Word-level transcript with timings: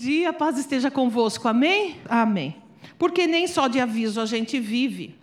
dia, 0.00 0.30
a 0.30 0.32
paz 0.32 0.56
esteja 0.56 0.90
convosco, 0.90 1.46
amém? 1.46 1.96
Amém. 2.08 2.56
Porque 2.98 3.26
nem 3.26 3.46
só 3.46 3.68
de 3.68 3.78
aviso 3.78 4.18
a 4.18 4.24
gente 4.24 4.58
vive, 4.58 5.14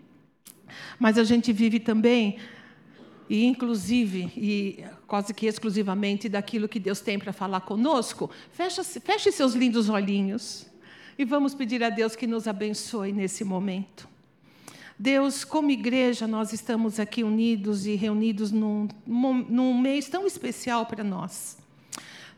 mas 1.00 1.18
a 1.18 1.24
gente 1.24 1.52
vive 1.52 1.80
também, 1.80 2.38
e 3.28 3.46
inclusive, 3.46 4.32
e 4.38 4.86
quase 5.08 5.34
que 5.34 5.48
exclusivamente 5.48 6.30
daquilo 6.30 6.70
que 6.70 6.80
Deus 6.80 7.02
tem 7.02 7.18
para 7.18 7.34
falar 7.34 7.62
conosco. 7.62 8.30
Feche, 8.52 8.84
feche 8.84 9.32
seus 9.32 9.54
lindos 9.56 9.90
olhinhos 9.90 10.68
e 11.18 11.26
vamos 11.26 11.56
pedir 11.56 11.84
a 11.84 11.90
Deus 11.90 12.16
que 12.16 12.28
nos 12.28 12.48
abençoe 12.48 13.12
nesse 13.12 13.44
momento. 13.44 14.08
Deus, 14.98 15.44
como 15.44 15.72
igreja, 15.72 16.28
nós 16.28 16.54
estamos 16.54 17.00
aqui 17.00 17.24
unidos 17.24 17.88
e 17.88 17.96
reunidos 17.96 18.52
num, 18.52 18.88
num 19.06 19.80
mês 19.80 20.08
tão 20.08 20.26
especial 20.26 20.86
para 20.86 21.04
nós. 21.04 21.58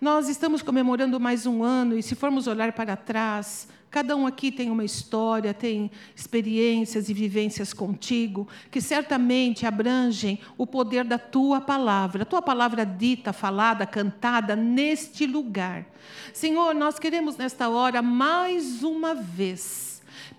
Nós 0.02 0.30
estamos 0.30 0.62
comemorando 0.62 1.20
mais 1.20 1.46
um 1.46 1.62
ano 1.62 1.98
e, 1.98 2.02
se 2.02 2.16
formos 2.16 2.48
olhar 2.48 2.72
para 2.72 2.96
trás, 2.96 3.68
cada 3.92 4.16
um 4.16 4.26
aqui 4.26 4.50
tem 4.50 4.70
uma 4.70 4.86
história, 4.86 5.54
tem 5.54 5.92
experiências 6.16 7.10
e 7.10 7.14
vivências 7.14 7.74
contigo, 7.74 8.48
que 8.72 8.80
certamente 8.80 9.66
abrangem 9.66 10.40
o 10.58 10.66
poder 10.66 11.04
da 11.04 11.20
tua 11.20 11.60
palavra, 11.60 12.22
a 12.22 12.26
tua 12.26 12.42
palavra 12.42 12.86
dita, 12.86 13.34
falada, 13.34 13.86
cantada 13.86 14.56
neste 14.56 15.26
lugar. 15.26 15.86
Senhor, 16.34 16.74
nós 16.74 16.98
queremos 16.98 17.36
nesta 17.36 17.68
hora, 17.68 18.02
mais 18.02 18.84
uma 18.84 19.14
vez, 19.14 19.89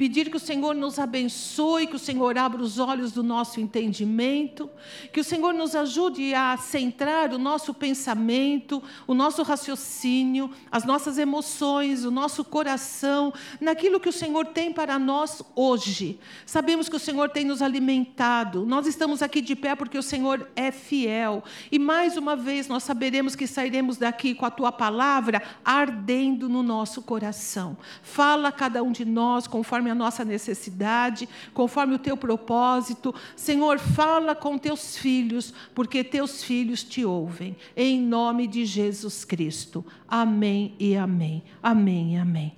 pedir 0.00 0.30
que 0.30 0.36
o 0.38 0.40
Senhor 0.40 0.74
nos 0.74 0.98
abençoe, 0.98 1.86
que 1.86 1.94
o 1.94 1.98
Senhor 1.98 2.38
abra 2.38 2.62
os 2.62 2.78
olhos 2.78 3.12
do 3.12 3.22
nosso 3.22 3.60
entendimento, 3.60 4.70
que 5.12 5.20
o 5.20 5.24
Senhor 5.24 5.52
nos 5.52 5.74
ajude 5.74 6.32
a 6.32 6.56
centrar 6.56 7.34
o 7.34 7.38
nosso 7.38 7.74
pensamento, 7.74 8.82
o 9.06 9.12
nosso 9.12 9.42
raciocínio, 9.42 10.50
as 10.72 10.86
nossas 10.86 11.18
emoções, 11.18 12.02
o 12.02 12.10
nosso 12.10 12.42
coração, 12.42 13.30
naquilo 13.60 14.00
que 14.00 14.08
o 14.08 14.12
Senhor 14.12 14.46
tem 14.46 14.72
para 14.72 14.98
nós 14.98 15.42
hoje. 15.54 16.18
Sabemos 16.46 16.88
que 16.88 16.96
o 16.96 16.98
Senhor 16.98 17.28
tem 17.28 17.44
nos 17.44 17.60
alimentado, 17.60 18.64
nós 18.64 18.86
estamos 18.86 19.20
aqui 19.20 19.42
de 19.42 19.54
pé 19.54 19.76
porque 19.76 19.98
o 19.98 20.02
Senhor 20.02 20.48
é 20.56 20.70
fiel, 20.70 21.44
e 21.70 21.78
mais 21.78 22.16
uma 22.16 22.34
vez 22.34 22.68
nós 22.68 22.84
saberemos 22.84 23.36
que 23.36 23.46
sairemos 23.46 23.98
daqui 23.98 24.34
com 24.34 24.46
a 24.46 24.50
tua 24.50 24.72
palavra 24.72 25.42
ardendo 25.62 26.48
no 26.48 26.62
nosso 26.62 27.02
coração. 27.02 27.76
Fala 28.02 28.50
cada 28.50 28.82
um 28.82 28.92
de 28.92 29.04
nós 29.04 29.46
conforme 29.46 29.89
a 29.90 29.94
nossa 29.94 30.24
necessidade, 30.24 31.28
conforme 31.52 31.94
o 31.94 31.98
teu 31.98 32.16
propósito. 32.16 33.14
Senhor, 33.36 33.78
fala 33.78 34.34
com 34.34 34.56
teus 34.56 34.96
filhos, 34.96 35.52
porque 35.74 36.02
teus 36.02 36.42
filhos 36.42 36.82
te 36.82 37.04
ouvem. 37.04 37.56
Em 37.76 38.00
nome 38.00 38.46
de 38.46 38.64
Jesus 38.64 39.24
Cristo. 39.24 39.84
Amém 40.08 40.74
e 40.78 40.96
amém. 40.96 41.42
Amém 41.62 42.14
e 42.14 42.16
amém. 42.16 42.56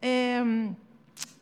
É... 0.00 0.42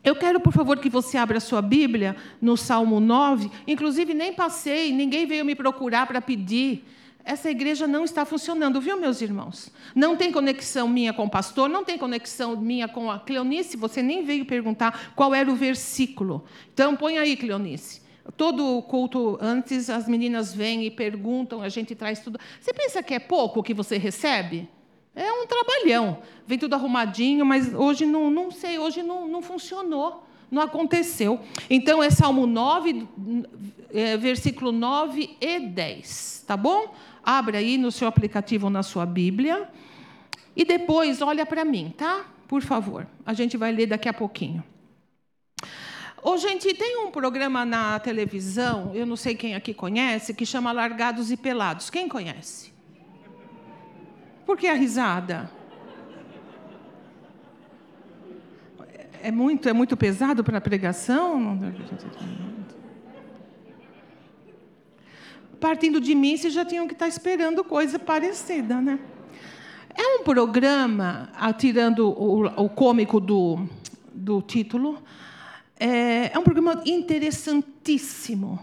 Eu 0.02 0.14
quero, 0.16 0.40
por 0.40 0.52
favor, 0.52 0.78
que 0.78 0.88
você 0.88 1.18
abra 1.18 1.38
a 1.38 1.40
sua 1.40 1.60
Bíblia 1.60 2.16
no 2.40 2.56
Salmo 2.56 2.98
9. 2.98 3.50
Inclusive, 3.66 4.14
nem 4.14 4.32
passei, 4.32 4.92
ninguém 4.92 5.26
veio 5.26 5.44
me 5.44 5.54
procurar 5.54 6.06
para 6.06 6.20
pedir 6.22 6.84
essa 7.28 7.50
igreja 7.50 7.86
não 7.86 8.04
está 8.04 8.24
funcionando, 8.24 8.80
viu, 8.80 8.98
meus 8.98 9.20
irmãos? 9.20 9.70
Não 9.94 10.16
tem 10.16 10.32
conexão 10.32 10.88
minha 10.88 11.12
com 11.12 11.26
o 11.26 11.30
pastor, 11.30 11.68
não 11.68 11.84
tem 11.84 11.98
conexão 11.98 12.56
minha 12.56 12.88
com 12.88 13.10
a 13.10 13.18
Cleonice, 13.18 13.76
você 13.76 14.02
nem 14.02 14.24
veio 14.24 14.46
perguntar 14.46 15.12
qual 15.14 15.34
era 15.34 15.50
o 15.50 15.54
versículo. 15.54 16.46
Então, 16.72 16.96
põe 16.96 17.18
aí, 17.18 17.36
Cleonice. 17.36 18.00
Todo 18.34 18.80
culto 18.82 19.36
antes, 19.42 19.90
as 19.90 20.08
meninas 20.08 20.54
vêm 20.54 20.86
e 20.86 20.90
perguntam, 20.90 21.60
a 21.60 21.68
gente 21.68 21.94
traz 21.94 22.20
tudo. 22.20 22.40
Você 22.58 22.72
pensa 22.72 23.02
que 23.02 23.12
é 23.12 23.18
pouco 23.18 23.60
o 23.60 23.62
que 23.62 23.74
você 23.74 23.98
recebe? 23.98 24.66
É 25.14 25.30
um 25.30 25.46
trabalhão. 25.46 26.22
Vem 26.46 26.58
tudo 26.58 26.74
arrumadinho, 26.74 27.44
mas 27.44 27.74
hoje 27.74 28.06
não, 28.06 28.30
não 28.30 28.50
sei, 28.50 28.78
hoje 28.78 29.02
não, 29.02 29.28
não 29.28 29.42
funcionou. 29.42 30.24
Não 30.50 30.62
aconteceu. 30.62 31.40
Então, 31.68 32.02
é 32.02 32.08
Salmo 32.08 32.46
9, 32.46 33.06
é, 33.92 34.16
versículo 34.16 34.72
9 34.72 35.36
e 35.38 35.60
10. 35.60 36.44
Tá 36.46 36.56
bom? 36.56 36.94
Abre 37.22 37.56
aí 37.56 37.78
no 37.78 37.90
seu 37.90 38.08
aplicativo 38.08 38.66
ou 38.66 38.70
na 38.70 38.82
sua 38.82 39.04
Bíblia. 39.06 39.68
E 40.56 40.64
depois 40.64 41.22
olha 41.22 41.46
para 41.46 41.64
mim, 41.64 41.94
tá? 41.96 42.24
Por 42.46 42.62
favor. 42.62 43.06
A 43.24 43.32
gente 43.32 43.56
vai 43.56 43.72
ler 43.72 43.86
daqui 43.86 44.08
a 44.08 44.12
pouquinho. 44.12 44.64
Ô, 46.22 46.36
gente, 46.36 46.74
tem 46.74 46.98
um 46.98 47.10
programa 47.10 47.64
na 47.64 47.98
televisão, 48.00 48.90
eu 48.92 49.06
não 49.06 49.14
sei 49.14 49.36
quem 49.36 49.54
aqui 49.54 49.72
conhece, 49.72 50.34
que 50.34 50.44
chama 50.44 50.72
Largados 50.72 51.30
e 51.30 51.36
Pelados. 51.36 51.90
Quem 51.90 52.08
conhece? 52.08 52.72
Por 54.44 54.56
que 54.56 54.66
a 54.66 54.74
risada? 54.74 55.50
É 59.22 59.30
muito, 59.30 59.68
é 59.68 59.72
muito 59.72 59.96
pesado 59.96 60.42
para 60.42 60.58
a 60.58 60.60
pregação? 60.60 61.58
Partindo 65.60 66.00
de 66.00 66.14
mim, 66.14 66.36
vocês 66.36 66.52
já 66.52 66.64
tinham 66.64 66.86
que 66.86 66.92
estar 66.92 67.08
esperando 67.08 67.64
coisa 67.64 67.98
parecida, 67.98 68.80
né? 68.80 68.98
É 69.94 70.20
um 70.20 70.22
programa, 70.22 71.30
tirando 71.58 72.08
o, 72.08 72.46
o 72.46 72.68
cômico 72.68 73.18
do, 73.18 73.66
do 74.14 74.40
título, 74.40 75.02
é, 75.78 76.30
é 76.32 76.38
um 76.38 76.42
programa 76.42 76.82
interessantíssimo, 76.86 78.60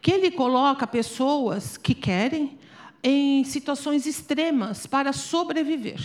que 0.00 0.12
ele 0.12 0.30
coloca 0.30 0.86
pessoas 0.86 1.76
que 1.76 1.94
querem 1.94 2.58
em 3.02 3.42
situações 3.44 4.06
extremas 4.06 4.86
para 4.86 5.12
sobreviver. 5.12 6.00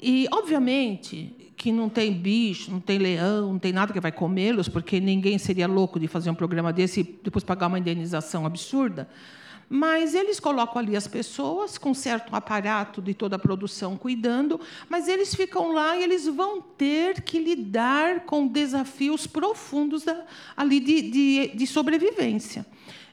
E, 0.00 0.26
obviamente, 0.32 1.45
que 1.56 1.72
não 1.72 1.88
tem 1.88 2.12
bicho, 2.12 2.70
não 2.70 2.80
tem 2.80 2.98
leão, 2.98 3.52
não 3.52 3.58
tem 3.58 3.72
nada 3.72 3.92
que 3.92 4.00
vai 4.00 4.12
comê-los, 4.12 4.68
porque 4.68 5.00
ninguém 5.00 5.38
seria 5.38 5.66
louco 5.66 5.98
de 5.98 6.06
fazer 6.06 6.28
um 6.30 6.34
programa 6.34 6.72
desse 6.72 7.00
e 7.00 7.20
depois 7.24 7.42
pagar 7.42 7.68
uma 7.68 7.78
indenização 7.78 8.44
absurda. 8.44 9.08
Mas 9.68 10.14
eles 10.14 10.38
colocam 10.38 10.78
ali 10.78 10.94
as 10.94 11.08
pessoas 11.08 11.76
com 11.76 11.92
certo 11.92 12.36
aparato 12.36 13.02
de 13.02 13.14
toda 13.14 13.34
a 13.34 13.38
produção 13.38 13.96
cuidando, 13.96 14.60
mas 14.88 15.08
eles 15.08 15.34
ficam 15.34 15.72
lá 15.72 15.96
e 15.96 16.04
eles 16.04 16.26
vão 16.26 16.60
ter 16.60 17.22
que 17.22 17.38
lidar 17.38 18.20
com 18.20 18.46
desafios 18.46 19.26
profundos 19.26 20.04
da, 20.04 20.24
ali 20.56 20.78
de, 20.78 21.02
de, 21.02 21.48
de 21.56 21.66
sobrevivência. 21.66 22.64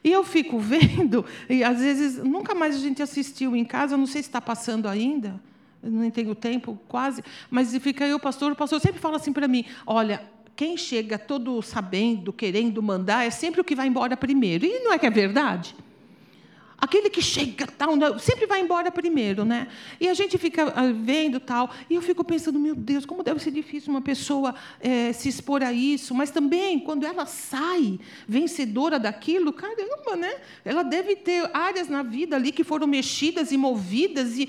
E 0.04 0.12
eu 0.12 0.22
fico 0.22 0.60
vendo, 0.60 1.24
e 1.48 1.64
às 1.64 1.80
vezes 1.80 2.22
nunca 2.22 2.54
mais 2.54 2.76
a 2.76 2.78
gente 2.78 3.02
assistiu 3.02 3.56
em 3.56 3.64
casa, 3.64 3.96
não 3.96 4.06
sei 4.06 4.22
se 4.22 4.28
está 4.28 4.40
passando 4.40 4.86
ainda 4.86 5.40
não 5.84 6.10
tenho 6.10 6.34
tempo 6.34 6.78
quase, 6.88 7.22
mas 7.50 7.76
fica 7.78 8.04
aí 8.04 8.14
o 8.14 8.20
pastor, 8.20 8.52
o 8.52 8.56
pastor 8.56 8.80
sempre 8.80 9.00
fala 9.00 9.16
assim 9.16 9.32
para 9.32 9.46
mim: 9.46 9.64
olha, 9.86 10.22
quem 10.56 10.76
chega 10.76 11.18
todo 11.18 11.60
sabendo, 11.62 12.32
querendo 12.32 12.82
mandar, 12.82 13.26
é 13.26 13.30
sempre 13.30 13.60
o 13.60 13.64
que 13.64 13.74
vai 13.74 13.86
embora 13.86 14.16
primeiro. 14.16 14.64
E 14.64 14.80
não 14.80 14.92
é 14.92 14.98
que 14.98 15.06
é 15.06 15.10
verdade? 15.10 15.74
Aquele 16.84 17.08
que 17.08 17.22
chega 17.22 17.66
tal, 17.66 17.96
sempre 18.18 18.44
vai 18.44 18.60
embora 18.60 18.92
primeiro, 18.92 19.42
né? 19.42 19.68
E 19.98 20.06
a 20.06 20.12
gente 20.12 20.36
fica 20.36 20.70
ah, 20.76 20.92
vendo 20.92 21.40
tal, 21.40 21.70
e 21.88 21.94
eu 21.94 22.02
fico 22.02 22.22
pensando, 22.22 22.58
meu 22.58 22.74
Deus, 22.74 23.06
como 23.06 23.22
deve 23.22 23.40
ser 23.40 23.52
difícil 23.52 23.90
uma 23.90 24.02
pessoa 24.02 24.54
é, 24.80 25.10
se 25.14 25.30
expor 25.30 25.62
a 25.62 25.72
isso, 25.72 26.14
mas 26.14 26.30
também 26.30 26.78
quando 26.78 27.06
ela 27.06 27.24
sai 27.24 27.98
vencedora 28.28 28.98
daquilo, 28.98 29.50
caramba, 29.50 30.14
né? 30.14 30.34
Ela 30.62 30.82
deve 30.82 31.16
ter 31.16 31.48
áreas 31.54 31.88
na 31.88 32.02
vida 32.02 32.36
ali 32.36 32.52
que 32.52 32.62
foram 32.62 32.86
mexidas 32.86 33.50
e 33.50 33.56
movidas, 33.56 34.36
e 34.36 34.46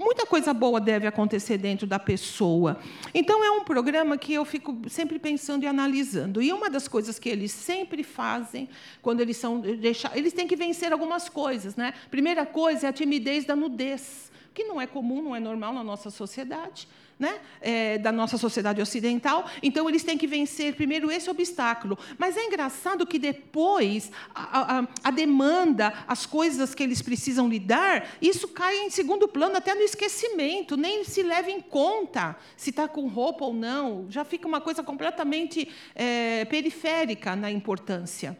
muita 0.00 0.26
coisa 0.26 0.52
boa 0.52 0.80
deve 0.80 1.06
acontecer 1.06 1.58
dentro 1.58 1.86
da 1.86 2.00
pessoa. 2.00 2.80
Então 3.14 3.44
é 3.44 3.52
um 3.52 3.62
programa 3.62 4.18
que 4.18 4.34
eu 4.34 4.44
fico 4.44 4.76
sempre 4.88 5.16
pensando 5.20 5.62
e 5.62 5.68
analisando. 5.68 6.42
E 6.42 6.52
uma 6.52 6.68
das 6.68 6.88
coisas 6.88 7.20
que 7.20 7.28
eles 7.28 7.52
sempre 7.52 8.02
fazem, 8.02 8.68
quando 9.00 9.20
eles 9.20 9.36
são 9.36 9.60
deixar, 9.60 10.16
eles 10.18 10.32
têm 10.32 10.48
que 10.48 10.56
vencer 10.56 10.92
algumas 10.92 11.28
coisas 11.28 11.67
coisas. 11.68 11.76
Né? 11.76 11.92
Primeira 12.10 12.46
coisa 12.46 12.86
é 12.86 12.90
a 12.90 12.92
timidez 12.92 13.44
da 13.44 13.54
nudez, 13.54 14.30
que 14.54 14.64
não 14.64 14.80
é 14.80 14.86
comum, 14.86 15.22
não 15.22 15.36
é 15.36 15.40
normal 15.40 15.72
na 15.72 15.84
nossa 15.84 16.10
sociedade. 16.10 16.88
Né? 17.18 17.40
É, 17.60 17.98
da 17.98 18.12
nossa 18.12 18.38
sociedade 18.38 18.80
ocidental. 18.80 19.44
Então, 19.60 19.88
eles 19.88 20.04
têm 20.04 20.16
que 20.16 20.28
vencer 20.28 20.76
primeiro 20.76 21.10
esse 21.10 21.28
obstáculo. 21.28 21.98
Mas 22.16 22.36
é 22.36 22.44
engraçado 22.44 23.04
que 23.04 23.18
depois 23.18 24.12
a, 24.32 24.78
a, 24.78 24.88
a, 25.02 25.10
demanda, 25.10 25.92
as 26.06 26.24
coisas 26.24 26.76
que 26.76 26.82
eles 26.84 27.02
precisam 27.02 27.48
lidar, 27.48 28.08
isso 28.22 28.46
cai 28.46 28.84
em 28.84 28.90
segundo 28.90 29.26
plano, 29.26 29.56
até 29.56 29.74
no 29.74 29.80
esquecimento, 29.80 30.76
nem 30.76 31.02
se 31.02 31.24
leva 31.24 31.50
em 31.50 31.60
conta 31.60 32.36
se 32.56 32.70
está 32.70 32.86
com 32.86 33.08
roupa 33.08 33.46
ou 33.46 33.52
não. 33.52 34.06
Já 34.08 34.24
fica 34.24 34.46
uma 34.46 34.60
coisa 34.60 34.84
completamente 34.84 35.68
é, 35.96 36.44
periférica 36.44 37.34
na 37.34 37.50
importância. 37.50 38.38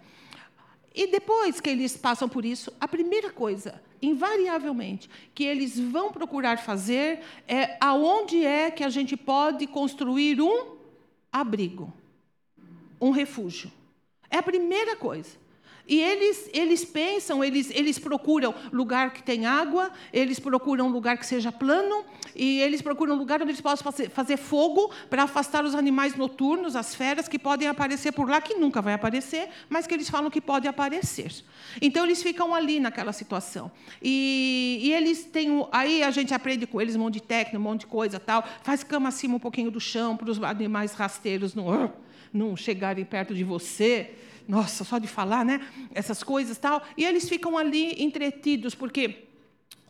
E 0.99 1.07
depois 1.07 1.61
que 1.61 1.71
eles 1.71 1.97
passam 1.97 2.29
por 2.29 2.45
isso, 2.45 2.73
a 2.81 2.89
primeira 2.89 3.31
coisa, 3.31 3.81
invariavelmente, 4.03 5.09
que 5.33 5.45
eles 5.45 5.79
vão 5.79 6.11
procurar 6.11 6.59
fazer 6.59 7.21
é 7.47 7.77
aonde 7.81 8.45
é 8.45 8.69
que 8.69 8.83
a 8.83 8.89
gente 8.89 9.17
pode 9.17 9.65
construir 9.69 10.41
um 10.41 10.77
abrigo, 11.31 11.93
um 13.01 13.13
refúgio. 13.13 13.71
É 14.29 14.39
a 14.39 14.43
primeira 14.43 14.97
coisa. 14.97 15.39
E 15.89 16.03
eles, 16.03 16.51
eles 16.53 16.85
pensam, 16.85 17.43
eles, 17.43 17.71
eles 17.71 17.99
procuram 17.99 18.55
lugar 18.71 19.11
que 19.15 19.23
tem 19.23 19.47
água, 19.47 19.91
eles 20.13 20.39
procuram 20.39 20.89
lugar 20.89 21.17
que 21.17 21.25
seja 21.25 21.51
plano, 21.51 22.05
e 22.37 22.61
eles 22.61 22.83
procuram 22.83 23.15
lugar 23.15 23.41
onde 23.41 23.53
eles 23.53 23.61
possam 23.63 23.91
fazer, 24.11 24.37
fogo 24.37 24.93
para 25.09 25.23
afastar 25.23 25.65
os 25.65 25.75
animais 25.75 26.15
noturnos, 26.15 26.77
as 26.77 26.95
feras 26.95 27.27
que 27.27 27.39
podem 27.39 27.69
aparecer 27.69 28.13
por 28.13 28.29
lá, 28.29 28.39
que 28.39 28.55
nunca 28.55 28.83
vai 28.83 28.93
aparecer, 28.93 29.49
mas 29.71 29.87
que 29.87 29.95
eles 29.95 30.11
falam 30.11 30.31
que 30.31 30.43
pode 30.43 30.69
aparecer. 30.69 31.33
Então 31.81 32.05
eles 32.05 32.23
ficam 32.23 32.55
ali 32.55 32.79
naquela 32.79 33.15
situação. 33.15 33.71
E, 34.03 34.81
e 34.83 34.93
eles 34.93 35.25
têm. 35.25 35.67
Aí 35.73 36.03
a 36.03 36.11
gente 36.11 36.35
aprende 36.35 36.67
com 36.67 36.83
eles 36.83 36.97
um 36.97 37.01
monte 37.01 37.15
de 37.15 37.23
técnica, 37.23 37.59
um 37.59 37.63
monte 37.63 37.81
de 37.81 37.87
coisa 37.87 38.21
tal, 38.21 38.47
faz 38.63 38.85
cama 38.85 39.09
acima 39.09 39.37
um 39.37 39.41
pouquinho 39.41 39.71
do 39.71 39.81
chão 39.81 40.19
para 40.19 40.31
os 40.31 40.43
animais 40.43 40.93
rasteiros 40.93 41.55
não, 41.55 41.95
não 42.31 42.55
chegarem 42.57 43.07
perto 43.07 43.35
de 43.35 43.43
você 43.43 44.15
nossa, 44.49 44.83
só 44.83 44.99
de 44.99 45.07
falar, 45.07 45.45
né? 45.45 45.61
Essas 45.95 46.23
coisas 46.23 46.57
tal. 46.57 46.83
E 46.97 47.05
eles 47.05 47.29
ficam 47.29 47.59
ali 47.59 48.03
entretidos, 48.03 48.75
porque 48.75 49.29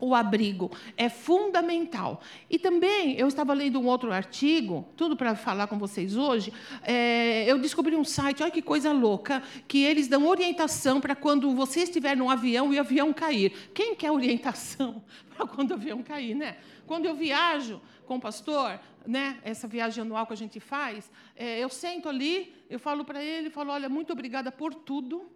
o 0.01 0.15
abrigo 0.15 0.71
é 0.97 1.09
fundamental. 1.09 2.21
E 2.51 2.59
também, 2.59 3.15
eu 3.17 3.29
estava 3.29 3.53
lendo 3.53 3.81
um 3.81 3.87
outro 3.87 4.13
artigo, 4.13 4.87
tudo 4.97 5.17
para 5.17 5.35
falar 5.35 5.67
com 5.67 5.79
vocês 5.79 6.17
hoje, 6.17 6.53
é, 6.83 7.45
eu 7.51 7.59
descobri 7.59 7.97
um 7.97 8.05
site, 8.05 8.43
olha 8.43 8.51
que 8.51 8.63
coisa 8.63 8.93
louca, 8.93 9.43
que 9.67 9.83
eles 9.85 10.09
dão 10.09 10.27
orientação 10.27 11.01
para 11.01 11.15
quando 11.15 11.55
você 11.55 11.81
estiver 11.81 12.17
num 12.17 12.31
avião 12.31 12.73
e 12.73 12.79
o 12.79 12.81
avião 12.81 13.13
cair. 13.13 13.71
Quem 13.75 13.95
quer 13.95 14.11
orientação 14.11 15.03
para 15.37 15.47
quando 15.47 15.71
o 15.71 15.75
avião 15.75 16.03
cair, 16.03 16.35
né? 16.35 16.57
Quando 16.87 17.07
eu 17.07 17.15
viajo 17.15 17.81
com 18.07 18.17
o 18.17 18.21
pastor, 18.21 18.81
né, 19.09 19.39
essa 19.43 19.67
viagem 19.67 20.03
anual 20.03 20.27
que 20.27 20.35
a 20.35 20.37
gente 20.37 20.61
faz, 20.61 21.11
é, 21.35 21.59
eu 21.59 21.71
sento 21.71 22.11
ali, 22.11 22.55
eu 22.69 22.79
falo 22.79 23.07
para 23.07 23.25
ele, 23.25 23.49
falo, 23.49 23.73
olha, 23.73 23.89
muito 23.89 24.13
obrigada 24.13 24.53
por 24.53 24.75
tudo. 24.75 25.27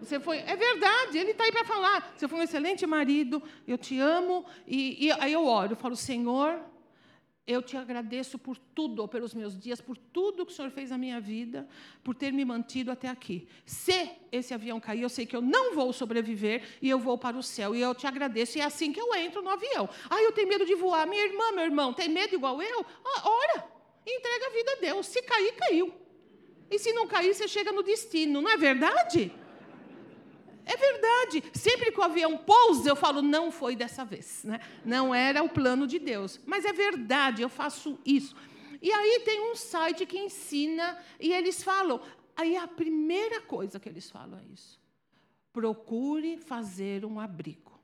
Você 0.00 0.20
foi, 0.20 0.36
é 0.38 0.54
verdade, 0.54 1.18
ele 1.18 1.32
está 1.32 1.42
aí 1.42 1.50
para 1.50 1.64
falar. 1.64 2.14
Você 2.16 2.28
foi 2.28 2.38
um 2.38 2.42
excelente 2.44 2.86
marido, 2.86 3.42
eu 3.66 3.76
te 3.76 3.98
amo. 3.98 4.46
E, 4.64 5.06
e 5.06 5.12
aí 5.18 5.32
eu 5.32 5.44
oro, 5.44 5.72
eu 5.72 5.76
falo, 5.76 5.96
Senhor, 5.96 6.60
eu 7.48 7.62
te 7.62 7.78
agradeço 7.78 8.38
por 8.38 8.58
tudo, 8.58 9.08
pelos 9.08 9.32
meus 9.32 9.58
dias, 9.58 9.80
por 9.80 9.96
tudo 9.96 10.44
que 10.44 10.52
o 10.52 10.54
Senhor 10.54 10.70
fez 10.70 10.90
na 10.90 10.98
minha 10.98 11.18
vida, 11.18 11.66
por 12.04 12.14
ter 12.14 12.30
me 12.30 12.44
mantido 12.44 12.90
até 12.90 13.08
aqui. 13.08 13.48
Se 13.64 14.10
esse 14.30 14.52
avião 14.52 14.78
cair, 14.78 15.00
eu 15.00 15.08
sei 15.08 15.24
que 15.24 15.34
eu 15.34 15.40
não 15.40 15.74
vou 15.74 15.90
sobreviver 15.90 16.62
e 16.82 16.90
eu 16.90 16.98
vou 16.98 17.16
para 17.16 17.38
o 17.38 17.42
céu. 17.42 17.74
E 17.74 17.80
eu 17.80 17.94
te 17.94 18.06
agradeço. 18.06 18.58
E 18.58 18.60
é 18.60 18.64
assim 18.64 18.92
que 18.92 19.00
eu 19.00 19.14
entro 19.14 19.40
no 19.40 19.48
avião. 19.48 19.88
Ah, 20.10 20.22
eu 20.22 20.30
tenho 20.32 20.46
medo 20.46 20.66
de 20.66 20.74
voar. 20.74 21.06
Minha 21.06 21.24
irmã, 21.24 21.50
meu 21.52 21.64
irmão, 21.64 21.94
tem 21.94 22.10
medo 22.10 22.34
igual 22.34 22.60
eu? 22.60 22.84
Ora, 23.24 23.64
entrega 24.06 24.46
a 24.46 24.50
vida 24.50 24.72
a 24.72 24.80
Deus. 24.82 25.06
Se 25.06 25.22
cair, 25.22 25.52
caiu. 25.54 25.94
E 26.70 26.78
se 26.78 26.92
não 26.92 27.06
cair, 27.06 27.32
você 27.32 27.48
chega 27.48 27.72
no 27.72 27.82
destino. 27.82 28.42
Não 28.42 28.50
é 28.50 28.58
verdade? 28.58 29.32
É 30.68 30.76
verdade. 30.76 31.42
Sempre 31.54 31.90
que 31.90 31.98
o 31.98 32.02
avião 32.02 32.36
pousa, 32.36 32.90
eu 32.90 32.94
falo, 32.94 33.22
não 33.22 33.50
foi 33.50 33.74
dessa 33.74 34.04
vez. 34.04 34.44
Né? 34.44 34.60
Não 34.84 35.14
era 35.14 35.42
o 35.42 35.48
plano 35.48 35.86
de 35.86 35.98
Deus. 35.98 36.38
Mas 36.44 36.66
é 36.66 36.72
verdade, 36.74 37.40
eu 37.40 37.48
faço 37.48 37.98
isso. 38.04 38.36
E 38.82 38.92
aí 38.92 39.22
tem 39.24 39.50
um 39.50 39.56
site 39.56 40.04
que 40.04 40.18
ensina, 40.18 40.98
e 41.18 41.32
eles 41.32 41.62
falam. 41.62 42.00
Aí 42.36 42.54
a 42.54 42.68
primeira 42.68 43.40
coisa 43.40 43.80
que 43.80 43.88
eles 43.88 44.10
falam 44.10 44.38
é 44.38 44.52
isso. 44.52 44.78
Procure 45.52 46.36
fazer 46.36 47.04
um 47.04 47.18
abrigo. 47.18 47.80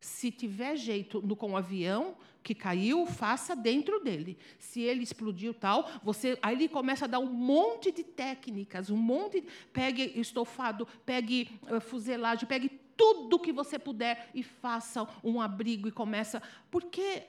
Se 0.00 0.30
tiver 0.30 0.76
jeito 0.76 1.20
no, 1.20 1.36
com 1.36 1.52
o 1.52 1.56
avião 1.56 2.16
que 2.46 2.54
caiu, 2.54 3.06
faça 3.06 3.56
dentro 3.56 3.98
dele. 3.98 4.38
Se 4.56 4.80
ele 4.80 5.02
explodiu 5.02 5.52
tal, 5.52 5.90
você 6.00 6.38
aí 6.40 6.54
ele 6.54 6.68
começa 6.68 7.04
a 7.04 7.08
dar 7.08 7.18
um 7.18 7.26
monte 7.26 7.90
de 7.90 8.04
técnicas, 8.04 8.88
um 8.88 8.96
monte, 8.96 9.44
pegue 9.72 10.12
estofado, 10.14 10.86
pegue 11.04 11.50
uh, 11.64 11.80
fuselagem, 11.80 12.46
pegue 12.46 12.68
tudo 12.96 13.40
que 13.40 13.52
você 13.52 13.80
puder 13.80 14.30
e 14.32 14.44
faça 14.44 15.08
um 15.24 15.40
abrigo 15.40 15.88
e 15.88 15.90
começa, 15.90 16.40
porque 16.70 17.24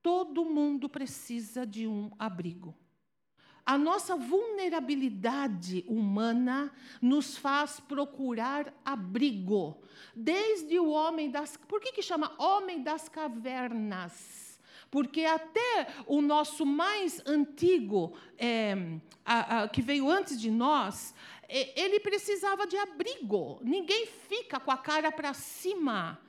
todo 0.00 0.44
mundo 0.44 0.88
precisa 0.88 1.66
de 1.66 1.88
um 1.88 2.12
abrigo. 2.16 2.72
A 3.66 3.76
nossa 3.76 4.14
vulnerabilidade 4.14 5.84
humana 5.88 6.70
nos 7.02 7.36
faz 7.36 7.80
procurar 7.80 8.72
abrigo. 8.84 9.82
Desde 10.14 10.78
o 10.78 10.90
homem 10.90 11.28
das. 11.28 11.56
Por 11.56 11.80
que, 11.80 11.90
que 11.90 12.02
chama 12.02 12.30
homem 12.38 12.82
das 12.82 13.08
cavernas? 13.08 14.43
Porque 14.94 15.24
até 15.24 15.88
o 16.06 16.22
nosso 16.22 16.64
mais 16.64 17.20
antigo, 17.26 18.12
é, 18.38 18.76
a, 19.24 19.62
a, 19.62 19.68
que 19.68 19.82
veio 19.82 20.08
antes 20.08 20.40
de 20.40 20.52
nós, 20.52 21.12
é, 21.48 21.82
ele 21.82 21.98
precisava 21.98 22.64
de 22.64 22.76
abrigo. 22.76 23.58
Ninguém 23.64 24.06
fica 24.06 24.60
com 24.60 24.70
a 24.70 24.76
cara 24.76 25.10
para 25.10 25.34
cima. 25.34 26.20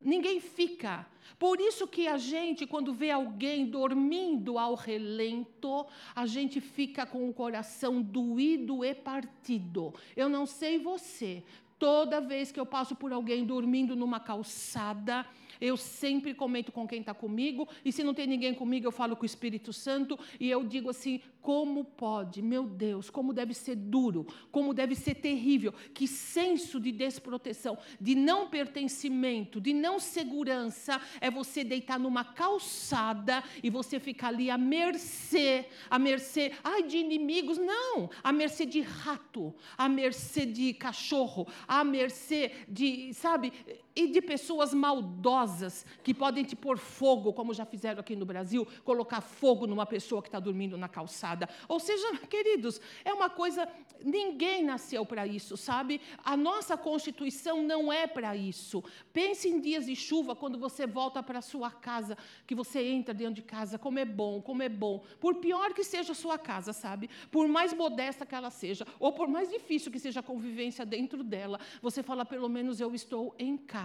Ninguém 0.00 0.40
fica. 0.40 1.06
Por 1.38 1.60
isso 1.60 1.86
que 1.86 2.08
a 2.08 2.18
gente, 2.18 2.66
quando 2.66 2.92
vê 2.92 3.12
alguém 3.12 3.64
dormindo 3.64 4.58
ao 4.58 4.74
relento, 4.74 5.86
a 6.16 6.26
gente 6.26 6.60
fica 6.60 7.06
com 7.06 7.28
o 7.28 7.32
coração 7.32 8.02
doído 8.02 8.84
e 8.84 8.92
partido. 8.92 9.94
Eu 10.16 10.28
não 10.28 10.46
sei 10.46 10.80
você, 10.80 11.44
toda 11.78 12.20
vez 12.20 12.50
que 12.50 12.58
eu 12.58 12.66
passo 12.66 12.96
por 12.96 13.12
alguém 13.12 13.44
dormindo 13.44 13.94
numa 13.94 14.18
calçada, 14.18 15.24
eu 15.60 15.76
sempre 15.76 16.34
comento 16.34 16.72
com 16.72 16.86
quem 16.86 17.00
está 17.00 17.14
comigo, 17.14 17.68
e 17.84 17.92
se 17.92 18.02
não 18.02 18.14
tem 18.14 18.26
ninguém 18.26 18.54
comigo, 18.54 18.86
eu 18.86 18.92
falo 18.92 19.16
com 19.16 19.22
o 19.22 19.26
Espírito 19.26 19.72
Santo, 19.72 20.18
e 20.38 20.50
eu 20.50 20.64
digo 20.64 20.90
assim: 20.90 21.20
como 21.44 21.84
pode, 21.84 22.40
meu 22.40 22.64
Deus, 22.64 23.10
como 23.10 23.32
deve 23.32 23.52
ser 23.52 23.76
duro, 23.76 24.26
como 24.50 24.72
deve 24.72 24.94
ser 24.94 25.16
terrível, 25.16 25.74
que 25.92 26.08
senso 26.08 26.80
de 26.80 26.90
desproteção, 26.90 27.76
de 28.00 28.14
não 28.14 28.48
pertencimento, 28.48 29.60
de 29.60 29.74
não 29.74 29.98
segurança, 29.98 30.98
é 31.20 31.30
você 31.30 31.62
deitar 31.62 31.98
numa 31.98 32.24
calçada 32.24 33.44
e 33.62 33.68
você 33.68 34.00
ficar 34.00 34.28
ali 34.28 34.50
à 34.50 34.56
mercê, 34.56 35.66
à 35.90 35.98
mercê, 35.98 36.52
ai, 36.64 36.82
de 36.84 36.96
inimigos, 36.96 37.58
não, 37.58 38.08
à 38.22 38.32
mercê 38.32 38.64
de 38.64 38.80
rato, 38.80 39.54
à 39.76 39.86
mercê 39.86 40.46
de 40.46 40.72
cachorro, 40.72 41.46
à 41.68 41.84
mercê 41.84 42.52
de, 42.66 43.12
sabe, 43.12 43.52
e 43.96 44.08
de 44.08 44.20
pessoas 44.20 44.74
maldosas 44.74 45.84
que 46.02 46.12
podem 46.12 46.44
te 46.44 46.56
pôr 46.56 46.78
fogo, 46.78 47.32
como 47.32 47.54
já 47.54 47.64
fizeram 47.64 48.00
aqui 48.00 48.16
no 48.16 48.26
Brasil, 48.26 48.66
colocar 48.84 49.20
fogo 49.20 49.66
numa 49.66 49.86
pessoa 49.86 50.22
que 50.22 50.28
está 50.28 50.40
dormindo 50.40 50.76
na 50.76 50.88
calçada 50.88 51.48
ou 51.68 51.80
seja, 51.80 52.06
queridos, 52.28 52.80
é 53.04 53.12
uma 53.12 53.30
coisa, 53.30 53.68
ninguém 54.02 54.64
nasceu 54.64 55.04
para 55.04 55.26
isso, 55.26 55.56
sabe? 55.56 56.00
A 56.24 56.36
nossa 56.36 56.76
Constituição 56.76 57.62
não 57.62 57.92
é 57.92 58.06
para 58.06 58.36
isso. 58.36 58.82
Pense 59.12 59.48
em 59.48 59.60
dias 59.60 59.86
de 59.86 59.96
chuva, 59.96 60.34
quando 60.34 60.58
você 60.58 60.86
volta 60.86 61.22
para 61.22 61.38
a 61.38 61.42
sua 61.42 61.70
casa, 61.70 62.16
que 62.46 62.54
você 62.54 62.82
entra 62.82 63.14
dentro 63.14 63.34
de 63.34 63.42
casa, 63.42 63.78
como 63.78 63.98
é 63.98 64.04
bom, 64.04 64.40
como 64.40 64.62
é 64.62 64.68
bom. 64.68 65.02
Por 65.20 65.36
pior 65.36 65.72
que 65.72 65.84
seja 65.84 66.12
a 66.12 66.14
sua 66.14 66.38
casa, 66.38 66.72
sabe? 66.72 67.08
Por 67.30 67.48
mais 67.48 67.72
modesta 67.72 68.26
que 68.26 68.34
ela 68.34 68.50
seja, 68.50 68.86
ou 68.98 69.12
por 69.12 69.28
mais 69.28 69.50
difícil 69.50 69.90
que 69.90 69.98
seja 69.98 70.20
a 70.20 70.22
convivência 70.22 70.84
dentro 70.84 71.22
dela, 71.22 71.58
você 71.80 72.02
fala, 72.02 72.24
pelo 72.24 72.48
menos 72.48 72.80
eu 72.80 72.94
estou 72.94 73.34
em 73.38 73.56
casa. 73.56 73.83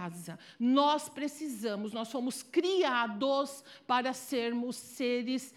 Nós 0.58 1.08
precisamos, 1.08 1.92
nós 1.92 2.08
somos 2.08 2.42
criados 2.42 3.62
para 3.86 4.12
sermos 4.12 4.76
seres 4.76 5.54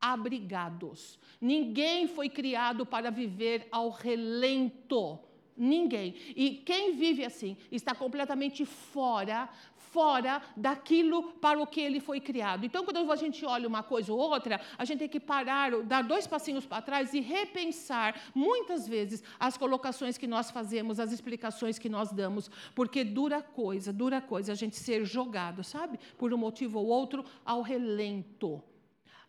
abrigados. 0.00 1.18
Ninguém 1.40 2.08
foi 2.08 2.28
criado 2.28 2.84
para 2.84 3.10
viver 3.10 3.68
ao 3.70 3.90
relento. 3.90 5.20
Ninguém. 5.56 6.14
E 6.34 6.50
quem 6.50 6.92
vive 6.92 7.24
assim 7.24 7.56
está 7.70 7.94
completamente 7.94 8.64
fora, 8.64 9.48
fora 9.76 10.40
daquilo 10.56 11.32
para 11.34 11.60
o 11.60 11.66
que 11.66 11.80
ele 11.80 12.00
foi 12.00 12.20
criado. 12.20 12.64
Então, 12.64 12.84
quando 12.84 13.10
a 13.10 13.16
gente 13.16 13.44
olha 13.44 13.68
uma 13.68 13.82
coisa 13.82 14.12
ou 14.12 14.18
outra, 14.18 14.60
a 14.78 14.84
gente 14.84 15.00
tem 15.00 15.08
que 15.08 15.20
parar, 15.20 15.82
dar 15.82 16.02
dois 16.02 16.26
passinhos 16.26 16.64
para 16.64 16.80
trás 16.80 17.12
e 17.12 17.20
repensar 17.20 18.20
muitas 18.34 18.88
vezes 18.88 19.22
as 19.38 19.56
colocações 19.56 20.16
que 20.16 20.26
nós 20.26 20.50
fazemos, 20.50 20.98
as 20.98 21.12
explicações 21.12 21.78
que 21.78 21.88
nós 21.88 22.12
damos, 22.12 22.50
porque 22.74 23.04
dura 23.04 23.42
coisa, 23.42 23.92
dura 23.92 24.20
coisa 24.20 24.52
a 24.52 24.54
gente 24.54 24.76
ser 24.76 25.04
jogado, 25.04 25.62
sabe? 25.62 25.98
Por 26.16 26.32
um 26.32 26.38
motivo 26.38 26.78
ou 26.78 26.86
outro 26.86 27.24
ao 27.44 27.60
relento 27.60 28.62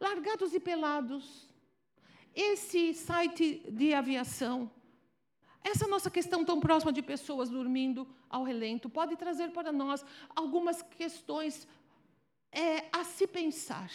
largados 0.03 0.53
e 0.53 0.59
pelados. 0.59 1.47
Esse 2.35 2.93
site 2.93 3.63
de 3.71 3.93
aviação, 3.93 4.69
essa 5.63 5.87
nossa 5.87 6.09
questão 6.09 6.43
tão 6.43 6.59
próxima 6.59 6.91
de 6.91 7.01
pessoas 7.01 7.49
dormindo 7.49 8.07
ao 8.29 8.43
relento, 8.43 8.89
pode 8.89 9.15
trazer 9.15 9.51
para 9.51 9.71
nós 9.71 10.05
algumas 10.35 10.81
questões 10.81 11.67
é, 12.51 12.85
a 12.91 13.03
se 13.03 13.25
pensar. 13.25 13.89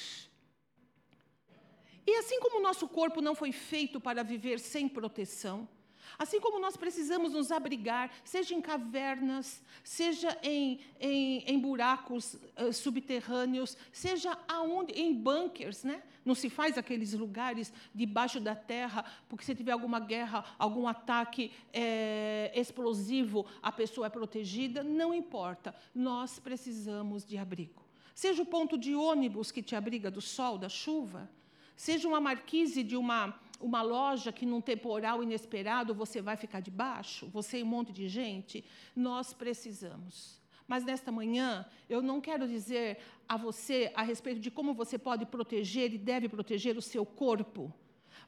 E 2.07 2.17
assim 2.17 2.41
como 2.41 2.59
o 2.59 2.63
nosso 2.63 2.89
corpo 2.89 3.21
não 3.21 3.35
foi 3.35 3.53
feito 3.53 4.01
para 4.01 4.23
viver 4.23 4.59
sem 4.59 4.89
proteção, 4.89 5.69
Assim 6.17 6.41
como 6.41 6.59
nós 6.59 6.77
precisamos 6.77 7.33
nos 7.33 7.51
abrigar, 7.51 8.11
seja 8.25 8.55
em 8.55 8.61
cavernas, 8.61 9.63
seja 9.83 10.37
em, 10.43 10.81
em, 11.01 11.45
em 11.47 11.59
buracos 11.59 12.35
uh, 12.35 12.73
subterrâneos, 12.73 13.77
seja 13.93 14.39
aonde, 14.49 14.93
em 14.93 15.13
bunkers, 15.13 15.85
né? 15.85 16.03
Não 16.29 16.35
se 16.35 16.51
faz 16.51 16.77
aqueles 16.77 17.15
lugares 17.15 17.73
debaixo 17.95 18.39
da 18.39 18.55
terra, 18.55 19.03
porque 19.31 19.47
se 19.47 19.55
tiver 19.55 19.73
alguma 19.73 19.99
guerra, 19.99 20.45
algum 20.59 20.87
ataque 20.87 21.51
é, 21.73 22.53
explosivo, 22.55 23.47
a 23.63 23.73
pessoa 23.73 24.09
é 24.09 24.11
protegida. 24.11 24.85
Não 24.85 25.15
importa, 25.15 25.75
nós 25.95 26.39
precisamos 26.39 27.25
de 27.25 27.39
abrigo. 27.39 27.83
Seja 28.15 28.43
o 28.43 28.45
ponto 28.45 28.77
de 28.77 28.95
ônibus 28.95 29.51
que 29.51 29.63
te 29.63 29.75
abriga 29.75 30.11
do 30.11 30.21
sol, 30.21 30.59
da 30.59 30.69
chuva, 30.69 31.31
seja 31.75 32.07
uma 32.07 32.21
marquise 32.21 32.83
de 32.83 32.95
uma 32.95 33.41
uma 33.61 33.83
loja 33.83 34.31
que 34.31 34.47
num 34.47 34.61
temporal 34.61 35.21
inesperado 35.21 35.93
você 35.93 36.21
vai 36.23 36.37
ficar 36.37 36.61
debaixo, 36.61 37.27
você 37.29 37.59
e 37.59 37.63
um 37.65 37.67
monte 37.67 37.91
de 37.93 38.07
gente, 38.07 38.65
nós 38.95 39.33
precisamos. 39.33 40.39
Mas 40.69 40.85
nesta 40.85 41.11
manhã, 41.11 41.65
eu 41.89 42.03
não 42.03 42.21
quero 42.21 42.47
dizer 42.47 42.99
a 43.27 43.39
você 43.39 43.91
a 43.95 44.03
respeito 44.03 44.39
de 44.39 44.51
como 44.51 44.75
você 44.75 44.99
pode 44.99 45.25
proteger 45.25 45.95
e 45.95 45.99
deve 45.99 46.29
proteger 46.29 46.77
o 46.77 46.83
seu 46.83 47.07
corpo. 47.07 47.73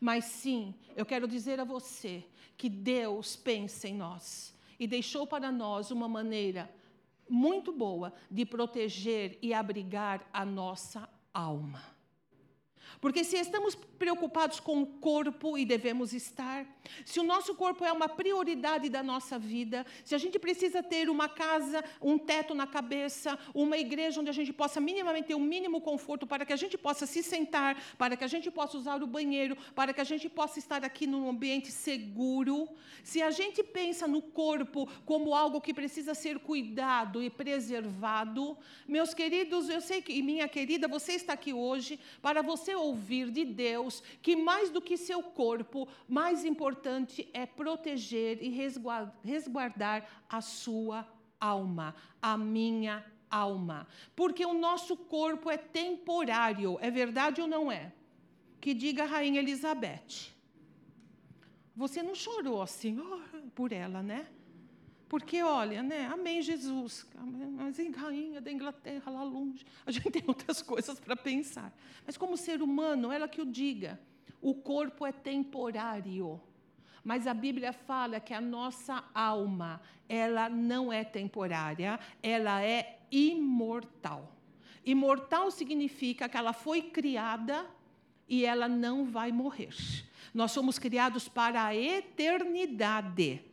Mas 0.01 0.25
sim, 0.25 0.75
eu 0.97 1.05
quero 1.05 1.29
dizer 1.29 1.61
a 1.61 1.65
você 1.65 2.25
que 2.57 2.71
Deus 2.71 3.37
pensa 3.37 3.87
em 3.87 3.95
nós 3.95 4.57
e 4.79 4.87
deixou 4.87 5.27
para 5.27 5.53
nós 5.53 5.91
uma 5.91 6.09
maneira 6.09 6.75
muito 7.29 7.71
boa 7.71 8.13
de 8.31 8.47
proteger 8.47 9.39
e 9.43 9.53
abrigar 9.53 10.27
a 10.33 10.45
nossa 10.45 11.07
alma. 11.35 12.00
Porque 13.01 13.25
se 13.25 13.37
estamos 13.37 13.75
preocupados 13.75 14.61
com 14.61 14.83
o 14.83 14.87
corpo 14.87 15.59
e 15.59 15.65
devemos 15.65 16.13
estar, 16.13 16.67
se 17.05 17.21
o 17.21 17.23
nosso 17.23 17.55
corpo 17.55 17.85
é 17.85 17.93
uma 17.93 18.09
prioridade 18.09 18.89
da 18.89 19.03
nossa 19.03 19.39
vida, 19.39 19.87
se 20.05 20.15
a 20.15 20.19
gente 20.19 20.39
precisa 20.39 20.83
ter 20.83 21.09
uma 21.09 21.29
casa, 21.29 21.85
um 22.01 22.19
teto 22.19 22.55
na 22.55 22.67
cabeça, 22.67 23.39
uma 23.55 23.77
igreja 23.77 24.21
onde 24.21 24.31
a 24.31 24.33
gente 24.33 24.53
possa 24.53 24.81
minimamente 24.81 25.29
ter 25.29 25.35
o 25.35 25.39
um 25.39 25.45
mínimo 25.45 25.81
conforto 25.81 26.27
para 26.27 26.45
que 26.47 26.53
a 26.53 26.57
gente 26.57 26.79
possa 26.79 27.07
se 27.07 27.23
sentar, 27.23 27.77
para 27.99 28.17
que 28.17 28.25
a 28.25 28.29
gente 28.29 28.51
possa 28.51 28.79
usar 28.79 29.03
o 29.03 29.07
banheiro, 29.07 29.57
para 29.75 29.93
que 29.93 30.01
a 30.01 30.05
gente 30.05 30.29
possa 30.29 30.59
estar 30.59 30.85
aqui 30.85 31.07
num 31.07 31.29
ambiente 31.29 31.71
seguro, 31.71 32.69
se 33.03 33.23
a 33.23 33.31
gente 33.31 33.63
pensa 33.63 34.07
no 34.07 34.23
corpo 34.23 34.89
como 35.05 35.35
algo 35.35 35.61
que 35.61 35.75
precisa 35.75 36.15
ser 36.15 36.39
cuidado 36.39 37.23
e 37.23 37.31
preservado, 37.31 38.57
meus 38.87 39.15
queridos, 39.15 39.69
eu 39.69 39.81
sei 39.81 40.03
que, 40.03 40.23
minha 40.23 40.49
querida, 40.49 40.89
você 40.89 41.13
está 41.13 41.33
aqui 41.33 41.53
hoje 41.53 41.99
para 42.21 42.43
você 42.43 42.75
ouvir 42.81 43.31
de 43.31 43.45
Deus 43.45 44.03
que 44.23 44.35
mais 44.35 44.71
do 44.71 44.81
que 44.81 44.97
seu 44.97 45.23
corpo, 45.23 45.89
mais 46.09 46.45
importante 46.45 47.29
é 47.33 47.47
proteger 47.47 48.43
e 48.43 48.49
resguardar 49.23 50.09
a 50.29 50.41
sua 50.41 51.07
alma, 51.41 51.95
a 52.21 52.37
minha 52.37 53.05
alma. 53.31 53.87
Porque 54.17 54.45
o 54.45 54.55
nosso 54.55 54.97
corpo 54.97 55.51
é 55.51 55.57
temporário, 55.57 56.79
é 56.81 56.91
verdade 56.91 57.41
ou 57.41 57.47
não 57.47 57.71
é? 57.71 57.93
Que 58.61 58.75
diga 58.75 59.05
a 59.05 59.07
rainha 59.07 59.41
Elizabeth. 59.41 60.33
Você 61.75 62.03
não 62.03 62.15
chorou 62.15 62.61
assim 62.61 62.99
oh, 63.01 63.51
por 63.55 63.73
ela, 63.73 64.03
né? 64.03 64.27
Porque, 65.11 65.43
olha, 65.43 65.83
né? 65.83 66.07
Amém, 66.07 66.41
Jesus. 66.41 67.05
Mas 67.57 67.81
em 67.81 67.91
rainha 67.91 68.41
da 68.41 68.53
Inglaterra, 68.53 69.11
lá 69.11 69.25
longe, 69.25 69.67
a 69.85 69.91
gente 69.91 70.09
tem 70.09 70.23
outras 70.25 70.63
coisas 70.63 71.01
para 71.01 71.17
pensar. 71.17 71.77
Mas, 72.07 72.17
como 72.17 72.37
ser 72.37 72.63
humano, 72.63 73.11
ela 73.11 73.27
que 73.27 73.43
o 73.43 73.45
diga. 73.45 73.99
O 74.41 74.55
corpo 74.55 75.05
é 75.05 75.11
temporário. 75.11 76.41
Mas 77.03 77.27
a 77.27 77.35
Bíblia 77.35 77.73
fala 77.73 78.21
que 78.21 78.33
a 78.33 78.41
nossa 78.41 79.03
alma, 79.13 79.83
ela 80.09 80.49
não 80.49 80.93
é 80.93 81.03
temporária, 81.03 81.99
ela 82.23 82.63
é 82.63 83.01
imortal. 83.11 84.37
Imortal 84.87 85.51
significa 85.51 86.29
que 86.29 86.37
ela 86.37 86.53
foi 86.53 86.83
criada 86.83 87.67
e 88.29 88.45
ela 88.45 88.69
não 88.69 89.07
vai 89.07 89.33
morrer. 89.33 89.75
Nós 90.33 90.53
somos 90.53 90.79
criados 90.79 91.29
para 91.29 91.65
a 91.65 91.75
eternidade. 91.75 93.50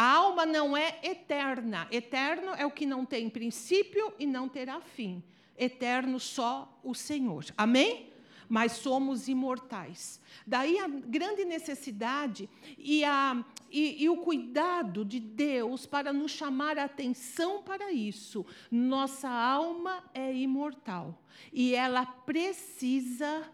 A 0.00 0.14
alma 0.14 0.46
não 0.46 0.74
é 0.74 0.98
eterna. 1.02 1.86
Eterno 1.90 2.52
é 2.52 2.64
o 2.64 2.70
que 2.70 2.86
não 2.86 3.04
tem 3.04 3.28
princípio 3.28 4.14
e 4.18 4.24
não 4.24 4.48
terá 4.48 4.80
fim. 4.80 5.22
Eterno 5.58 6.18
só 6.18 6.80
o 6.82 6.94
Senhor. 6.94 7.44
Amém? 7.54 8.10
Mas 8.48 8.72
somos 8.72 9.28
imortais. 9.28 10.18
Daí 10.46 10.78
a 10.78 10.88
grande 10.88 11.44
necessidade 11.44 12.48
e, 12.78 13.04
a, 13.04 13.44
e, 13.70 14.02
e 14.02 14.08
o 14.08 14.16
cuidado 14.16 15.04
de 15.04 15.20
Deus 15.20 15.84
para 15.84 16.14
nos 16.14 16.30
chamar 16.30 16.78
a 16.78 16.84
atenção 16.84 17.62
para 17.62 17.92
isso. 17.92 18.46
Nossa 18.70 19.28
alma 19.28 20.02
é 20.14 20.34
imortal 20.34 21.22
e 21.52 21.74
ela 21.74 22.06
precisa 22.06 23.46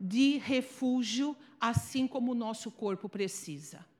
de 0.00 0.38
refúgio, 0.38 1.36
assim 1.60 2.08
como 2.08 2.32
o 2.32 2.34
nosso 2.34 2.72
corpo 2.72 3.08
precisa. 3.08 3.91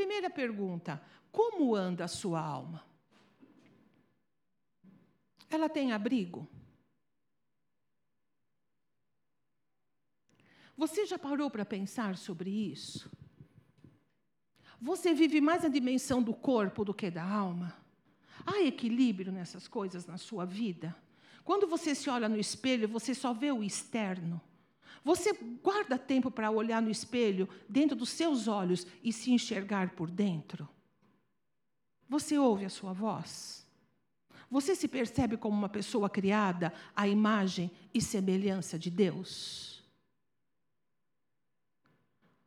Primeira 0.00 0.30
pergunta: 0.30 0.98
como 1.30 1.74
anda 1.74 2.04
a 2.04 2.08
sua 2.08 2.40
alma? 2.40 2.82
Ela 5.50 5.68
tem 5.68 5.92
abrigo? 5.92 6.48
Você 10.74 11.04
já 11.04 11.18
parou 11.18 11.50
para 11.50 11.66
pensar 11.66 12.16
sobre 12.16 12.48
isso? 12.48 13.10
Você 14.80 15.12
vive 15.12 15.38
mais 15.38 15.66
a 15.66 15.68
dimensão 15.68 16.22
do 16.22 16.32
corpo 16.32 16.82
do 16.82 16.94
que 16.94 17.10
da 17.10 17.22
alma? 17.22 17.76
Há 18.46 18.62
equilíbrio 18.62 19.30
nessas 19.30 19.68
coisas 19.68 20.06
na 20.06 20.16
sua 20.16 20.46
vida? 20.46 20.96
Quando 21.44 21.66
você 21.66 21.94
se 21.94 22.08
olha 22.08 22.26
no 22.26 22.38
espelho, 22.38 22.88
você 22.88 23.14
só 23.14 23.34
vê 23.34 23.52
o 23.52 23.62
externo. 23.62 24.40
Você 25.04 25.32
guarda 25.62 25.98
tempo 25.98 26.30
para 26.30 26.50
olhar 26.50 26.82
no 26.82 26.90
espelho, 26.90 27.48
dentro 27.68 27.96
dos 27.96 28.10
seus 28.10 28.48
olhos, 28.48 28.86
e 29.02 29.12
se 29.12 29.30
enxergar 29.30 29.90
por 29.90 30.10
dentro? 30.10 30.68
Você 32.08 32.36
ouve 32.38 32.64
a 32.64 32.70
sua 32.70 32.92
voz? 32.92 33.66
Você 34.50 34.74
se 34.74 34.88
percebe 34.88 35.36
como 35.36 35.56
uma 35.56 35.68
pessoa 35.68 36.10
criada 36.10 36.72
à 36.94 37.06
imagem 37.06 37.70
e 37.94 38.02
semelhança 38.02 38.78
de 38.78 38.90
Deus? 38.90 39.82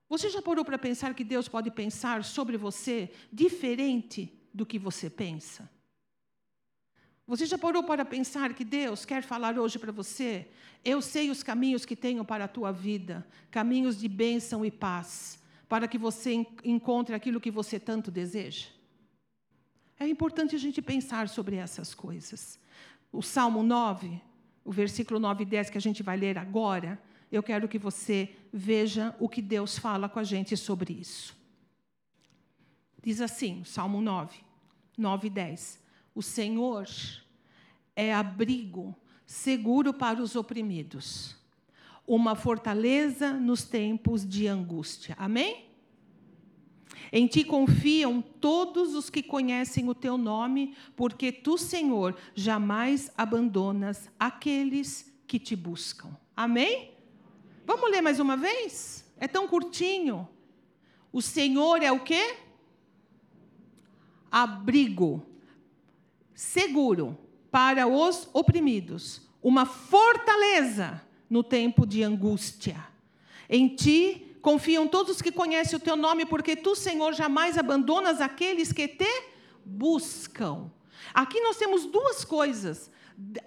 Você 0.09 0.29
já 0.29 0.41
parou 0.41 0.63
para 0.63 0.77
pensar 0.77 1.15
que 1.15 1.23
Deus 1.23 1.47
pode 1.47 1.71
pensar 1.71 2.23
sobre 2.23 2.57
você 2.57 3.11
diferente 3.31 4.31
do 4.53 4.65
que 4.65 4.77
você 4.77 5.09
pensa? 5.09 5.67
Você 7.25 7.45
já 7.45 7.57
parou 7.57 7.83
para 7.83 8.03
pensar 8.03 8.53
que 8.53 8.65
Deus 8.65 9.05
quer 9.05 9.23
falar 9.23 9.57
hoje 9.57 9.79
para 9.79 9.91
você? 9.91 10.47
Eu 10.83 11.01
sei 11.01 11.29
os 11.29 11.41
caminhos 11.41 11.85
que 11.85 11.95
tenho 11.95 12.25
para 12.25 12.45
a 12.45 12.47
tua 12.47 12.71
vida, 12.71 13.25
caminhos 13.49 13.97
de 13.97 14.09
bênção 14.09 14.65
e 14.65 14.69
paz, 14.69 15.41
para 15.69 15.87
que 15.87 15.97
você 15.97 16.45
encontre 16.63 17.15
aquilo 17.15 17.39
que 17.39 17.49
você 17.49 17.79
tanto 17.79 18.11
deseja. 18.11 18.67
É 19.97 20.05
importante 20.05 20.53
a 20.55 20.59
gente 20.59 20.81
pensar 20.81 21.29
sobre 21.29 21.55
essas 21.55 21.95
coisas. 21.95 22.59
O 23.11 23.21
Salmo 23.21 23.63
9, 23.63 24.21
o 24.65 24.71
versículo 24.71 25.17
9 25.17 25.43
e 25.43 25.45
10 25.45 25.69
que 25.69 25.77
a 25.77 25.81
gente 25.81 26.03
vai 26.03 26.17
ler 26.17 26.37
agora, 26.37 27.01
eu 27.31 27.41
quero 27.41 27.69
que 27.69 27.79
você 27.79 28.35
veja 28.51 29.15
o 29.17 29.29
que 29.29 29.41
Deus 29.41 29.77
fala 29.77 30.09
com 30.09 30.19
a 30.19 30.23
gente 30.23 30.57
sobre 30.57 30.93
isso. 30.93 31.35
Diz 33.01 33.21
assim, 33.21 33.63
Salmo 33.63 34.01
9, 34.01 34.37
9 34.97 35.27
e 35.27 35.29
10. 35.29 35.82
O 36.15 36.21
Senhor 36.21 36.87
é 37.95 38.13
abrigo 38.13 38.95
seguro 39.25 39.93
para 39.93 40.21
os 40.21 40.35
oprimidos, 40.35 41.35
uma 42.05 42.35
fortaleza 42.35 43.33
nos 43.33 43.63
tempos 43.63 44.27
de 44.27 44.47
angústia. 44.47 45.15
Amém? 45.17 45.69
Em 47.11 47.27
ti 47.27 47.43
confiam 47.43 48.21
todos 48.21 48.93
os 48.95 49.09
que 49.09 49.23
conhecem 49.23 49.89
o 49.89 49.95
teu 49.95 50.17
nome, 50.17 50.75
porque 50.95 51.31
tu, 51.31 51.57
Senhor, 51.57 52.15
jamais 52.35 53.11
abandonas 53.17 54.09
aqueles 54.19 55.11
que 55.27 55.39
te 55.39 55.55
buscam. 55.55 56.15
Amém? 56.35 56.91
Vamos 57.65 57.89
ler 57.89 58.01
mais 58.01 58.19
uma 58.19 58.35
vez? 58.35 59.11
É 59.17 59.27
tão 59.27 59.47
curtinho. 59.47 60.27
O 61.11 61.21
Senhor 61.21 61.81
é 61.81 61.91
o 61.91 61.99
quê? 61.99 62.37
Abrigo 64.31 65.25
seguro 66.33 67.17
para 67.51 67.87
os 67.87 68.29
oprimidos, 68.33 69.21
uma 69.41 69.65
fortaleza 69.65 71.01
no 71.29 71.43
tempo 71.43 71.85
de 71.85 72.03
angústia. 72.03 72.87
Em 73.49 73.67
ti 73.67 74.37
confiam 74.41 74.87
todos 74.87 75.15
os 75.15 75.21
que 75.21 75.31
conhecem 75.31 75.77
o 75.77 75.81
teu 75.81 75.95
nome, 75.95 76.25
porque 76.25 76.55
tu, 76.55 76.75
Senhor, 76.75 77.13
jamais 77.13 77.57
abandonas 77.57 78.19
aqueles 78.19 78.71
que 78.71 78.87
te 78.87 79.23
buscam. 79.63 80.71
Aqui 81.13 81.39
nós 81.41 81.57
temos 81.57 81.85
duas 81.85 82.25
coisas. 82.25 82.91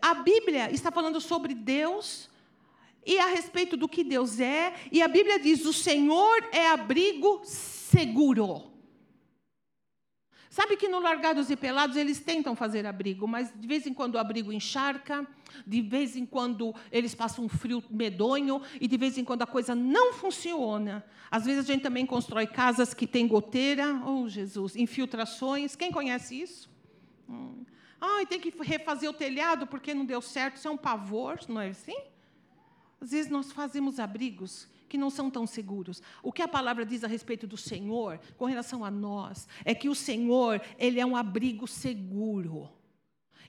A 0.00 0.14
Bíblia 0.14 0.70
está 0.70 0.90
falando 0.90 1.20
sobre 1.20 1.54
Deus 1.54 2.30
e 3.04 3.18
a 3.18 3.26
respeito 3.26 3.76
do 3.76 3.88
que 3.88 4.02
Deus 4.02 4.40
é, 4.40 4.74
e 4.90 5.00
a 5.00 5.08
Bíblia 5.08 5.38
diz: 5.38 5.64
o 5.64 5.72
Senhor 5.72 6.48
é 6.52 6.68
abrigo 6.68 7.40
seguro. 7.44 8.75
Sabe 10.56 10.74
que 10.74 10.88
no 10.88 11.00
Largados 11.00 11.50
e 11.50 11.54
Pelados 11.54 11.98
eles 11.98 12.18
tentam 12.18 12.56
fazer 12.56 12.86
abrigo, 12.86 13.28
mas 13.28 13.52
de 13.54 13.68
vez 13.68 13.86
em 13.86 13.92
quando 13.92 14.14
o 14.14 14.18
abrigo 14.18 14.50
encharca, 14.50 15.26
de 15.66 15.82
vez 15.82 16.16
em 16.16 16.24
quando 16.24 16.74
eles 16.90 17.14
passam 17.14 17.44
um 17.44 17.48
frio 17.48 17.84
medonho 17.90 18.62
e 18.80 18.88
de 18.88 18.96
vez 18.96 19.18
em 19.18 19.22
quando 19.22 19.42
a 19.42 19.46
coisa 19.46 19.74
não 19.74 20.14
funciona. 20.14 21.04
Às 21.30 21.44
vezes 21.44 21.62
a 21.62 21.72
gente 21.74 21.82
também 21.82 22.06
constrói 22.06 22.46
casas 22.46 22.94
que 22.94 23.06
têm 23.06 23.28
goteira, 23.28 24.00
oh 24.06 24.26
Jesus, 24.30 24.76
infiltrações. 24.76 25.76
Quem 25.76 25.92
conhece 25.92 26.40
isso? 26.40 26.70
Ah, 28.00 28.24
tem 28.26 28.40
que 28.40 28.50
refazer 28.62 29.10
o 29.10 29.12
telhado 29.12 29.66
porque 29.66 29.92
não 29.92 30.06
deu 30.06 30.22
certo. 30.22 30.56
Isso 30.56 30.68
é 30.68 30.70
um 30.70 30.78
pavor, 30.78 31.38
não 31.50 31.60
é 31.60 31.68
assim? 31.68 31.98
Às 32.98 33.10
vezes 33.10 33.30
nós 33.30 33.52
fazemos 33.52 34.00
abrigos 34.00 34.66
que 34.88 34.98
não 34.98 35.10
são 35.10 35.30
tão 35.30 35.46
seguros. 35.46 36.02
O 36.22 36.32
que 36.32 36.42
a 36.42 36.48
palavra 36.48 36.84
diz 36.84 37.04
a 37.04 37.08
respeito 37.08 37.46
do 37.46 37.56
Senhor, 37.56 38.20
com 38.36 38.44
relação 38.44 38.84
a 38.84 38.90
nós, 38.90 39.48
é 39.64 39.74
que 39.74 39.88
o 39.88 39.94
Senhor, 39.94 40.60
ele 40.78 41.00
é 41.00 41.06
um 41.06 41.16
abrigo 41.16 41.66
seguro. 41.66 42.70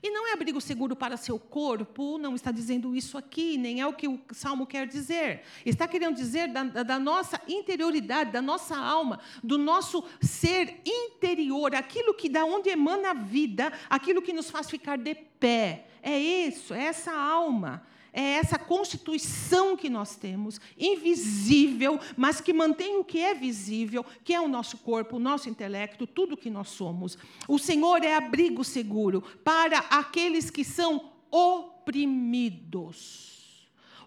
E 0.02 0.10
não 0.10 0.28
é 0.28 0.32
abrigo 0.32 0.60
seguro 0.60 0.94
para 0.94 1.16
seu 1.16 1.38
corpo, 1.38 2.18
não 2.18 2.34
está 2.34 2.52
dizendo 2.52 2.94
isso 2.94 3.18
aqui, 3.18 3.56
nem 3.56 3.80
é 3.80 3.86
o 3.86 3.92
que 3.92 4.06
o 4.06 4.20
salmo 4.30 4.66
quer 4.66 4.86
dizer. 4.86 5.42
Está 5.66 5.88
querendo 5.88 6.14
dizer 6.14 6.48
da, 6.48 6.62
da, 6.62 6.98
nossa 6.98 7.40
interioridade, 7.48 8.30
da 8.30 8.40
nossa 8.40 8.76
alma, 8.76 9.18
do 9.42 9.58
nosso 9.58 10.04
ser 10.20 10.80
interior, 10.86 11.74
aquilo 11.74 12.14
que 12.14 12.28
da 12.28 12.44
onde 12.44 12.70
emana 12.70 13.10
a 13.10 13.14
vida, 13.14 13.72
aquilo 13.90 14.22
que 14.22 14.32
nos 14.32 14.50
faz 14.50 14.70
ficar 14.70 14.96
de 14.96 15.14
pé. 15.14 15.86
É 16.00 16.16
isso, 16.16 16.72
é 16.72 16.84
essa 16.84 17.12
alma 17.12 17.82
é 18.12 18.34
essa 18.34 18.58
constituição 18.58 19.76
que 19.76 19.88
nós 19.88 20.16
temos, 20.16 20.60
invisível, 20.78 21.98
mas 22.16 22.40
que 22.40 22.52
mantém 22.52 22.98
o 22.98 23.04
que 23.04 23.20
é 23.20 23.34
visível, 23.34 24.04
que 24.24 24.34
é 24.34 24.40
o 24.40 24.48
nosso 24.48 24.78
corpo, 24.78 25.16
o 25.16 25.20
nosso 25.20 25.48
intelecto, 25.48 26.06
tudo 26.06 26.36
que 26.36 26.50
nós 26.50 26.70
somos. 26.70 27.16
O 27.46 27.58
Senhor 27.58 28.02
é 28.04 28.14
abrigo 28.14 28.64
seguro 28.64 29.22
para 29.44 29.78
aqueles 29.78 30.50
que 30.50 30.64
são 30.64 31.12
oprimidos. 31.30 33.37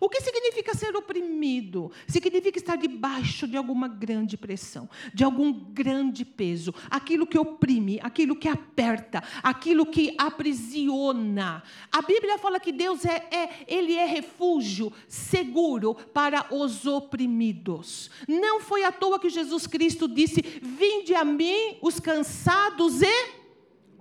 O 0.03 0.09
que 0.09 0.19
significa 0.19 0.73
ser 0.73 0.95
oprimido? 0.95 1.91
Significa 2.07 2.57
estar 2.57 2.75
debaixo 2.75 3.47
de 3.47 3.55
alguma 3.55 3.87
grande 3.87 4.35
pressão, 4.35 4.89
de 5.13 5.23
algum 5.23 5.53
grande 5.53 6.25
peso, 6.25 6.73
aquilo 6.89 7.27
que 7.27 7.37
oprime, 7.37 7.99
aquilo 8.01 8.35
que 8.35 8.47
aperta, 8.47 9.23
aquilo 9.43 9.85
que 9.85 10.15
aprisiona. 10.17 11.61
A 11.91 12.01
Bíblia 12.01 12.39
fala 12.39 12.59
que 12.59 12.71
Deus 12.71 13.05
é, 13.05 13.27
é 13.29 13.63
ele 13.67 13.93
é 13.93 14.07
refúgio 14.07 14.91
seguro 15.07 15.93
para 15.93 16.47
os 16.51 16.87
oprimidos. 16.87 18.09
Não 18.27 18.59
foi 18.59 18.83
à 18.83 18.91
toa 18.91 19.19
que 19.19 19.29
Jesus 19.29 19.67
Cristo 19.67 20.07
disse: 20.07 20.41
"Vinde 20.63 21.13
a 21.13 21.23
mim 21.23 21.77
os 21.79 21.99
cansados 21.99 23.03
e 23.03 23.29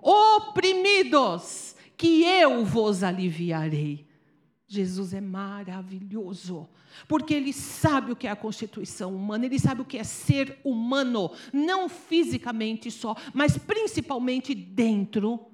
oprimidos, 0.00 1.76
que 1.94 2.24
eu 2.24 2.64
vos 2.64 3.02
aliviarei." 3.02 4.09
Jesus 4.72 5.12
é 5.12 5.20
maravilhoso, 5.20 6.68
porque 7.08 7.34
ele 7.34 7.52
sabe 7.52 8.12
o 8.12 8.16
que 8.16 8.28
é 8.28 8.30
a 8.30 8.36
constituição 8.36 9.12
humana, 9.12 9.44
ele 9.44 9.58
sabe 9.58 9.80
o 9.80 9.84
que 9.84 9.98
é 9.98 10.04
ser 10.04 10.60
humano, 10.62 11.32
não 11.52 11.88
fisicamente 11.88 12.88
só, 12.88 13.16
mas 13.34 13.58
principalmente 13.58 14.54
dentro 14.54 15.44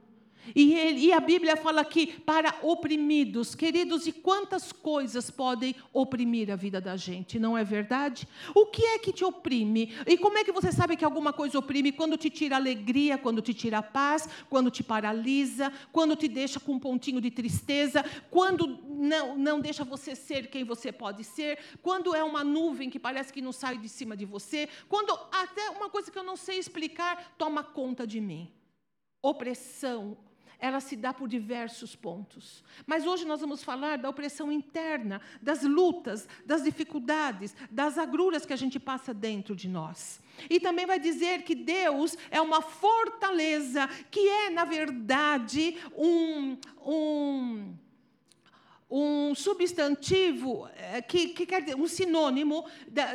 e, 0.54 0.74
ele, 0.74 1.00
e, 1.06 1.12
a 1.12 1.20
Bíblia 1.20 1.56
fala 1.56 1.80
aqui 1.80 2.06
para 2.20 2.54
oprimidos, 2.62 3.54
queridos, 3.54 4.06
e 4.06 4.12
quantas 4.12 4.72
coisas 4.72 5.30
podem 5.30 5.74
oprimir 5.92 6.50
a 6.50 6.56
vida 6.56 6.80
da 6.80 6.96
gente, 6.96 7.38
não 7.38 7.56
é 7.56 7.64
verdade? 7.64 8.28
O 8.54 8.66
que 8.66 8.84
é 8.84 8.98
que 8.98 9.12
te 9.12 9.24
oprime? 9.24 9.94
E 10.06 10.16
como 10.16 10.38
é 10.38 10.44
que 10.44 10.52
você 10.52 10.70
sabe 10.70 10.96
que 10.96 11.04
alguma 11.04 11.32
coisa 11.32 11.58
oprime? 11.58 11.92
Quando 11.92 12.16
te 12.16 12.30
tira 12.30 12.56
alegria, 12.56 13.18
quando 13.18 13.42
te 13.42 13.52
tira 13.54 13.82
paz, 13.82 14.28
quando 14.48 14.70
te 14.70 14.82
paralisa, 14.82 15.72
quando 15.92 16.16
te 16.16 16.28
deixa 16.28 16.60
com 16.60 16.72
um 16.72 16.78
pontinho 16.78 17.20
de 17.20 17.30
tristeza, 17.30 18.04
quando 18.30 18.78
não, 18.88 19.36
não 19.36 19.60
deixa 19.60 19.84
você 19.84 20.14
ser 20.14 20.48
quem 20.48 20.64
você 20.64 20.90
pode 20.90 21.24
ser, 21.24 21.58
quando 21.82 22.14
é 22.14 22.22
uma 22.22 22.42
nuvem 22.42 22.90
que 22.90 22.98
parece 22.98 23.32
que 23.32 23.42
não 23.42 23.52
sai 23.52 23.78
de 23.78 23.88
cima 23.88 24.16
de 24.16 24.24
você, 24.24 24.68
quando 24.88 25.12
até 25.30 25.70
uma 25.70 25.88
coisa 25.88 26.10
que 26.10 26.18
eu 26.18 26.24
não 26.24 26.36
sei 26.36 26.58
explicar 26.58 27.34
toma 27.36 27.62
conta 27.62 28.06
de 28.06 28.20
mim. 28.20 28.52
Opressão, 29.22 30.16
ela 30.58 30.80
se 30.80 30.96
dá 30.96 31.12
por 31.12 31.28
diversos 31.28 31.94
pontos. 31.94 32.64
Mas 32.86 33.06
hoje 33.06 33.24
nós 33.24 33.40
vamos 33.40 33.62
falar 33.62 33.98
da 33.98 34.08
opressão 34.08 34.50
interna, 34.50 35.20
das 35.40 35.62
lutas, 35.62 36.28
das 36.44 36.62
dificuldades, 36.62 37.54
das 37.70 37.98
agruras 37.98 38.46
que 38.46 38.52
a 38.52 38.56
gente 38.56 38.78
passa 38.78 39.12
dentro 39.12 39.54
de 39.54 39.68
nós. 39.68 40.20
E 40.50 40.60
também 40.60 40.86
vai 40.86 40.98
dizer 40.98 41.42
que 41.42 41.54
Deus 41.54 42.16
é 42.30 42.40
uma 42.40 42.60
fortaleza, 42.60 43.88
que 44.10 44.20
é, 44.20 44.50
na 44.50 44.64
verdade, 44.64 45.76
um. 45.96 46.56
um 46.84 47.85
um 48.88 49.34
substantivo 49.34 50.68
eh, 50.76 51.02
que, 51.02 51.28
que, 51.28 51.44
quer 51.44 51.60
dizer 51.60 51.74
um 51.74 51.88
sinônimo 51.88 52.64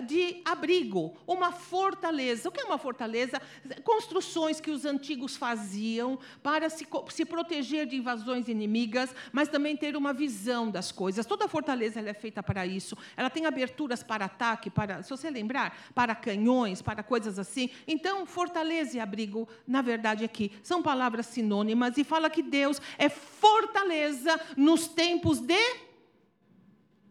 de 0.03 0.41
abrigo, 0.43 1.15
uma 1.25 1.51
fortaleza. 1.51 2.49
O 2.49 2.51
que 2.51 2.59
é 2.59 2.65
uma 2.65 2.77
fortaleza? 2.77 3.41
Construções 3.83 4.59
que 4.59 4.69
os 4.69 4.83
antigos 4.85 5.37
faziam 5.37 6.19
para 6.43 6.69
se, 6.69 6.85
se 7.09 7.23
proteger 7.23 7.85
de 7.85 7.95
invasões 7.95 8.49
inimigas, 8.49 9.15
mas 9.31 9.47
também 9.47 9.77
ter 9.77 9.95
uma 9.95 10.11
visão 10.11 10.69
das 10.69 10.91
coisas. 10.91 11.25
Toda 11.25 11.47
fortaleza 11.47 12.01
é 12.01 12.13
feita 12.13 12.43
para 12.43 12.65
isso. 12.65 12.97
Ela 13.15 13.29
tem 13.29 13.45
aberturas 13.45 14.03
para 14.03 14.25
ataque, 14.25 14.69
para, 14.69 15.01
se 15.03 15.09
você 15.09 15.29
lembrar, 15.29 15.77
para 15.95 16.13
canhões, 16.13 16.81
para 16.81 17.01
coisas 17.01 17.39
assim. 17.39 17.69
Então, 17.87 18.25
fortaleza 18.25 18.97
e 18.97 18.99
abrigo, 18.99 19.47
na 19.65 19.81
verdade, 19.81 20.25
aqui 20.25 20.51
são 20.61 20.83
palavras 20.83 21.27
sinônimas 21.27 21.97
e 21.97 22.03
fala 22.03 22.29
que 22.29 22.43
Deus 22.43 22.81
é 22.97 23.07
fortaleza 23.07 24.39
nos 24.57 24.87
tempos 24.89 25.39
de 25.39 25.60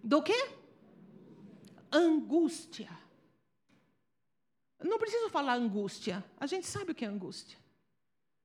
do 0.02 0.22
quê? 0.22 0.50
Angústia. 1.92 2.88
Não 4.82 4.98
preciso 4.98 5.28
falar 5.28 5.54
angústia. 5.54 6.24
A 6.38 6.46
gente 6.46 6.66
sabe 6.66 6.92
o 6.92 6.94
que 6.94 7.04
é 7.04 7.08
angústia. 7.08 7.58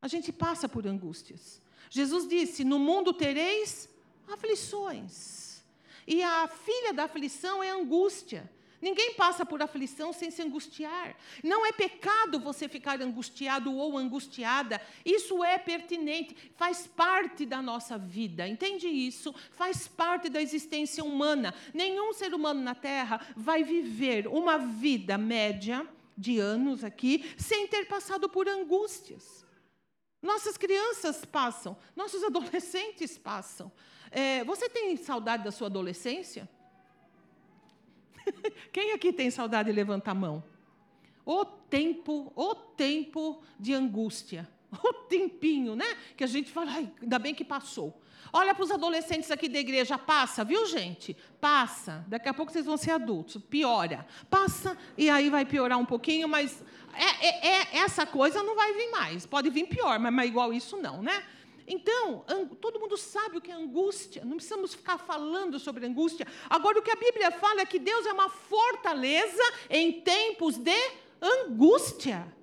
A 0.02 0.08
gente 0.08 0.32
passa 0.32 0.68
por 0.68 0.86
angústias. 0.86 1.62
Jesus 1.90 2.28
disse: 2.28 2.64
No 2.64 2.78
mundo 2.78 3.14
tereis 3.14 3.90
aflições. 4.28 5.64
E 6.08 6.22
a 6.22 6.48
filha 6.48 6.94
da 6.94 7.06
aflição 7.06 7.64
é 7.64 7.70
angústia. 7.70 8.50
Ninguém 8.82 9.14
passa 9.14 9.46
por 9.46 9.62
aflição 9.62 10.12
sem 10.12 10.30
se 10.30 10.42
angustiar. 10.42 11.16
Não 11.44 11.66
é 11.66 11.72
pecado 11.72 12.40
você 12.40 12.68
ficar 12.68 13.02
angustiado 13.02 13.74
ou 13.74 13.98
angustiada. 13.98 14.82
Isso 15.04 15.44
é 15.44 15.58
pertinente, 15.58 16.36
faz 16.56 16.86
parte 16.86 17.46
da 17.46 17.62
nossa 17.62 17.98
vida. 17.98 18.48
Entende 18.48 18.88
isso? 18.88 19.34
Faz 19.52 19.88
parte 19.88 20.30
da 20.30 20.42
existência 20.42 21.04
humana. 21.04 21.54
Nenhum 21.74 22.14
ser 22.14 22.34
humano 22.34 22.62
na 22.62 22.76
Terra 22.76 23.26
vai 23.36 23.64
viver 23.64 24.28
uma 24.28 24.58
vida 24.58 25.18
média 25.18 25.88
de 26.18 26.40
anos 26.40 26.84
aqui 26.84 27.34
sem 27.38 27.68
ter 27.68 27.86
passado 27.86 28.30
por 28.30 28.48
angústias. 28.48 29.46
Nossas 30.22 30.58
crianças 30.58 31.24
passam, 31.24 31.78
nossos 31.96 32.24
adolescentes 32.26 33.18
passam. 33.18 33.72
É, 34.12 34.44
você 34.44 34.70
tem 34.70 34.96
saudade 34.98 35.44
da 35.44 35.52
sua 35.52 35.68
adolescência? 35.68 36.50
Quem 38.72 38.94
aqui 38.94 39.12
tem 39.12 39.30
saudade 39.30 39.70
de 39.70 39.76
levantar 39.76 40.12
a 40.12 40.16
mão? 40.16 40.44
O 41.26 41.44
tempo, 41.46 42.32
o 42.36 42.56
tempo 42.56 43.42
de 43.60 43.74
angústia. 43.74 44.50
O 44.84 44.92
tempinho, 45.08 45.74
né? 45.74 45.86
Que 46.18 46.24
a 46.26 46.28
gente 46.28 46.52
fala, 46.52 46.72
Ai, 46.72 46.92
ainda 47.02 47.18
bem 47.18 47.34
que 47.34 47.46
passou. 47.46 47.98
Olha 48.34 48.54
para 48.54 48.66
os 48.66 48.72
adolescentes 48.72 49.32
aqui 49.32 49.48
da 49.48 49.60
igreja, 49.60 49.98
passa, 49.98 50.44
viu, 50.44 50.66
gente? 50.66 51.16
Passa. 51.40 52.04
Daqui 52.08 52.28
a 52.28 52.34
pouco 52.34 52.52
vocês 52.52 52.66
vão 52.66 52.76
ser 52.76 52.92
adultos. 52.92 53.42
Piora. 53.50 54.06
Passa 54.30 54.78
e 54.98 55.10
aí 55.10 55.30
vai 55.30 55.46
piorar 55.46 55.78
um 55.78 55.86
pouquinho, 55.86 56.28
mas 56.28 56.62
é, 56.94 57.28
é, 57.28 57.48
é, 57.48 57.78
essa 57.78 58.06
coisa 58.06 58.44
não 58.44 58.56
vai 58.56 58.74
vir 58.74 58.92
mais. 58.92 59.26
Pode 59.26 59.50
vir 59.50 59.68
pior, 59.68 59.98
mas, 60.00 60.14
mas 60.14 60.28
igual 60.28 60.52
isso 60.52 60.76
não, 60.76 61.02
né? 61.02 61.24
Então, 61.68 62.24
todo 62.62 62.80
mundo 62.80 62.96
sabe 62.96 63.38
o 63.38 63.42
que 63.42 63.52
é 63.52 63.56
angústia, 63.56 64.24
não 64.24 64.36
precisamos 64.36 64.76
ficar 64.76 64.98
falando 65.00 65.58
sobre 65.58 65.86
angústia. 65.86 66.28
Agora, 66.50 66.80
o 66.80 66.82
que 66.82 66.92
a 66.92 66.96
Bíblia 66.96 67.32
fala 67.32 67.62
é 67.62 67.66
que 67.66 67.80
Deus 67.80 68.06
é 68.06 68.14
uma 68.14 68.30
fortaleza 68.30 69.44
em 69.70 70.02
tempos 70.02 70.58
de 70.58 70.78
angústia. 71.22 72.34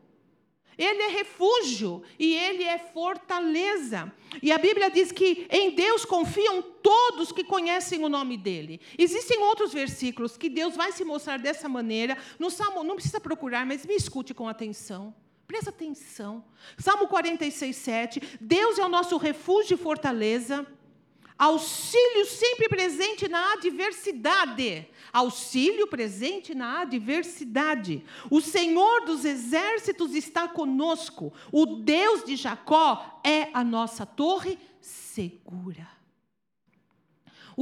Ele 0.76 1.02
é 1.02 1.08
refúgio 1.08 2.02
e 2.18 2.34
ele 2.34 2.64
é 2.64 2.78
fortaleza. 2.78 4.12
E 4.42 4.50
a 4.50 4.58
Bíblia 4.58 4.90
diz 4.90 5.12
que 5.12 5.46
em 5.50 5.70
Deus 5.70 6.04
confiam 6.04 6.62
todos 6.62 7.30
que 7.30 7.44
conhecem 7.44 8.02
o 8.04 8.08
nome 8.08 8.36
dele. 8.36 8.80
Existem 8.98 9.38
outros 9.44 9.72
versículos 9.72 10.36
que 10.36 10.48
Deus 10.48 10.74
vai 10.74 10.90
se 10.90 11.04
mostrar 11.04 11.38
dessa 11.38 11.68
maneira. 11.68 12.16
No 12.38 12.50
Salmo, 12.50 12.82
não 12.82 12.96
precisa 12.96 13.20
procurar, 13.20 13.66
mas 13.66 13.86
me 13.86 13.94
escute 13.94 14.32
com 14.34 14.48
atenção. 14.48 15.14
Presta 15.52 15.68
atenção. 15.68 16.42
Salmo 16.78 17.06
46, 17.08 17.76
7. 17.76 18.38
Deus 18.40 18.78
é 18.78 18.84
o 18.86 18.88
nosso 18.88 19.18
refúgio 19.18 19.74
e 19.74 19.76
fortaleza, 19.76 20.66
Auxílio 21.36 22.24
sempre 22.24 22.70
presente 22.70 23.28
na 23.28 23.52
adversidade. 23.52 24.88
Auxílio 25.12 25.86
presente 25.88 26.54
na 26.54 26.80
adversidade. 26.80 28.02
O 28.30 28.40
Senhor 28.40 29.04
dos 29.04 29.26
exércitos 29.26 30.14
está 30.14 30.48
conosco. 30.48 31.30
O 31.52 31.66
Deus 31.66 32.24
de 32.24 32.34
Jacó 32.34 33.20
é 33.22 33.50
a 33.52 33.62
nossa 33.62 34.06
torre 34.06 34.58
segura. 34.80 35.86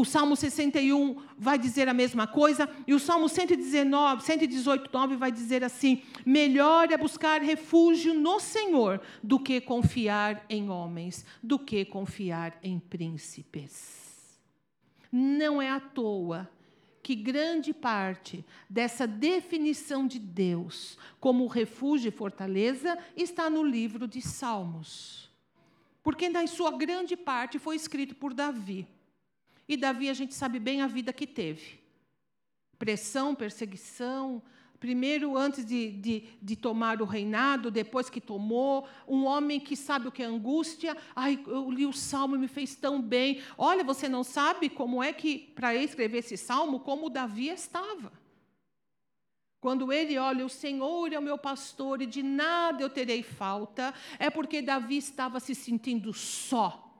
O 0.00 0.04
Salmo 0.06 0.34
61 0.34 1.14
vai 1.36 1.58
dizer 1.58 1.86
a 1.86 1.92
mesma 1.92 2.26
coisa, 2.26 2.66
e 2.86 2.94
o 2.94 2.98
Salmo 2.98 3.28
119, 3.28 4.24
118, 4.24 4.90
9 4.90 5.16
vai 5.16 5.30
dizer 5.30 5.62
assim: 5.62 6.02
Melhor 6.24 6.90
é 6.90 6.96
buscar 6.96 7.42
refúgio 7.42 8.14
no 8.14 8.40
Senhor 8.40 8.98
do 9.22 9.38
que 9.38 9.60
confiar 9.60 10.42
em 10.48 10.70
homens, 10.70 11.26
do 11.42 11.58
que 11.58 11.84
confiar 11.84 12.58
em 12.62 12.78
príncipes. 12.78 14.40
Não 15.12 15.60
é 15.60 15.68
à 15.68 15.78
toa 15.78 16.48
que 17.02 17.14
grande 17.14 17.74
parte 17.74 18.42
dessa 18.70 19.06
definição 19.06 20.06
de 20.06 20.18
Deus 20.18 20.96
como 21.20 21.46
refúgio 21.46 22.08
e 22.08 22.10
fortaleza 22.10 22.96
está 23.14 23.50
no 23.50 23.62
livro 23.62 24.08
de 24.08 24.22
Salmos. 24.22 25.30
Porque, 26.02 26.30
na 26.30 26.46
sua 26.46 26.70
grande 26.70 27.18
parte, 27.18 27.58
foi 27.58 27.76
escrito 27.76 28.14
por 28.14 28.32
Davi. 28.32 28.88
E 29.70 29.76
Davi, 29.76 30.10
a 30.10 30.14
gente 30.14 30.34
sabe 30.34 30.58
bem 30.58 30.82
a 30.82 30.88
vida 30.88 31.12
que 31.12 31.28
teve: 31.28 31.78
pressão, 32.76 33.36
perseguição. 33.36 34.42
Primeiro, 34.80 35.36
antes 35.36 35.64
de, 35.64 35.92
de, 35.92 36.24
de, 36.42 36.56
tomar 36.56 37.00
o 37.00 37.04
reinado, 37.04 37.70
depois 37.70 38.10
que 38.10 38.20
tomou, 38.20 38.88
um 39.06 39.26
homem 39.26 39.60
que 39.60 39.76
sabe 39.76 40.08
o 40.08 40.10
que 40.10 40.24
é 40.24 40.26
angústia. 40.26 40.96
Ai, 41.14 41.40
eu 41.46 41.70
li 41.70 41.86
o 41.86 41.92
salmo 41.92 42.34
e 42.34 42.38
me 42.38 42.48
fez 42.48 42.74
tão 42.74 43.00
bem. 43.00 43.42
Olha, 43.56 43.84
você 43.84 44.08
não 44.08 44.24
sabe 44.24 44.68
como 44.68 45.00
é 45.00 45.12
que, 45.12 45.38
para 45.54 45.72
escrever 45.72 46.18
esse 46.18 46.36
salmo, 46.36 46.80
como 46.80 47.08
Davi 47.08 47.48
estava. 47.48 48.10
Quando 49.60 49.92
ele 49.92 50.18
olha, 50.18 50.44
o 50.44 50.48
Senhor 50.48 51.12
é 51.12 51.18
o 51.18 51.22
meu 51.22 51.38
pastor 51.38 52.02
e 52.02 52.06
de 52.06 52.24
nada 52.24 52.82
eu 52.82 52.90
terei 52.90 53.22
falta, 53.22 53.94
é 54.18 54.30
porque 54.30 54.62
Davi 54.62 54.96
estava 54.96 55.38
se 55.38 55.54
sentindo 55.54 56.12
só, 56.12 56.90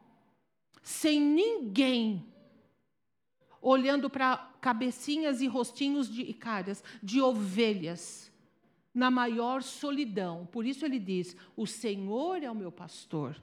sem 0.82 1.18
ninguém 1.18 2.29
olhando 3.60 4.08
para 4.08 4.36
cabecinhas 4.60 5.40
e 5.40 5.46
rostinhos 5.46 6.08
de 6.08 6.32
caras 6.32 6.82
de 7.02 7.20
ovelhas, 7.20 8.30
na 8.92 9.10
maior 9.10 9.62
solidão. 9.62 10.46
Por 10.50 10.66
isso 10.66 10.84
ele 10.84 10.98
diz: 10.98 11.36
O 11.56 11.66
Senhor 11.66 12.42
é 12.42 12.50
o 12.50 12.54
meu 12.54 12.72
pastor 12.72 13.40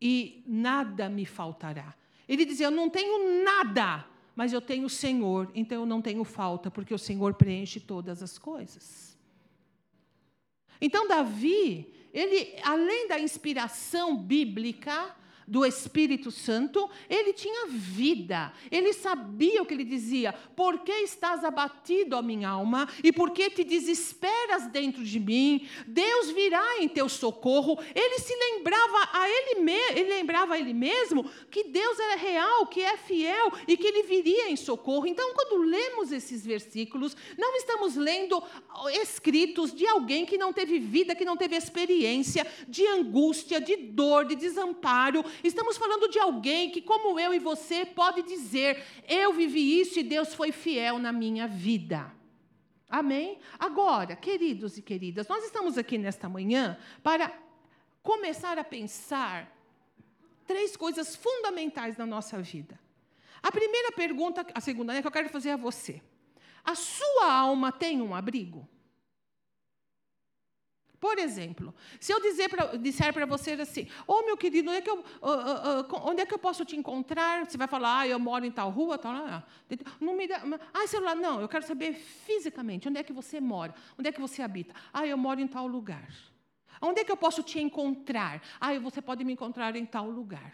e 0.00 0.42
nada 0.46 1.08
me 1.08 1.24
faltará. 1.24 1.94
Ele 2.28 2.44
dizia: 2.44 2.66
Eu 2.66 2.70
não 2.70 2.90
tenho 2.90 3.44
nada, 3.44 4.04
mas 4.34 4.52
eu 4.52 4.60
tenho 4.60 4.86
o 4.86 4.90
Senhor, 4.90 5.50
então 5.54 5.82
eu 5.82 5.86
não 5.86 6.02
tenho 6.02 6.24
falta, 6.24 6.70
porque 6.70 6.92
o 6.92 6.98
Senhor 6.98 7.34
preenche 7.34 7.78
todas 7.78 8.22
as 8.22 8.38
coisas. 8.38 9.16
Então, 10.80 11.06
Davi, 11.06 11.92
ele, 12.12 12.56
além 12.64 13.06
da 13.06 13.20
inspiração 13.20 14.16
bíblica, 14.16 15.14
do 15.46 15.64
Espírito 15.64 16.30
Santo, 16.30 16.88
ele 17.08 17.32
tinha 17.32 17.66
vida, 17.66 18.52
ele 18.70 18.92
sabia 18.92 19.62
o 19.62 19.66
que 19.66 19.74
ele 19.74 19.84
dizia: 19.84 20.32
Por 20.32 20.80
que 20.80 20.92
estás 20.92 21.44
abatido, 21.44 22.16
ó 22.16 22.22
minha 22.22 22.48
alma, 22.48 22.88
e 23.02 23.12
por 23.12 23.30
que 23.30 23.50
te 23.50 23.64
desesperas 23.64 24.66
dentro 24.68 25.04
de 25.04 25.18
mim? 25.18 25.68
Deus 25.86 26.30
virá 26.30 26.80
em 26.80 26.88
teu 26.88 27.08
socorro. 27.08 27.78
Ele 27.94 28.18
se 28.18 28.34
lembrava 28.34 29.08
a 29.12 29.28
ele, 29.28 29.70
ele 29.90 30.08
lembrava 30.08 30.54
a 30.54 30.58
ele 30.58 30.74
mesmo 30.74 31.24
que 31.50 31.64
Deus 31.64 31.98
era 31.98 32.16
real, 32.16 32.66
que 32.66 32.80
é 32.80 32.96
fiel 32.96 33.52
e 33.66 33.76
que 33.76 33.86
ele 33.86 34.02
viria 34.04 34.50
em 34.50 34.56
socorro. 34.56 35.06
Então, 35.06 35.34
quando 35.34 35.62
lemos 35.62 36.12
esses 36.12 36.44
versículos, 36.44 37.16
não 37.36 37.56
estamos 37.56 37.96
lendo 37.96 38.42
escritos 39.02 39.74
de 39.74 39.86
alguém 39.86 40.24
que 40.24 40.38
não 40.38 40.52
teve 40.52 40.78
vida, 40.78 41.14
que 41.14 41.24
não 41.24 41.36
teve 41.36 41.56
experiência 41.56 42.46
de 42.68 42.86
angústia, 42.86 43.60
de 43.60 43.76
dor, 43.76 44.24
de 44.24 44.34
desamparo 44.34 45.24
Estamos 45.42 45.76
falando 45.76 46.08
de 46.08 46.18
alguém 46.18 46.70
que, 46.70 46.82
como 46.82 47.18
eu 47.18 47.32
e 47.34 47.38
você, 47.38 47.84
pode 47.84 48.22
dizer: 48.22 48.82
eu 49.08 49.32
vivi 49.32 49.80
isso 49.80 49.98
e 49.98 50.02
Deus 50.02 50.34
foi 50.34 50.52
fiel 50.52 50.98
na 50.98 51.12
minha 51.12 51.46
vida. 51.46 52.12
Amém? 52.88 53.38
Agora, 53.58 54.14
queridos 54.14 54.76
e 54.76 54.82
queridas, 54.82 55.26
nós 55.26 55.44
estamos 55.44 55.78
aqui 55.78 55.96
nesta 55.96 56.28
manhã 56.28 56.78
para 57.02 57.32
começar 58.02 58.58
a 58.58 58.64
pensar 58.64 59.50
três 60.46 60.76
coisas 60.76 61.16
fundamentais 61.16 61.96
na 61.96 62.04
nossa 62.04 62.40
vida. 62.42 62.78
A 63.42 63.50
primeira 63.50 63.90
pergunta, 63.92 64.46
a 64.54 64.60
segunda, 64.60 64.92
né, 64.92 65.00
que 65.00 65.06
eu 65.06 65.12
quero 65.12 65.28
fazer 65.30 65.50
a 65.50 65.56
você: 65.56 66.02
a 66.64 66.74
sua 66.74 67.32
alma 67.32 67.72
tem 67.72 68.00
um 68.00 68.14
abrigo? 68.14 68.68
Por 71.02 71.18
exemplo, 71.18 71.74
se 71.98 72.12
eu 72.12 72.20
pra, 72.48 72.76
disser 72.76 73.12
para 73.12 73.26
você 73.26 73.54
assim, 73.54 73.88
ô 74.06 74.20
oh, 74.20 74.22
meu 74.24 74.36
querido, 74.36 74.70
onde 74.70 74.78
é, 74.78 74.80
que 74.80 74.88
eu, 74.88 75.00
uh, 75.00 75.00
uh, 75.00 75.80
uh, 75.80 76.08
onde 76.08 76.22
é 76.22 76.26
que 76.26 76.32
eu 76.32 76.38
posso 76.38 76.64
te 76.64 76.76
encontrar? 76.76 77.44
Você 77.44 77.58
vai 77.58 77.66
falar, 77.66 77.98
ah, 77.98 78.06
eu 78.06 78.20
moro 78.20 78.44
em 78.44 78.52
tal 78.52 78.70
rua, 78.70 78.96
tal. 78.96 79.12
Não 80.00 80.16
me 80.16 80.28
dá, 80.28 80.40
ah, 80.72 80.86
celular, 80.86 81.16
não, 81.16 81.40
eu 81.40 81.48
quero 81.48 81.66
saber 81.66 81.94
fisicamente, 81.94 82.88
onde 82.88 83.00
é 83.00 83.02
que 83.02 83.12
você 83.12 83.40
mora? 83.40 83.74
Onde 83.98 84.10
é 84.10 84.12
que 84.12 84.20
você 84.20 84.42
habita? 84.42 84.72
Ah, 84.92 85.04
eu 85.04 85.18
moro 85.18 85.40
em 85.40 85.48
tal 85.48 85.66
lugar. 85.66 86.08
Onde 86.80 87.00
é 87.00 87.04
que 87.04 87.10
eu 87.10 87.16
posso 87.16 87.42
te 87.42 87.58
encontrar? 87.58 88.40
Ah, 88.60 88.78
você 88.78 89.02
pode 89.02 89.24
me 89.24 89.32
encontrar 89.32 89.74
em 89.74 89.84
tal 89.84 90.08
lugar. 90.08 90.52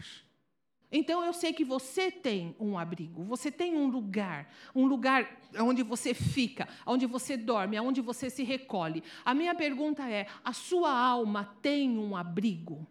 Então 0.90 1.22
eu 1.22 1.33
sei 1.33 1.53
que 1.53 1.64
você 1.64 2.11
tem 2.11 2.57
um 2.59 2.79
abrigo, 2.79 3.22
você 3.22 3.51
tem 3.51 3.77
um 3.77 3.88
lugar, 3.88 4.51
um 4.74 4.87
lugar 4.87 5.38
onde 5.61 5.83
você 5.83 6.14
fica, 6.14 6.66
onde 6.87 7.05
você 7.05 7.37
dorme, 7.37 7.79
onde 7.79 8.01
você 8.01 8.31
se 8.31 8.42
recolhe. 8.42 9.03
A 9.24 9.35
minha 9.35 9.55
pergunta 9.55 10.09
é: 10.09 10.27
a 10.42 10.53
sua 10.53 10.90
alma 10.90 11.57
tem 11.61 11.98
um 11.98 12.16
abrigo? 12.16 12.87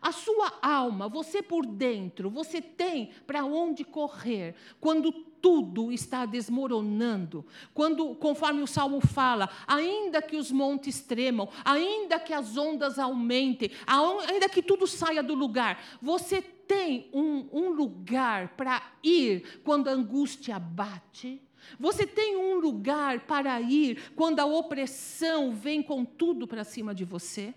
A 0.00 0.12
sua 0.12 0.52
alma, 0.62 1.08
você 1.08 1.42
por 1.42 1.66
dentro, 1.66 2.30
você 2.30 2.62
tem 2.62 3.10
para 3.26 3.44
onde 3.44 3.84
correr 3.84 4.54
quando 4.80 5.12
tudo 5.12 5.92
está 5.92 6.24
desmoronando. 6.24 7.44
Quando, 7.74 8.14
conforme 8.14 8.62
o 8.62 8.66
salmo 8.66 9.00
fala, 9.00 9.48
ainda 9.66 10.22
que 10.22 10.36
os 10.36 10.50
montes 10.50 11.00
tremam, 11.00 11.48
ainda 11.64 12.18
que 12.18 12.32
as 12.32 12.56
ondas 12.56 12.98
aumentem, 12.98 13.70
ainda 13.86 14.48
que 14.48 14.62
tudo 14.62 14.86
saia 14.86 15.22
do 15.22 15.34
lugar, 15.34 15.82
você 16.00 16.40
tem 16.40 17.10
um, 17.12 17.48
um 17.52 17.70
lugar 17.70 18.56
para 18.56 18.82
ir 19.02 19.60
quando 19.64 19.88
a 19.88 19.92
angústia 19.92 20.58
bate? 20.58 21.42
Você 21.78 22.06
tem 22.06 22.36
um 22.36 22.54
lugar 22.54 23.20
para 23.20 23.60
ir 23.60 24.12
quando 24.16 24.40
a 24.40 24.46
opressão 24.46 25.52
vem 25.52 25.82
com 25.82 26.04
tudo 26.04 26.46
para 26.46 26.64
cima 26.64 26.94
de 26.94 27.04
você? 27.04 27.54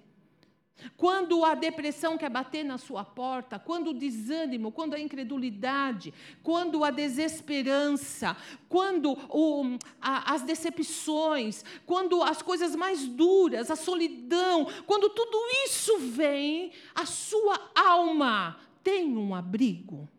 Quando 0.98 1.46
a 1.46 1.54
depressão 1.54 2.18
quer 2.18 2.30
bater 2.30 2.64
na 2.64 2.78
sua 2.78 3.06
porta, 3.06 3.60
quando 3.60 3.92
o 3.92 3.94
desânimo, 3.94 4.72
quando 4.72 4.96
a 4.96 5.00
incredulidade, 5.00 6.14
quando 6.42 6.84
a 6.84 6.92
desesperança, 6.92 8.36
quando 8.68 9.14
o, 9.30 9.78
a, 10.02 10.34
as 10.34 10.42
decepções, 10.42 11.64
quando 11.86 12.22
as 12.22 12.42
coisas 12.42 12.76
mais 12.76 13.08
duras, 13.08 13.70
a 13.72 13.76
solidão, 13.76 14.68
quando 14.86 15.10
tudo 15.10 15.38
isso 15.66 16.00
vem, 16.00 16.72
a 16.94 17.06
sua 17.06 17.72
alma 17.76 18.58
tem 18.84 19.16
um 19.18 19.34
abrigo. 19.34 20.10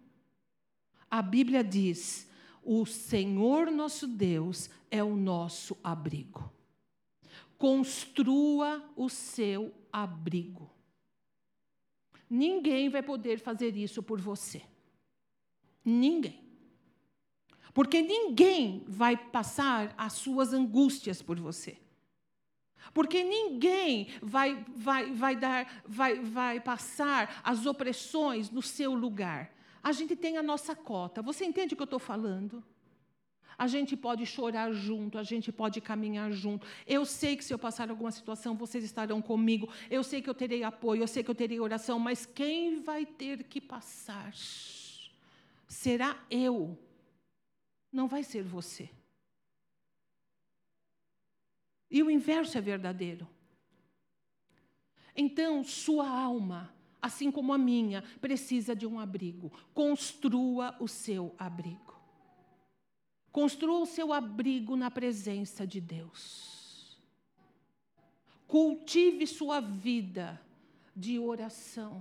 A 1.11 1.21
Bíblia 1.21 1.63
diz: 1.63 2.31
o 2.63 2.87
Senhor 2.87 3.71
nosso 3.71 4.07
Deus 4.07 4.71
é 4.91 5.03
o 5.03 5.15
nosso 5.15 5.77
abrigo. 5.83 6.51
Construa 7.59 8.83
o 8.97 9.09
seu 9.09 9.73
abrigo. 9.95 10.69
Ninguém 12.29 12.89
vai 12.89 13.01
poder 13.01 13.39
fazer 13.39 13.77
isso 13.77 14.03
por 14.03 14.21
você. 14.21 14.61
Ninguém. 15.85 16.43
Porque 17.73 18.03
ninguém 18.03 18.85
vai 18.89 19.17
passar 19.17 19.95
as 19.97 20.15
suas 20.15 20.53
angústias 20.53 21.23
por 21.23 21.39
você. 21.39 21.79
Porque 22.93 23.23
ninguém 23.23 24.09
vai, 24.21 24.65
vai, 24.77 25.13
vai, 25.13 25.37
dar, 25.37 25.83
vai, 25.87 26.19
vai 26.21 26.61
passar 26.61 27.41
as 27.45 27.65
opressões 27.65 28.51
no 28.51 28.63
seu 28.63 28.95
lugar. 28.95 29.55
A 29.83 29.93
gente 29.93 30.17
tem 30.17 30.37
a 30.37 30.43
nossa 30.43 30.75
cota. 30.75 31.23
Você 31.23 31.45
entende 31.45 31.75
o 31.75 31.77
que 31.77 31.83
eu 31.83 31.85
estou 31.85 32.01
falando? 32.01 32.65
A 33.57 33.67
gente 33.67 33.97
pode 33.97 34.27
chorar 34.27 34.73
junto, 34.73 35.19
a 35.19 35.23
gente 35.23 35.53
pode 35.53 35.81
caminhar 35.81 36.33
junto. 36.33 36.67
Eu 36.87 37.05
sei 37.05 37.37
que 37.37 37.45
se 37.45 37.53
eu 37.53 37.59
passar 37.59 37.91
alguma 37.91 38.11
situação, 38.11 38.57
vocês 38.57 38.85
estarão 38.85 39.21
comigo. 39.23 39.69
Eu 39.91 40.03
sei 40.03 40.21
que 40.21 40.29
eu 40.29 40.35
terei 40.35 40.63
apoio, 40.63 41.03
eu 41.03 41.09
sei 41.09 41.23
que 41.23 41.31
eu 41.31 41.35
terei 41.35 41.61
oração, 41.61 41.99
mas 41.99 42.27
quem 42.27 42.81
vai 42.83 43.05
ter 43.05 43.45
que 43.45 43.61
passar? 43.61 44.33
Será 45.69 46.17
eu. 46.31 46.79
Não 47.93 48.09
vai 48.09 48.23
ser 48.23 48.43
você. 48.43 48.91
E 51.91 52.03
o 52.03 52.11
inverso 52.11 52.59
é 52.59 52.61
verdadeiro. 52.61 53.29
Então, 55.15 55.63
sua 55.63 56.09
alma, 56.09 56.75
assim 57.01 57.31
como 57.31 57.53
a 57.53 57.59
minha, 57.59 58.03
precisa 58.21 58.75
de 58.75 58.87
um 58.87 58.99
abrigo. 58.99 59.53
Construa 59.73 60.77
o 60.81 60.89
seu 60.89 61.35
abrigo. 61.39 61.84
Construa 63.35 63.81
o 63.81 63.87
seu 63.87 64.13
abrigo 64.13 64.77
na 64.77 64.93
presença 64.93 65.67
de 65.67 65.81
Deus. 65.81 66.97
Cultive 68.47 69.27
sua 69.27 69.59
vida 69.59 70.41
de 70.95 71.19
oração, 71.19 72.01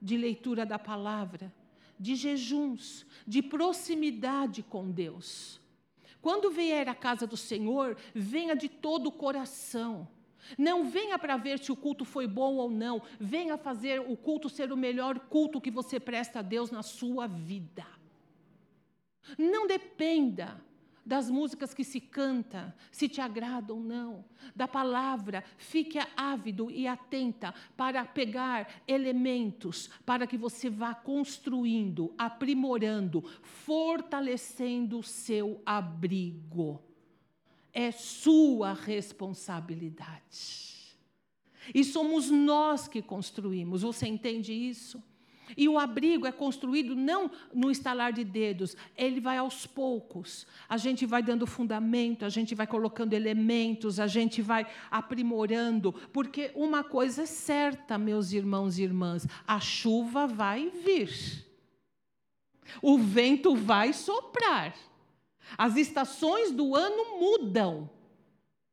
de 0.00 0.16
leitura 0.16 0.64
da 0.64 0.78
palavra, 0.78 1.52
de 2.00 2.14
jejuns, 2.14 3.04
de 3.26 3.42
proximidade 3.42 4.62
com 4.62 4.90
Deus. 4.90 5.60
Quando 6.22 6.50
vier 6.50 6.88
à 6.88 6.94
casa 6.94 7.26
do 7.26 7.36
Senhor, 7.36 7.94
venha 8.14 8.56
de 8.56 8.70
todo 8.70 9.08
o 9.08 9.12
coração. 9.12 10.08
Não 10.56 10.88
venha 10.88 11.18
para 11.18 11.36
ver 11.36 11.58
se 11.58 11.70
o 11.70 11.76
culto 11.76 12.02
foi 12.02 12.26
bom 12.26 12.54
ou 12.54 12.70
não. 12.70 13.02
Venha 13.20 13.58
fazer 13.58 14.00
o 14.00 14.16
culto 14.16 14.48
ser 14.48 14.72
o 14.72 14.76
melhor 14.76 15.18
culto 15.18 15.60
que 15.60 15.70
você 15.70 16.00
presta 16.00 16.38
a 16.38 16.42
Deus 16.42 16.70
na 16.70 16.82
sua 16.82 17.26
vida. 17.26 17.84
Não 19.38 19.66
dependa 19.66 20.60
das 21.06 21.30
músicas 21.30 21.72
que 21.72 21.84
se 21.84 22.00
canta, 22.00 22.76
se 22.90 23.08
te 23.08 23.20
agrada 23.20 23.72
ou 23.72 23.78
não, 23.78 24.24
da 24.56 24.66
palavra, 24.66 25.44
fique 25.56 26.00
ávido 26.16 26.68
e 26.68 26.88
atenta 26.88 27.54
para 27.76 28.04
pegar 28.04 28.82
elementos 28.88 29.88
para 30.04 30.26
que 30.26 30.36
você 30.36 30.68
vá 30.68 30.96
construindo, 30.96 32.12
aprimorando, 32.18 33.22
fortalecendo 33.40 34.98
o 34.98 35.02
seu 35.04 35.62
abrigo. 35.64 36.82
É 37.72 37.92
sua 37.92 38.72
responsabilidade. 38.72 40.66
E 41.72 41.84
somos 41.84 42.30
nós 42.30 42.88
que 42.88 43.00
construímos, 43.00 43.82
você 43.82 44.08
entende 44.08 44.52
isso? 44.52 45.00
E 45.54 45.68
o 45.68 45.78
abrigo 45.78 46.26
é 46.26 46.32
construído 46.32 46.96
não 46.96 47.30
no 47.52 47.70
estalar 47.70 48.12
de 48.12 48.24
dedos, 48.24 48.76
ele 48.96 49.20
vai 49.20 49.36
aos 49.36 49.66
poucos. 49.66 50.46
A 50.68 50.76
gente 50.76 51.04
vai 51.04 51.22
dando 51.22 51.46
fundamento, 51.46 52.24
a 52.24 52.28
gente 52.28 52.54
vai 52.54 52.66
colocando 52.66 53.12
elementos, 53.12 54.00
a 54.00 54.06
gente 54.06 54.40
vai 54.40 54.66
aprimorando, 54.90 55.92
porque 56.12 56.50
uma 56.54 56.82
coisa 56.82 57.22
é 57.22 57.26
certa, 57.26 57.98
meus 57.98 58.32
irmãos 58.32 58.78
e 58.78 58.84
irmãs: 58.84 59.26
a 59.46 59.60
chuva 59.60 60.26
vai 60.26 60.70
vir, 60.70 61.46
o 62.80 62.98
vento 62.98 63.54
vai 63.54 63.92
soprar, 63.92 64.74
as 65.56 65.76
estações 65.76 66.50
do 66.50 66.74
ano 66.74 67.20
mudam. 67.20 67.90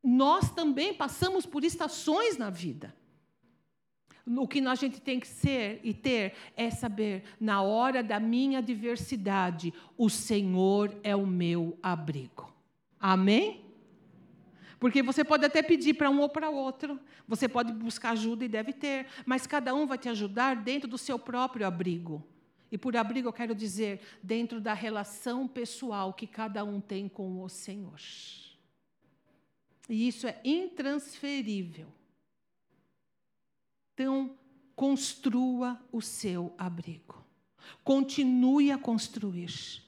Nós 0.06 0.52
também 0.52 0.94
passamos 0.94 1.46
por 1.46 1.64
estações 1.64 2.38
na 2.38 2.50
vida. 2.50 2.94
O 4.26 4.48
que 4.48 4.66
a 4.66 4.76
gente 4.76 5.02
tem 5.02 5.20
que 5.20 5.28
ser 5.28 5.82
e 5.84 5.94
ter 5.94 6.34
é 6.56 6.70
saber, 6.70 7.24
na 7.40 7.62
hora 7.62 8.02
da 8.02 8.20
minha 8.20 8.60
adversidade, 8.60 9.74
o 9.98 10.10
Senhor 10.10 10.96
é 11.04 11.14
o 11.16 11.28
meu 11.28 11.78
abrigo. 11.84 12.54
Amém? 13.00 13.66
Porque 14.80 15.02
você 15.02 15.24
pode 15.24 15.46
até 15.46 15.62
pedir 15.62 15.94
para 15.94 16.10
um 16.10 16.20
ou 16.20 16.30
para 16.30 16.50
outro, 16.50 17.00
você 17.28 17.48
pode 17.48 17.72
buscar 17.74 18.12
ajuda 18.12 18.46
e 18.46 18.50
deve 18.50 18.74
ter, 18.74 19.08
mas 19.26 19.48
cada 19.48 19.74
um 19.74 19.86
vai 19.86 19.98
te 19.98 20.10
ajudar 20.10 20.56
dentro 20.56 20.90
do 20.90 20.98
seu 20.98 21.18
próprio 21.20 21.66
abrigo. 21.66 22.22
E 22.72 22.78
por 22.78 22.96
abrigo 22.98 23.28
eu 23.28 23.34
quero 23.34 23.54
dizer, 23.54 24.02
dentro 24.22 24.60
da 24.60 24.74
relação 24.74 25.48
pessoal 25.48 26.14
que 26.14 26.26
cada 26.26 26.64
um 26.64 26.82
tem 26.82 27.08
com 27.08 27.44
o 27.44 27.48
Senhor. 27.48 28.00
E 29.88 30.08
isso 30.08 30.28
é 30.28 30.40
intransferível. 30.44 31.88
Então, 34.04 34.38
construa 34.76 35.82
o 35.89 36.02
seu 36.02 36.54
abrigo. 36.58 37.26
Continue 37.86 38.70
a 38.70 38.78
construir, 38.78 39.82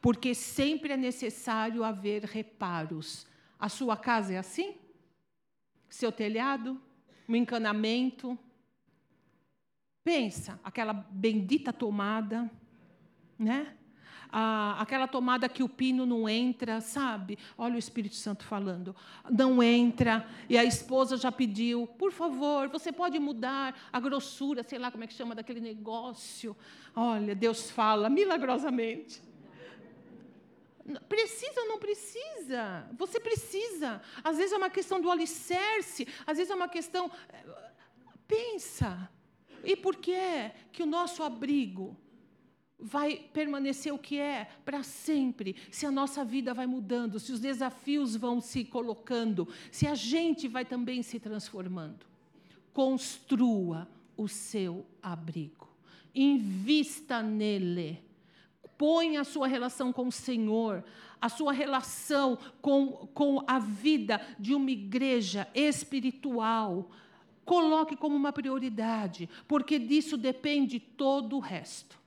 porque 0.00 0.36
sempre 0.36 0.92
é 0.92 0.96
necessário 0.96 1.82
haver 1.82 2.22
reparos. 2.22 3.26
A 3.58 3.68
sua 3.68 3.96
casa 3.96 4.34
é 4.34 4.38
assim? 4.38 4.76
Seu 5.88 6.12
telhado? 6.12 6.80
Um 7.28 7.34
encanamento? 7.34 8.38
Pensa, 10.04 10.60
aquela 10.62 10.92
bendita 10.92 11.72
tomada, 11.72 12.48
né? 13.36 13.75
Aquela 14.78 15.08
tomada 15.08 15.48
que 15.48 15.62
o 15.62 15.68
pino 15.68 16.04
não 16.04 16.28
entra, 16.28 16.80
sabe? 16.80 17.38
Olha 17.56 17.76
o 17.76 17.78
Espírito 17.78 18.16
Santo 18.16 18.44
falando. 18.44 18.94
Não 19.30 19.62
entra. 19.62 20.28
E 20.48 20.58
a 20.58 20.64
esposa 20.64 21.16
já 21.16 21.32
pediu, 21.32 21.86
por 21.86 22.12
favor, 22.12 22.68
você 22.68 22.92
pode 22.92 23.18
mudar 23.18 23.74
a 23.90 23.98
grossura, 23.98 24.62
sei 24.62 24.78
lá 24.78 24.90
como 24.90 25.04
é 25.04 25.06
que 25.06 25.14
chama 25.14 25.34
daquele 25.34 25.60
negócio. 25.60 26.54
Olha, 26.94 27.34
Deus 27.34 27.70
fala 27.70 28.10
milagrosamente. 28.10 29.22
Precisa 31.08 31.62
ou 31.62 31.68
não 31.68 31.78
precisa? 31.78 32.88
Você 32.96 33.18
precisa. 33.18 34.02
Às 34.22 34.36
vezes 34.36 34.52
é 34.52 34.56
uma 34.56 34.70
questão 34.70 35.00
do 35.00 35.10
alicerce, 35.10 36.06
às 36.26 36.36
vezes 36.36 36.50
é 36.50 36.54
uma 36.54 36.68
questão. 36.68 37.10
Eh, 37.28 37.44
pensa. 38.28 39.10
E 39.64 39.74
por 39.74 39.96
que 39.96 40.12
é 40.12 40.54
que 40.70 40.82
o 40.82 40.86
nosso 40.86 41.22
abrigo 41.22 41.96
vai 42.78 43.16
permanecer 43.32 43.92
o 43.92 43.98
que 43.98 44.18
é 44.18 44.48
para 44.64 44.82
sempre, 44.82 45.56
se 45.70 45.86
a 45.86 45.90
nossa 45.90 46.24
vida 46.24 46.52
vai 46.52 46.66
mudando, 46.66 47.18
se 47.18 47.32
os 47.32 47.40
desafios 47.40 48.14
vão 48.14 48.40
se 48.40 48.64
colocando, 48.64 49.48
se 49.72 49.86
a 49.86 49.94
gente 49.94 50.46
vai 50.46 50.64
também 50.64 51.02
se 51.02 51.18
transformando. 51.18 52.04
Construa 52.72 53.88
o 54.16 54.28
seu 54.28 54.84
abrigo, 55.02 55.68
invista 56.14 57.22
nele. 57.22 58.04
Põe 58.76 59.16
a 59.16 59.24
sua 59.24 59.46
relação 59.46 59.90
com 59.90 60.08
o 60.08 60.12
Senhor, 60.12 60.84
a 61.18 61.30
sua 61.30 61.50
relação 61.50 62.36
com, 62.60 63.08
com 63.14 63.42
a 63.46 63.58
vida 63.58 64.20
de 64.38 64.54
uma 64.54 64.70
igreja 64.70 65.48
espiritual. 65.54 66.90
Coloque 67.42 67.96
como 67.96 68.14
uma 68.14 68.34
prioridade, 68.34 69.30
porque 69.48 69.78
disso 69.78 70.18
depende 70.18 70.78
todo 70.78 71.36
o 71.36 71.40
resto. 71.40 71.98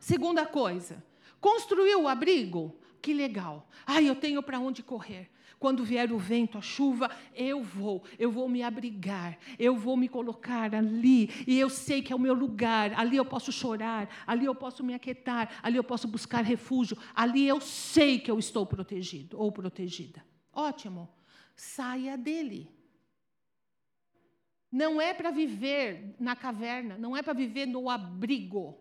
Segunda 0.00 0.46
coisa, 0.46 1.04
construiu 1.38 2.02
o 2.02 2.08
abrigo? 2.08 2.74
Que 3.02 3.12
legal. 3.12 3.68
Ai, 3.86 4.08
eu 4.08 4.16
tenho 4.16 4.42
para 4.42 4.58
onde 4.58 4.82
correr. 4.82 5.30
Quando 5.58 5.84
vier 5.84 6.10
o 6.10 6.18
vento, 6.18 6.56
a 6.56 6.62
chuva, 6.62 7.10
eu 7.34 7.62
vou, 7.62 8.02
eu 8.18 8.32
vou 8.32 8.48
me 8.48 8.62
abrigar, 8.62 9.38
eu 9.58 9.76
vou 9.76 9.94
me 9.94 10.08
colocar 10.08 10.74
ali, 10.74 11.28
e 11.46 11.60
eu 11.60 11.68
sei 11.68 12.00
que 12.00 12.14
é 12.14 12.16
o 12.16 12.18
meu 12.18 12.32
lugar, 12.32 12.98
ali 12.98 13.18
eu 13.18 13.26
posso 13.26 13.52
chorar, 13.52 14.08
ali 14.26 14.46
eu 14.46 14.54
posso 14.54 14.82
me 14.82 14.94
aquietar, 14.94 15.60
ali 15.62 15.76
eu 15.76 15.84
posso 15.84 16.08
buscar 16.08 16.42
refúgio, 16.42 16.96
ali 17.14 17.46
eu 17.46 17.60
sei 17.60 18.18
que 18.18 18.30
eu 18.30 18.38
estou 18.38 18.64
protegido 18.64 19.38
ou 19.38 19.52
protegida. 19.52 20.24
Ótimo. 20.50 21.10
Saia 21.54 22.16
dele. 22.16 22.74
Não 24.72 24.98
é 24.98 25.12
para 25.12 25.30
viver 25.30 26.16
na 26.18 26.34
caverna, 26.34 26.96
não 26.96 27.14
é 27.14 27.22
para 27.22 27.34
viver 27.34 27.66
no 27.66 27.90
abrigo. 27.90 28.78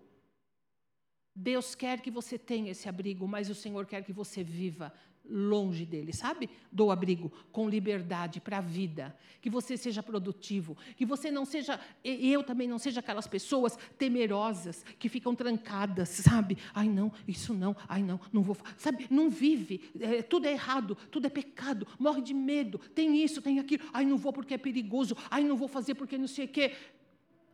Deus 1.36 1.76
quer 1.76 2.02
que 2.02 2.12
você 2.12 2.38
tenha 2.38 2.72
esse 2.72 2.90
abrigo, 2.90 3.28
mas 3.28 3.50
o 3.50 3.56
Senhor 3.56 3.86
quer 3.86 4.04
que 4.04 4.12
você 4.14 4.44
viva 4.44 4.94
longe 5.30 5.86
dele, 5.86 6.12
sabe? 6.12 6.50
Do 6.72 6.92
abrigo, 6.92 7.32
com 7.52 7.70
liberdade 7.70 8.42
para 8.42 8.58
a 8.58 8.62
vida. 8.62 9.16
Que 9.42 9.50
você 9.50 9.78
seja 9.78 10.02
produtivo, 10.02 10.76
que 10.98 11.06
você 11.06 11.32
não 11.32 11.46
seja, 11.46 11.80
eu 12.04 12.44
também 12.44 12.68
não 12.68 12.80
seja 12.80 13.00
aquelas 13.00 13.28
pessoas 13.28 13.78
temerosas 13.98 14.84
que 14.98 15.08
ficam 15.08 15.36
trancadas, 15.36 16.10
sabe? 16.10 16.58
Ai, 16.74 16.90
não, 16.90 17.12
isso 17.28 17.54
não, 17.54 17.76
ai, 17.88 18.04
não, 18.04 18.20
não 18.34 18.42
vou. 18.42 18.58
Sabe? 18.78 19.08
Não 19.10 19.30
vive, 19.30 19.92
é, 20.00 20.22
tudo 20.22 20.48
é 20.48 20.52
errado, 20.52 20.96
tudo 21.12 21.28
é 21.28 21.30
pecado, 21.30 21.88
morre 21.98 22.22
de 22.22 22.34
medo, 22.34 22.80
tem 22.80 23.24
isso, 23.24 23.42
tem 23.42 23.60
aquilo, 23.60 23.84
ai, 23.94 24.06
não 24.06 24.18
vou 24.18 24.34
porque 24.34 24.56
é 24.56 24.58
perigoso, 24.58 25.16
ai, 25.30 25.44
não 25.44 25.56
vou 25.56 25.68
fazer 25.68 25.96
porque 25.96 26.18
não 26.18 26.28
sei 26.28 26.46
o 26.46 26.50
quê. 26.50 26.76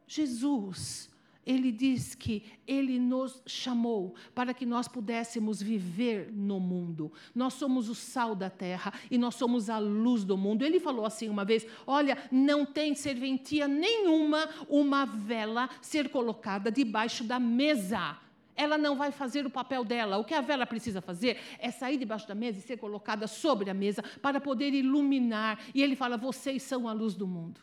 Jesus 0.07 1.09
ele 1.45 1.71
diz 1.71 2.15
que 2.15 2.43
ele 2.67 2.99
nos 2.99 3.41
chamou 3.45 4.15
para 4.33 4.53
que 4.53 4.65
nós 4.65 4.87
pudéssemos 4.87 5.61
viver 5.61 6.31
no 6.33 6.59
mundo. 6.59 7.11
Nós 7.35 7.53
somos 7.53 7.87
o 7.87 7.93
sal 7.93 8.33
da 8.33 8.49
terra 8.49 8.91
e 9.11 9.17
nós 9.17 9.35
somos 9.35 9.69
a 9.69 9.77
luz 9.77 10.23
do 10.23 10.37
mundo. 10.37 10.63
Ele 10.63 10.79
falou 10.79 11.05
assim 11.05 11.29
uma 11.29 11.45
vez: 11.45 11.65
Olha, 11.85 12.17
não 12.31 12.65
tem 12.65 12.95
serventia 12.95 13.67
nenhuma 13.67 14.49
uma 14.67 15.05
vela 15.05 15.69
ser 15.81 16.09
colocada 16.09 16.71
debaixo 16.71 17.23
da 17.23 17.39
mesa. 17.39 18.17
Ela 18.55 18.77
não 18.77 18.95
vai 18.95 19.11
fazer 19.11 19.45
o 19.45 19.49
papel 19.49 19.83
dela. 19.83 20.17
O 20.17 20.23
que 20.23 20.33
a 20.33 20.41
vela 20.41 20.65
precisa 20.65 21.01
fazer 21.01 21.37
é 21.59 21.69
sair 21.69 21.97
debaixo 21.97 22.27
da 22.27 22.33
mesa 22.33 22.57
e 22.57 22.61
ser 22.61 22.77
colocada 22.77 23.27
sobre 23.27 23.69
a 23.69 23.73
mesa 23.73 24.01
para 24.21 24.39
poder 24.39 24.73
iluminar. 24.73 25.59
E 25.75 25.83
ele 25.83 25.95
fala: 25.95 26.17
Vocês 26.17 26.63
são 26.63 26.87
a 26.87 26.93
luz 26.93 27.13
do 27.13 27.27
mundo. 27.27 27.61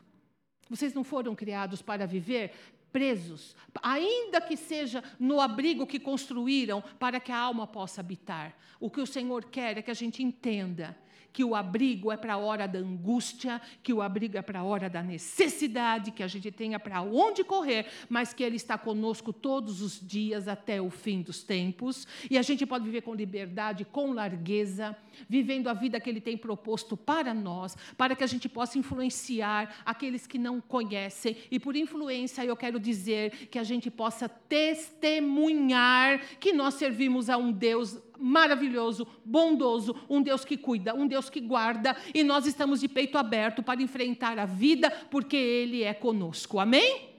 Vocês 0.71 0.95
não 0.95 1.03
foram 1.03 1.35
criados 1.35 1.83
para 1.83 2.07
viver 2.07 2.53
presos, 2.93 3.57
ainda 3.83 4.41
que 4.41 4.57
seja 4.57 5.03
no 5.19 5.41
abrigo 5.41 5.87
que 5.87 5.99
construíram 5.99 6.83
para 6.99 7.19
que 7.19 7.33
a 7.33 7.39
alma 7.39 7.67
possa 7.67 8.01
habitar. 8.01 8.57
O 8.79 8.91
que 8.91 9.01
o 9.01 9.07
Senhor 9.07 9.47
quer 9.47 9.79
é 9.79 9.83
que 9.83 9.91
a 9.91 9.95
gente 9.95 10.23
entenda 10.23 10.97
que 11.33 11.43
o 11.43 11.55
abrigo 11.55 12.13
é 12.13 12.17
para 12.17 12.35
a 12.35 12.39
hora 12.39 12.69
da 12.69 12.79
angústia, 12.79 13.61
que 13.83 13.93
o 13.93 14.03
abrigo 14.03 14.37
é 14.37 14.43
para 14.43 14.61
a 14.61 14.65
hora 14.65 14.89
da 14.91 15.03
necessidade, 15.03 16.11
que 16.11 16.23
a 16.23 16.27
gente 16.27 16.51
tenha 16.51 16.79
para 16.79 17.01
onde 17.03 17.43
correr, 17.43 17.87
mas 18.09 18.35
que 18.35 18.43
Ele 18.43 18.57
está 18.57 18.77
conosco 18.77 19.33
todos 19.33 19.81
os 19.81 19.99
dias 20.01 20.47
até 20.47 20.81
o 20.81 20.91
fim 20.91 21.23
dos 21.23 21.43
tempos. 21.43 22.07
E 22.31 22.37
a 22.37 22.43
gente 22.43 22.67
pode 22.67 22.85
viver 22.85 23.03
com 23.03 23.15
liberdade, 23.15 23.85
com 23.85 24.13
largueza, 24.13 24.97
vivendo 25.29 25.69
a 25.69 25.73
vida 25.73 26.01
que 26.01 26.11
Ele 26.11 26.21
tem 26.21 26.37
proposto 26.37 26.97
para 26.97 27.33
nós, 27.33 27.77
para 27.97 28.15
que 28.15 28.25
a 28.25 28.27
gente 28.27 28.49
possa 28.49 28.79
influenciar 28.79 29.83
aqueles 29.85 30.27
que 30.27 30.39
não 30.39 30.61
conhecem. 30.61 31.37
E 31.51 31.59
por 31.59 31.77
influência, 31.77 32.45
eu 32.45 32.57
quero 32.57 32.79
dizer 32.79 33.49
que 33.49 33.59
a 33.59 33.65
gente 33.65 33.91
possa 33.91 34.29
testemunhar 34.29 36.21
que 36.39 36.53
nós 36.53 36.75
servimos 36.75 37.31
a 37.31 37.37
um 37.37 37.53
Deus 37.53 37.99
maravilhoso, 38.19 39.07
bondoso, 39.25 39.95
um 40.09 40.23
Deus 40.23 40.45
que 40.45 40.57
cuida, 40.57 40.95
um 40.95 41.07
Deus 41.07 41.29
que 41.29 41.41
guarda, 41.41 41.97
e 42.15 42.23
nós 42.23 42.47
estamos 42.47 42.81
de 42.81 42.89
peito 42.89 43.19
aberto 43.19 43.63
para 43.63 43.83
enfrentar 43.83 44.39
a 44.39 44.47
vida, 44.47 44.91
porque 45.11 45.37
Ele 45.37 45.83
é 45.83 45.95
conosco. 45.95 46.59
Amém? 46.59 47.13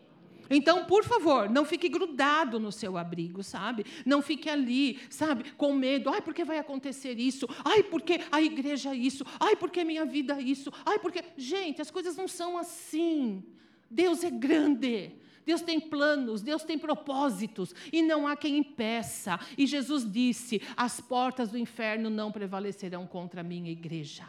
Então, 0.49 0.85
por 0.85 1.03
favor, 1.03 1.49
não 1.49 1.65
fique 1.65 1.89
grudado 1.89 2.59
no 2.59 2.71
seu 2.71 2.97
abrigo, 2.97 3.41
sabe? 3.41 3.85
Não 4.05 4.21
fique 4.21 4.49
ali, 4.49 4.99
sabe, 5.09 5.51
com 5.53 5.73
medo. 5.73 6.09
Ai, 6.09 6.21
porque 6.21 6.43
vai 6.43 6.59
acontecer 6.59 7.17
isso? 7.19 7.47
Ai, 7.63 7.83
porque 7.83 8.21
a 8.31 8.41
igreja 8.41 8.91
é 8.91 8.95
isso? 8.95 9.25
Ai, 9.39 9.55
porque 9.55 9.83
minha 9.83 10.05
vida 10.05 10.35
é 10.35 10.41
isso? 10.41 10.71
Ai, 10.85 10.99
porque. 10.99 11.23
Gente, 11.37 11.81
as 11.81 11.89
coisas 11.89 12.15
não 12.15 12.27
são 12.27 12.57
assim. 12.57 13.43
Deus 13.89 14.23
é 14.23 14.29
grande. 14.29 15.13
Deus 15.45 15.61
tem 15.61 15.79
planos, 15.79 16.41
Deus 16.41 16.63
tem 16.63 16.77
propósitos, 16.77 17.73
e 17.91 18.01
não 18.01 18.27
há 18.27 18.35
quem 18.35 18.57
impeça. 18.57 19.39
E 19.57 19.65
Jesus 19.65 20.09
disse: 20.09 20.61
as 20.75 21.01
portas 21.01 21.49
do 21.49 21.57
inferno 21.57 22.09
não 22.09 22.31
prevalecerão 22.31 23.05
contra 23.05 23.41
a 23.41 23.43
minha 23.43 23.71
igreja. 23.71 24.25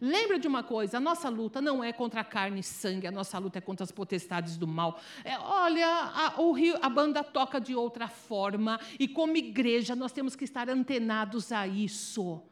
Lembra 0.00 0.38
de 0.38 0.48
uma 0.48 0.62
coisa: 0.62 0.98
a 0.98 1.00
nossa 1.00 1.28
luta 1.28 1.60
não 1.60 1.82
é 1.82 1.92
contra 1.92 2.20
a 2.20 2.24
carne 2.24 2.60
e 2.60 2.62
sangue, 2.62 3.06
a 3.06 3.10
nossa 3.12 3.38
luta 3.38 3.58
é 3.58 3.60
contra 3.60 3.84
as 3.84 3.92
potestades 3.92 4.56
do 4.56 4.66
mal. 4.66 5.00
É, 5.24 5.38
olha, 5.38 5.86
a, 5.88 6.40
o 6.40 6.52
rio, 6.52 6.76
a 6.82 6.88
banda 6.88 7.22
toca 7.22 7.60
de 7.60 7.74
outra 7.74 8.08
forma, 8.08 8.80
e 8.98 9.06
como 9.06 9.36
igreja 9.36 9.94
nós 9.94 10.12
temos 10.12 10.34
que 10.36 10.44
estar 10.44 10.68
antenados 10.68 11.52
a 11.52 11.66
isso. 11.66 12.42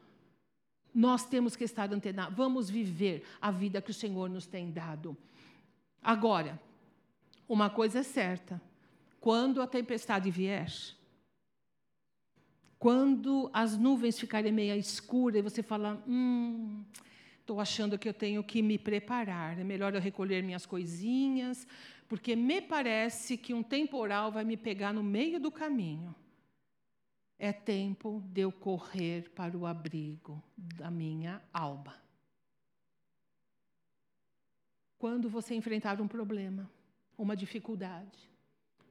Nós 0.93 1.25
temos 1.25 1.55
que 1.55 1.63
estar 1.63 1.91
antenados. 1.91 2.35
Vamos 2.35 2.69
viver 2.69 3.23
a 3.41 3.49
vida 3.49 3.81
que 3.81 3.91
o 3.91 3.93
Senhor 3.93 4.29
nos 4.29 4.45
tem 4.45 4.71
dado. 4.71 5.17
Agora, 6.03 6.61
uma 7.47 7.69
coisa 7.69 7.99
é 7.99 8.03
certa: 8.03 8.61
quando 9.19 9.61
a 9.61 9.67
tempestade 9.67 10.29
vier, 10.29 10.71
quando 12.83 13.49
as 13.53 13.77
nuvens 13.77 14.19
ficarem 14.19 14.51
meio 14.51 14.75
escuras 14.75 15.39
e 15.39 15.41
você 15.41 15.63
falar, 15.63 16.03
hum, 16.05 16.83
estou 17.39 17.61
achando 17.61 17.97
que 17.97 18.09
eu 18.09 18.13
tenho 18.13 18.43
que 18.43 18.61
me 18.61 18.77
preparar, 18.77 19.57
é 19.57 19.63
melhor 19.63 19.95
eu 19.95 20.01
recolher 20.01 20.43
minhas 20.43 20.65
coisinhas, 20.65 21.65
porque 22.09 22.35
me 22.35 22.61
parece 22.61 23.37
que 23.37 23.53
um 23.53 23.63
temporal 23.63 24.31
vai 24.33 24.43
me 24.43 24.57
pegar 24.57 24.93
no 24.93 25.01
meio 25.01 25.39
do 25.39 25.49
caminho. 25.49 26.13
É 27.39 27.53
tempo 27.53 28.21
de 28.27 28.41
eu 28.41 28.51
correr 28.51 29.29
para 29.31 29.57
o 29.57 29.65
abrigo 29.65 30.43
da 30.57 30.91
minha 30.91 31.41
alma. 31.53 31.95
Quando 34.97 35.29
você 35.29 35.55
enfrentar 35.55 36.01
um 36.01 36.07
problema, 36.07 36.69
uma 37.17 37.35
dificuldade, 37.35 38.29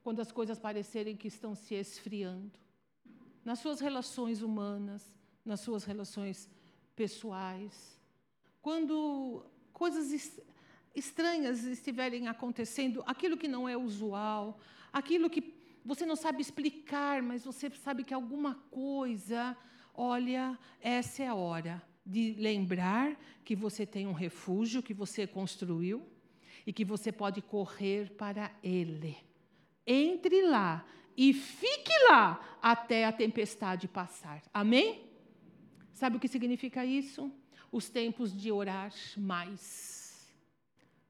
quando 0.02 0.20
as 0.20 0.32
coisas 0.32 0.58
parecerem 0.58 1.16
que 1.16 1.28
estão 1.28 1.54
se 1.54 1.74
esfriando, 1.74 2.58
nas 3.44 3.58
suas 3.58 3.80
relações 3.80 4.42
humanas, 4.42 5.14
nas 5.44 5.61
suas 5.61 5.85
relações 5.85 6.48
pessoais, 6.94 8.00
quando 8.61 9.44
coisas 9.72 10.40
estranhas 10.94 11.64
estiverem 11.64 12.28
acontecendo, 12.28 13.02
aquilo 13.06 13.37
que 13.37 13.48
não 13.48 13.68
é 13.68 13.76
usual, 13.76 14.58
aquilo 14.92 15.28
que 15.28 15.54
você 15.85 16.06
não 16.06 16.14
sabe 16.14 16.40
explicar, 16.40 17.22
mas 17.22 17.44
você 17.44 17.68
sabe 17.70 18.04
que 18.04 18.14
alguma 18.14 18.54
coisa, 18.70 19.56
olha, 19.92 20.56
essa 20.80 21.24
é 21.24 21.26
a 21.26 21.35
hora 21.35 21.82
de 22.06 22.35
lembrar 22.35 23.16
que 23.44 23.56
você 23.56 23.85
tem 23.85 24.06
um 24.06 24.12
refúgio 24.12 24.82
que 24.82 24.94
você 24.94 25.26
construiu 25.26 26.12
e 26.66 26.72
que 26.72 26.85
você 26.85 27.11
pode 27.11 27.42
correr 27.42 28.11
para 28.11 28.51
Ele. 28.62 29.16
Entre 29.87 30.42
lá 30.42 30.85
e 31.16 31.33
fique 31.33 31.92
lá 32.09 32.59
até 32.61 33.05
a 33.05 33.12
tempestade 33.12 33.88
passar. 33.88 34.42
Amém? 34.53 35.03
Sabe 35.92 36.16
o 36.16 36.20
que 36.20 36.29
significa 36.29 36.85
isso? 36.85 37.31
Os 37.70 37.88
tempos 37.88 38.37
de 38.37 38.53
orar 38.53 38.92
mais, 39.16 40.33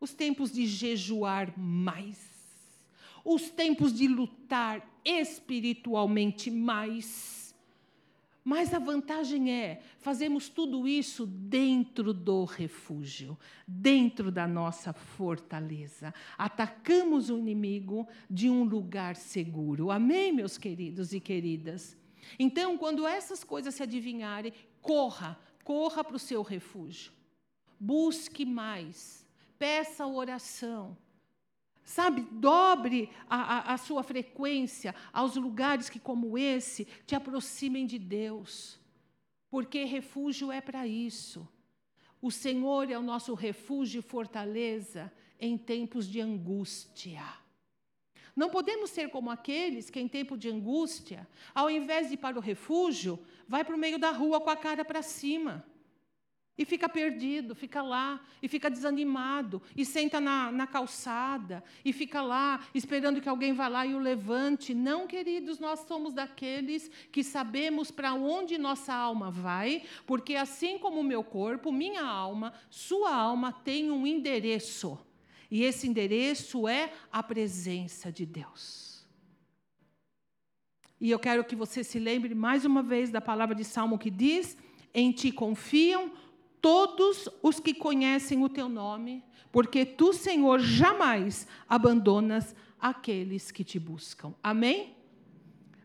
os 0.00 0.14
tempos 0.14 0.52
de 0.52 0.66
jejuar 0.66 1.58
mais, 1.58 2.18
os 3.24 3.50
tempos 3.50 3.92
de 3.92 4.06
lutar 4.06 4.86
espiritualmente 5.04 6.50
mais 6.50 7.41
mas 8.44 8.74
a 8.74 8.78
vantagem 8.78 9.52
é, 9.52 9.80
fazemos 9.98 10.48
tudo 10.48 10.88
isso 10.88 11.26
dentro 11.26 12.12
do 12.12 12.44
refúgio, 12.44 13.38
dentro 13.66 14.32
da 14.32 14.48
nossa 14.48 14.92
fortaleza. 14.92 16.12
Atacamos 16.36 17.30
o 17.30 17.38
inimigo 17.38 18.08
de 18.28 18.50
um 18.50 18.64
lugar 18.64 19.14
seguro. 19.14 19.90
Amém, 19.90 20.32
meus 20.32 20.58
queridos 20.58 21.12
e 21.12 21.20
queridas? 21.20 21.96
Então, 22.38 22.76
quando 22.76 23.06
essas 23.06 23.44
coisas 23.44 23.74
se 23.74 23.82
adivinharem, 23.82 24.52
corra, 24.80 25.38
corra 25.62 26.02
para 26.02 26.16
o 26.16 26.20
seu 26.20 26.42
refúgio. 26.42 27.12
Busque 27.78 28.44
mais, 28.44 29.24
peça 29.58 30.06
oração, 30.06 30.96
Sabe, 31.84 32.22
dobre 32.30 33.10
a, 33.28 33.36
a, 33.36 33.74
a, 33.74 33.76
sua 33.76 34.02
frequência 34.02 34.94
aos 35.12 35.34
lugares 35.36 35.90
que, 35.90 35.98
como 35.98 36.38
esse, 36.38 36.86
te 37.06 37.14
aproximem 37.14 37.86
de 37.86 37.98
Deus. 37.98 38.78
Porque 39.50 39.84
refúgio 39.84 40.52
é 40.52 40.60
para 40.60 40.86
isso. 40.86 41.46
O 42.20 42.30
Senhor 42.30 42.88
é 42.90 42.96
o 42.96 43.02
nosso 43.02 43.34
refúgio 43.34 43.98
e 43.98 44.02
fortaleza 44.02 45.12
em 45.40 45.58
tempos 45.58 46.08
de 46.08 46.20
angústia. 46.20 47.22
Não 48.34 48.48
podemos 48.48 48.90
ser 48.90 49.10
como 49.10 49.30
aqueles 49.30 49.90
que, 49.90 50.00
em 50.00 50.08
tempo 50.08 50.38
de 50.38 50.48
angústia, 50.48 51.28
ao 51.54 51.68
invés 51.68 52.08
de 52.08 52.14
ir 52.14 52.18
para 52.18 52.38
o 52.38 52.40
refúgio, 52.40 53.18
vai 53.46 53.64
para 53.64 53.74
o 53.74 53.78
meio 53.78 53.98
da 53.98 54.10
rua 54.10 54.40
com 54.40 54.48
a 54.48 54.56
cara 54.56 54.84
para 54.84 55.02
cima. 55.02 55.66
E 56.56 56.66
fica 56.66 56.86
perdido, 56.86 57.54
fica 57.54 57.80
lá, 57.80 58.20
e 58.42 58.46
fica 58.46 58.70
desanimado, 58.70 59.62
e 59.74 59.86
senta 59.86 60.20
na, 60.20 60.52
na, 60.52 60.66
calçada, 60.66 61.64
e 61.82 61.94
fica 61.94 62.20
lá, 62.20 62.60
esperando 62.74 63.22
que 63.22 63.28
alguém 63.28 63.54
vá 63.54 63.68
lá 63.68 63.86
e 63.86 63.94
o 63.94 63.98
levante. 63.98 64.74
Não, 64.74 65.06
queridos, 65.06 65.58
nós 65.58 65.80
somos 65.80 66.12
daqueles 66.12 66.90
que 67.10 67.24
sabemos 67.24 67.90
para 67.90 68.12
onde 68.12 68.58
nossa 68.58 68.92
alma 68.92 69.30
vai, 69.30 69.82
porque 70.06 70.36
assim 70.36 70.78
como 70.78 71.00
o 71.00 71.04
meu 71.04 71.24
corpo, 71.24 71.72
minha 71.72 72.04
alma, 72.04 72.52
sua 72.68 73.14
alma 73.14 73.50
tem 73.50 73.90
um 73.90 74.06
endereço. 74.06 74.98
E 75.50 75.64
esse 75.64 75.88
endereço 75.88 76.68
é 76.68 76.92
a 77.10 77.22
presença 77.22 78.12
de 78.12 78.26
Deus. 78.26 79.06
E 81.00 81.10
eu 81.10 81.18
quero 81.18 81.44
que 81.44 81.56
você 81.56 81.82
se 81.82 81.98
lembre 81.98 82.34
mais 82.34 82.64
uma 82.64 82.82
vez 82.82 83.10
da 83.10 83.20
palavra 83.20 83.54
de 83.54 83.64
Salmo 83.64 83.98
que 83.98 84.10
diz: 84.10 84.56
Em 84.94 85.10
ti 85.10 85.32
confiam 85.32 86.12
todos 86.62 87.28
os 87.42 87.58
que 87.60 87.74
conhecem 87.74 88.42
o 88.42 88.48
teu 88.48 88.68
nome, 88.68 89.22
porque 89.50 89.84
tu, 89.84 90.12
Senhor, 90.12 90.60
jamais 90.60 91.46
abandonas 91.68 92.54
aqueles 92.80 93.50
que 93.50 93.64
te 93.64 93.78
buscam. 93.78 94.32
Amém? 94.42 94.96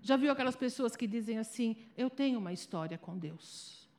Já 0.02 0.16
viu 0.16 0.32
aquelas 0.32 0.56
pessoas 0.56 0.96
que 0.96 1.08
dizem 1.08 1.40
assim: 1.40 1.76
Eu 1.98 2.10
tenho 2.10 2.40
uma 2.40 2.54
história 2.54 2.98
com 2.98 3.18
Deus. 3.18 3.90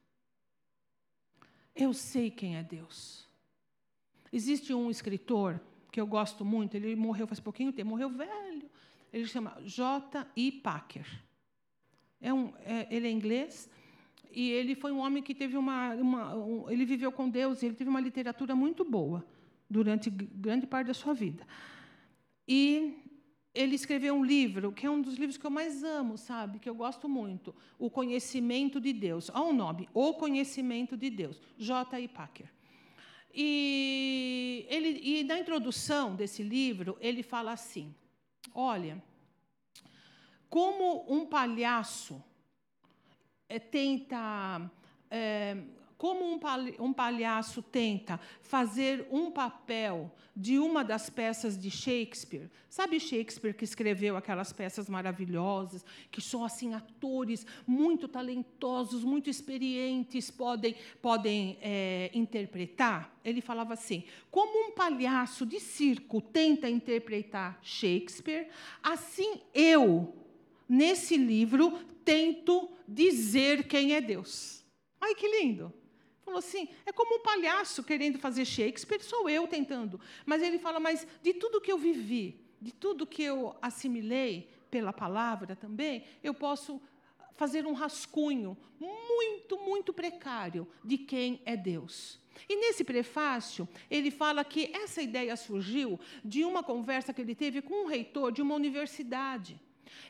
Eu 1.75 1.93
sei 1.93 2.31
quem 2.31 2.57
é 2.57 2.63
Deus. 2.63 3.29
Existe 4.33 4.73
um 4.73 4.91
escritor 4.91 5.61
que 5.91 6.01
eu 6.01 6.07
gosto 6.07 6.45
muito, 6.45 6.77
ele 6.77 6.95
morreu 6.95 7.27
faz 7.27 7.41
pouquinho 7.41 7.73
tempo, 7.73 7.91
morreu 7.91 8.11
velho. 8.11 8.71
Ele 9.13 9.27
chama 9.27 9.57
J.I. 9.65 10.53
Packer. 10.53 11.07
É 12.21 12.33
um, 12.33 12.53
é, 12.59 12.87
ele 12.91 13.09
é 13.09 13.11
inglês 13.11 13.71
e 14.39 14.53
ele 14.53 14.77
foi 14.77 14.93
um 14.93 15.01
homem 15.01 15.21
que 15.21 15.35
teve 15.35 15.57
uma, 15.57 15.95
uma 15.95 16.37
um, 16.37 16.71
ele 16.71 16.85
viveu 16.85 17.11
com 17.11 17.29
Deus, 17.29 17.61
ele 17.61 17.75
teve 17.75 17.91
uma 17.91 18.01
literatura 18.01 18.55
muito 18.55 18.85
boa 18.85 19.27
durante 19.69 20.09
grande 20.11 20.65
parte 20.65 20.87
da 20.87 20.95
sua 20.95 21.13
vida. 21.13 21.45
E 22.47 23.03
ele 23.53 23.75
escreveu 23.75 24.15
um 24.15 24.25
livro, 24.25 24.71
que 24.71 24.87
é 24.87 24.91
um 24.91 25.03
dos 25.03 25.17
livros 25.17 25.37
que 25.37 25.45
eu 25.45 25.51
mais 25.51 25.83
amo, 25.83 26.17
sabe? 26.17 26.61
Que 26.61 26.69
eu 26.69 26.75
gosto 26.77 27.09
muito. 27.09 27.53
O 27.81 27.91
Conhecimento 27.91 28.81
de 28.81 28.93
Deus. 28.93 29.29
Olha 29.35 29.47
o 29.47 29.53
nome, 29.53 29.89
O 29.93 30.15
Conhecimento 30.15 30.97
de 30.97 31.11
Deus. 31.11 31.43
J. 31.59 31.99
I. 32.01 32.07
Packer. 32.07 32.49
E, 33.35 34.65
ele, 34.69 35.01
e 35.03 35.25
na 35.25 35.37
introdução 35.41 36.15
desse 36.15 36.45
livro, 36.45 36.97
ele 37.01 37.25
fala 37.25 37.51
assim: 37.51 37.93
olha, 38.55 39.03
como 40.49 41.05
um 41.13 41.27
palhaço 41.27 42.23
é, 43.49 43.59
tenta 43.59 44.71
é, 45.11 45.57
como 45.99 46.25
um 46.79 46.93
palhaço 46.93 47.61
tenta 47.61 48.21
fazer 48.41 49.09
um 49.11 49.33
papel 49.33 50.13
de 50.35 50.57
uma 50.57 50.85
das 50.85 51.11
peças 51.11 51.59
de 51.59 51.69
Shakespeare. 51.69 52.49
Sabe 52.71 53.01
Shakespeare 53.01 53.53
que 53.53 53.65
escreveu 53.65 54.17
aquelas 54.17 54.53
peças 54.53 54.89
maravilhosas, 54.89 55.85
que 56.13 56.21
são 56.21 56.45
assim 56.45 56.73
atores 56.73 57.45
muito 57.67 58.07
talentosos, 58.07 59.03
muito 59.03 59.29
experientes, 59.29 60.31
podem, 60.31 60.77
podem 61.03 61.59
é, 61.61 62.13
interpretar? 62.15 63.13
Ele 63.25 63.41
falava 63.41 63.75
assim: 63.75 64.05
como 64.31 64.69
um 64.69 64.71
palhaço 64.71 65.45
de 65.45 65.59
circo 65.59 66.21
tenta 66.21 66.71
interpretar 66.71 67.59
Shakespeare, 67.61 68.47
assim 68.81 69.41
eu, 69.53 70.15
nesse 70.69 71.17
livro, 71.17 71.79
tento 72.05 72.71
dizer 72.87 73.67
quem 73.67 73.95
é 73.95 74.01
Deus. 74.01 74.65
Ai, 75.01 75.15
que 75.15 75.27
lindo! 75.27 75.73
Falou 76.23 76.39
assim: 76.39 76.69
é 76.85 76.93
como 76.93 77.17
um 77.17 77.23
palhaço 77.23 77.83
querendo 77.83 78.19
fazer 78.19 78.45
Shakespeare, 78.45 79.03
sou 79.03 79.31
eu 79.31 79.47
tentando. 79.47 80.01
Mas 80.27 80.43
ele 80.43 80.59
fala: 80.59 80.79
mas 80.79 81.07
de 81.23 81.33
tudo 81.33 81.61
que 81.61 81.73
eu 81.73 81.79
vivi, 81.79 82.41
de 82.61 82.73
tudo 82.73 83.07
que 83.07 83.23
eu 83.23 83.57
assimilei 83.63 84.51
pela 84.71 84.93
palavra 84.93 85.57
também, 85.57 86.05
eu 86.23 86.35
posso 86.35 86.81
fazer 87.35 87.67
um 87.67 87.73
rascunho 87.73 88.59
muito, 88.79 89.59
muito 89.59 89.93
precário 89.93 90.69
de 90.85 90.99
quem 90.99 91.41
é 91.45 91.57
Deus. 91.57 92.21
E 92.49 92.57
nesse 92.57 92.85
prefácio, 92.85 93.67
ele 93.91 94.11
fala 94.11 94.45
que 94.45 94.71
essa 94.75 95.01
ideia 95.01 95.37
surgiu 95.37 95.99
de 96.25 96.45
uma 96.45 96.63
conversa 96.63 97.15
que 97.15 97.23
ele 97.23 97.35
teve 97.35 97.63
com 97.63 97.85
um 97.85 97.87
reitor 97.87 98.33
de 98.33 98.43
uma 98.43 98.55
universidade. 98.55 99.61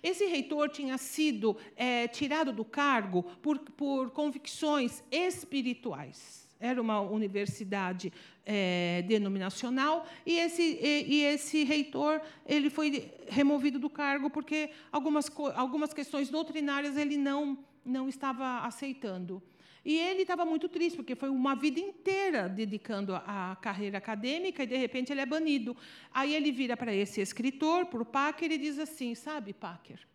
Esse 0.03 0.27
reitor 0.27 0.69
tinha 0.69 0.99
sido 0.99 1.57
é, 1.77 2.09
tirado 2.09 2.53
do 2.53 2.65
cargo 2.65 3.23
por, 3.43 3.59
por 3.59 4.11
convicções 4.11 5.03
espirituais. 5.11 6.49
Era 6.61 6.83
uma 6.83 7.01
universidade 7.01 8.13
é, 8.45 9.03
denominacional 9.07 10.07
e 10.27 10.39
esse, 10.39 10.63
e, 10.63 11.05
e, 11.07 11.23
esse 11.25 11.63
reitor 11.63 12.21
ele 12.45 12.69
foi 12.69 13.13
removido 13.29 13.79
do 13.79 13.89
cargo 13.89 14.29
porque 14.29 14.71
algumas, 14.91 15.31
algumas 15.55 15.95
questões 15.95 16.29
doutrinárias 16.31 16.97
ele 16.97 17.17
não, 17.17 17.57
não 17.85 18.09
estava 18.09 18.61
aceitando. 18.67 19.41
E 19.89 19.97
ele 19.97 20.21
estava 20.21 20.45
muito 20.45 20.69
triste, 20.69 20.97
porque 20.97 21.17
foi 21.17 21.31
uma 21.31 21.55
vida 21.55 21.81
inteira 21.81 22.47
dedicando 22.47 23.17
à 23.17 23.57
carreira 23.59 23.97
acadêmica 23.97 24.63
e, 24.63 24.67
de 24.67 24.77
repente, 24.77 25.11
ele 25.11 25.23
é 25.23 25.25
banido. 25.25 25.75
Aí 26.13 26.35
ele 26.35 26.53
vira 26.53 26.77
para 26.77 26.95
esse 26.95 27.23
escritor, 27.23 27.87
para 27.87 28.03
o 28.03 28.05
Packer, 28.05 28.53
e 28.53 28.59
diz 28.59 28.79
assim: 28.79 29.15
Sabe, 29.15 29.55
Packer, 29.55 30.07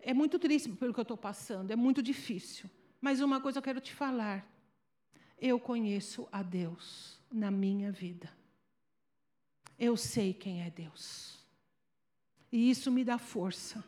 é 0.00 0.12
muito 0.12 0.40
triste 0.40 0.68
pelo 0.70 0.92
que 0.92 0.98
eu 0.98 1.02
estou 1.02 1.16
passando, 1.16 1.70
é 1.70 1.76
muito 1.76 2.02
difícil. 2.02 2.68
Mas 3.00 3.20
uma 3.20 3.40
coisa 3.40 3.58
eu 3.58 3.62
quero 3.62 3.80
te 3.80 3.94
falar: 3.94 4.44
eu 5.38 5.60
conheço 5.60 6.26
a 6.32 6.42
Deus 6.42 7.22
na 7.30 7.48
minha 7.48 7.92
vida. 7.92 8.28
Eu 9.78 9.96
sei 9.96 10.34
quem 10.34 10.64
é 10.64 10.68
Deus. 10.68 11.38
E 12.50 12.68
isso 12.68 12.90
me 12.90 13.04
dá 13.04 13.18
força 13.18 13.84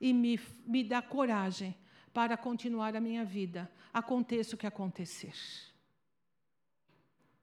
e 0.00 0.14
me, 0.14 0.40
me 0.64 0.82
dá 0.82 1.02
coragem 1.02 1.76
para 2.16 2.34
continuar 2.34 2.96
a 2.96 3.00
minha 3.00 3.26
vida, 3.26 3.70
aconteça 3.92 4.54
o 4.54 4.58
que 4.58 4.66
acontecer. 4.66 5.34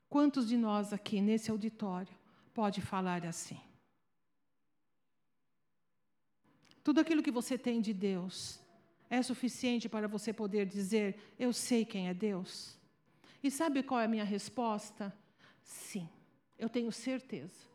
Quantos 0.09 0.47
de 0.47 0.57
nós 0.57 0.91
aqui 0.91 1.21
nesse 1.21 1.51
auditório 1.51 2.11
pode 2.55 2.81
falar 2.81 3.23
assim? 3.23 3.61
Tudo 6.83 7.01
aquilo 7.01 7.21
que 7.21 7.29
você 7.29 7.55
tem 7.55 7.79
de 7.79 7.93
Deus 7.93 8.59
é 9.11 9.21
suficiente 9.21 9.87
para 9.87 10.07
você 10.07 10.33
poder 10.33 10.65
dizer: 10.65 11.35
Eu 11.37 11.53
sei 11.53 11.85
quem 11.85 12.07
é 12.07 12.13
Deus? 12.15 12.75
E 13.43 13.51
sabe 13.51 13.83
qual 13.83 14.01
é 14.01 14.05
a 14.05 14.07
minha 14.15 14.25
resposta? 14.25 15.15
Sim, 15.61 16.09
eu 16.57 16.67
tenho 16.67 16.91
certeza 16.91 17.67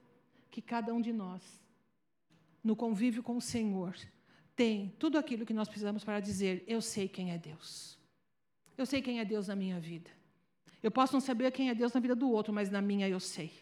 que 0.51 0.61
cada 0.61 0.93
um 0.93 1.01
de 1.01 1.13
nós, 1.13 1.63
no 2.61 2.75
convívio 2.75 3.23
com 3.23 3.37
o 3.37 3.41
Senhor, 3.41 3.97
tem 4.59 4.93
tudo 4.99 5.17
aquilo 5.17 5.47
que 5.47 5.55
nós 5.55 5.69
precisamos 5.69 6.03
para 6.03 6.19
dizer: 6.19 6.65
Eu 6.67 6.83
sei 6.83 7.07
quem 7.07 7.31
é 7.31 7.39
Deus. 7.39 7.97
Eu 8.77 8.85
sei 8.85 9.01
quem 9.01 9.21
é 9.21 9.25
Deus 9.25 9.47
na 9.47 9.55
minha 9.55 9.79
vida. 9.79 10.11
Eu 10.83 10.91
posso 10.91 11.13
não 11.13 11.21
saber 11.21 11.53
quem 11.53 11.71
é 11.71 11.75
Deus 11.77 11.93
na 11.93 12.01
vida 12.01 12.17
do 12.17 12.29
outro, 12.29 12.53
mas 12.53 12.69
na 12.69 12.83
minha 12.83 13.09
eu 13.09 13.21
sei. 13.21 13.53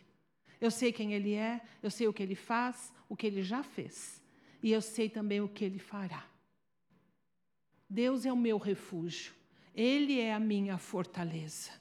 Eu 0.59 0.71
sei 0.71 0.91
quem 0.93 1.13
Ele 1.13 1.35
é, 1.35 1.61
eu 1.83 1.91
sei 1.91 2.09
o 2.09 2.15
que 2.15 2.23
Ele 2.23 2.35
faz, 2.35 2.95
o 3.11 3.15
que 3.15 3.27
Ele 3.27 3.43
já 3.43 3.63
fez. 3.63 4.23
E 4.63 4.73
eu 4.73 4.81
sei 4.81 5.11
também 5.11 5.43
o 5.43 5.49
que 5.49 5.67
Ele 5.67 5.79
fará. 5.79 6.27
Deus 7.89 8.25
é 8.25 8.33
o 8.33 8.37
meu 8.37 8.57
refúgio. 8.57 9.35
Ele 9.75 10.19
é 10.19 10.33
a 10.33 10.41
minha 10.41 10.79
fortaleza. 10.79 11.73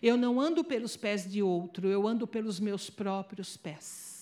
Eu 0.00 0.16
não 0.16 0.40
ando 0.40 0.62
pelos 0.62 0.96
pés 0.96 1.28
de 1.28 1.42
outro, 1.42 1.88
eu 1.88 2.06
ando 2.06 2.24
pelos 2.24 2.60
meus 2.60 2.88
próprios 2.88 3.56
pés. 3.56 4.19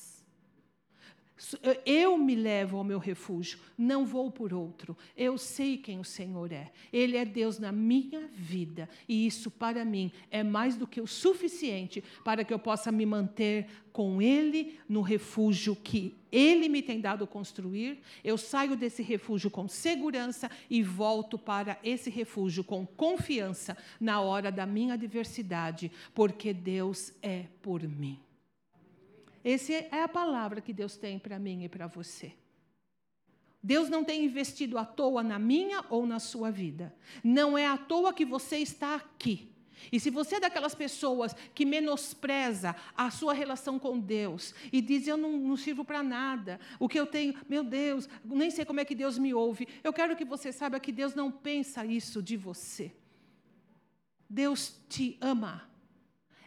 Eu 1.87 2.19
me 2.19 2.35
levo 2.35 2.79
ao 2.79 2.85
meu 2.85 2.99
refúgio, 2.99 3.59
não 3.77 4.05
vou 4.05 4.31
por 4.31 4.53
outro. 4.53 4.97
Eu 5.17 5.39
sei 5.39 5.77
quem 5.77 6.01
o 6.01 6.05
Senhor 6.05 6.51
é. 6.51 6.73
Ele 6.93 7.17
é 7.17 7.25
Deus 7.25 7.59
na 7.59 7.71
minha 7.71 8.27
vida. 8.27 8.89
E 9.09 9.27
isso, 9.27 9.51
para 9.51 9.85
mim, 9.85 10.11
é 10.31 10.43
mais 10.43 10.77
do 10.77 10.87
que 10.87 11.01
o 11.01 11.07
suficiente 11.07 12.03
para 12.25 12.43
que 12.43 12.53
eu 12.53 12.59
possa 12.59 12.91
me 12.91 13.07
manter 13.07 13.69
com 13.93 14.21
Ele 14.21 14.79
no 14.89 15.01
refúgio 15.01 15.77
que 15.77 16.17
Ele 16.31 16.69
me 16.69 16.83
tem 16.83 17.01
dado 17.01 17.27
construir. 17.27 18.01
Eu 18.25 18.37
saio 18.37 18.77
desse 18.77 19.03
refúgio 19.03 19.51
com 19.51 19.69
segurança 19.69 20.51
e 20.69 20.83
volto 20.83 21.39
para 21.39 21.79
esse 21.85 22.11
refúgio 22.11 22.65
com 22.65 22.85
confiança 22.85 23.77
na 24.01 24.21
hora 24.21 24.51
da 24.51 24.67
minha 24.67 24.95
adversidade, 24.95 25.91
porque 26.15 26.53
Deus 26.53 27.13
é 27.23 27.45
por 27.63 27.83
mim. 27.83 28.19
Essa 29.45 29.73
é 29.73 30.03
a 30.03 30.09
palavra 30.09 30.61
que 30.61 30.73
Deus 30.73 30.97
tem 30.97 31.19
para 31.19 31.39
mim 31.39 31.65
e 31.65 31.69
para 31.69 31.87
você. 31.87 32.33
Deus 33.63 33.89
não 33.89 34.05
tem 34.05 34.25
investido 34.25 34.79
à 34.79 34.85
toa 34.85 35.23
na 35.23 35.39
minha 35.39 35.85
ou 35.91 36.07
na 36.07 36.19
sua 36.19 36.51
vida. 36.51 36.95
Não 37.23 37.59
é 37.59 37.67
à 37.67 37.77
toa 37.77 38.13
que 38.13 38.25
você 38.25 38.59
está 38.59 38.95
aqui. 38.95 39.53
E 39.93 40.01
se 40.01 40.11
você 40.11 40.37
é 40.37 40.41
daquelas 40.41 40.75
pessoas 40.75 41.35
que 41.55 41.65
menospreza 41.65 42.75
a 42.97 43.11
sua 43.11 43.33
relação 43.33 43.79
com 43.79 43.99
Deus 43.99 44.55
e 44.73 44.81
diz 44.81 45.07
eu 45.07 45.17
não, 45.17 45.33
não 45.39 45.57
sirvo 45.57 45.85
para 45.85 46.03
nada, 46.03 46.59
o 46.79 46.89
que 46.89 46.99
eu 46.99 47.07
tenho, 47.07 47.35
meu 47.49 47.63
Deus, 47.63 48.09
nem 48.25 48.51
sei 48.51 48.65
como 48.65 48.81
é 48.81 48.85
que 48.85 48.95
Deus 48.95 49.19
me 49.19 49.33
ouve, 49.33 49.69
eu 49.85 49.93
quero 49.93 50.17
que 50.17 50.25
você 50.25 50.53
saiba 50.53 50.81
que 50.81 50.93
Deus 50.93 51.15
não 51.15 51.31
pensa 51.31 51.85
isso 51.85 52.23
de 52.23 52.37
você. 52.37 52.93
Deus 54.29 54.79
te 54.89 55.17
ama. 55.21 55.69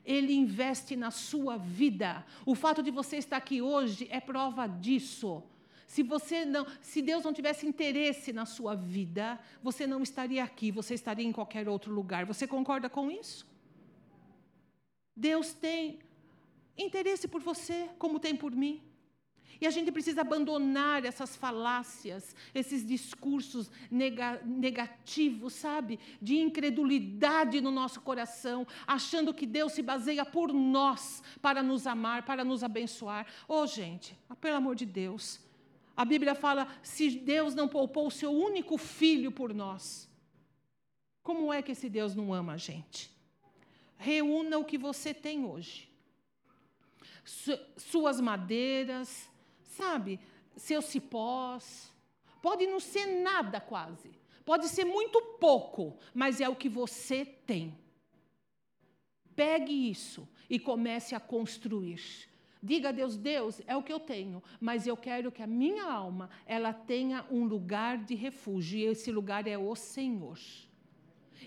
Ele 0.05 0.33
investe 0.33 0.95
na 0.95 1.11
sua 1.11 1.57
vida. 1.57 2.25
O 2.45 2.55
fato 2.55 2.81
de 2.81 2.91
você 2.91 3.17
estar 3.17 3.37
aqui 3.37 3.61
hoje 3.61 4.07
é 4.09 4.19
prova 4.19 4.67
disso. 4.67 5.43
Se 5.85 6.03
você 6.03 6.45
não, 6.45 6.65
se 6.81 7.01
Deus 7.01 7.23
não 7.23 7.33
tivesse 7.33 7.67
interesse 7.67 8.31
na 8.31 8.45
sua 8.45 8.75
vida, 8.75 9.39
você 9.61 9.85
não 9.85 10.01
estaria 10.01 10.43
aqui, 10.43 10.71
você 10.71 10.93
estaria 10.93 11.25
em 11.25 11.33
qualquer 11.33 11.67
outro 11.67 11.93
lugar. 11.93 12.25
Você 12.25 12.47
concorda 12.47 12.89
com 12.89 13.11
isso? 13.11 13.45
Deus 15.15 15.53
tem 15.53 15.99
interesse 16.77 17.27
por 17.27 17.41
você, 17.41 17.89
como 17.99 18.19
tem 18.19 18.35
por 18.35 18.51
mim. 18.51 18.81
E 19.59 19.67
a 19.67 19.69
gente 19.69 19.91
precisa 19.91 20.21
abandonar 20.21 21.03
essas 21.05 21.35
falácias, 21.35 22.35
esses 22.53 22.85
discursos 22.85 23.69
nega 23.89 24.41
negativos, 24.45 25.53
sabe? 25.53 25.99
De 26.21 26.37
incredulidade 26.37 27.59
no 27.61 27.71
nosso 27.71 28.01
coração, 28.01 28.65
achando 28.87 29.33
que 29.33 29.45
Deus 29.45 29.73
se 29.73 29.81
baseia 29.81 30.25
por 30.25 30.53
nós 30.53 31.21
para 31.41 31.61
nos 31.61 31.85
amar, 31.85 32.23
para 32.23 32.43
nos 32.43 32.63
abençoar. 32.63 33.27
Oh, 33.47 33.65
gente, 33.67 34.17
pelo 34.39 34.57
amor 34.57 34.75
de 34.75 34.85
Deus. 34.85 35.39
A 35.95 36.05
Bíblia 36.05 36.33
fala: 36.33 36.67
se 36.81 37.09
Deus 37.11 37.53
não 37.53 37.67
poupou 37.67 38.07
o 38.07 38.11
seu 38.11 38.31
único 38.31 38.77
filho 38.77 39.31
por 39.31 39.53
nós, 39.53 40.09
como 41.21 41.53
é 41.53 41.61
que 41.61 41.71
esse 41.71 41.89
Deus 41.89 42.15
não 42.15 42.33
ama 42.33 42.53
a 42.53 42.57
gente? 42.57 43.11
Reúna 43.97 44.57
o 44.57 44.65
que 44.65 44.77
você 44.77 45.13
tem 45.13 45.45
hoje. 45.45 45.87
Suas 47.77 48.19
madeiras, 48.19 49.29
sabe, 49.81 50.19
seus 50.55 50.85
cipós. 50.85 51.91
Pode 52.41 52.67
não 52.67 52.79
ser 52.79 53.21
nada 53.21 53.59
quase. 53.59 54.11
Pode 54.45 54.67
ser 54.69 54.85
muito 54.85 55.19
pouco, 55.39 55.97
mas 56.13 56.39
é 56.39 56.47
o 56.47 56.55
que 56.55 56.69
você 56.69 57.25
tem. 57.25 57.75
Pegue 59.35 59.89
isso 59.89 60.27
e 60.49 60.59
comece 60.59 61.15
a 61.15 61.19
construir. 61.19 62.29
Diga 62.61 62.89
a 62.89 62.91
Deus, 62.91 63.17
Deus, 63.17 63.61
é 63.65 63.75
o 63.75 63.81
que 63.81 63.91
eu 63.91 63.99
tenho, 63.99 64.43
mas 64.59 64.85
eu 64.85 64.95
quero 64.95 65.31
que 65.31 65.41
a 65.41 65.47
minha 65.47 65.83
alma 65.83 66.29
ela 66.45 66.71
tenha 66.71 67.25
um 67.31 67.43
lugar 67.45 67.97
de 67.97 68.13
refúgio 68.13 68.77
e 68.77 68.83
esse 68.83 69.11
lugar 69.11 69.47
é 69.47 69.57
o 69.57 69.75
Senhor. 69.75 70.37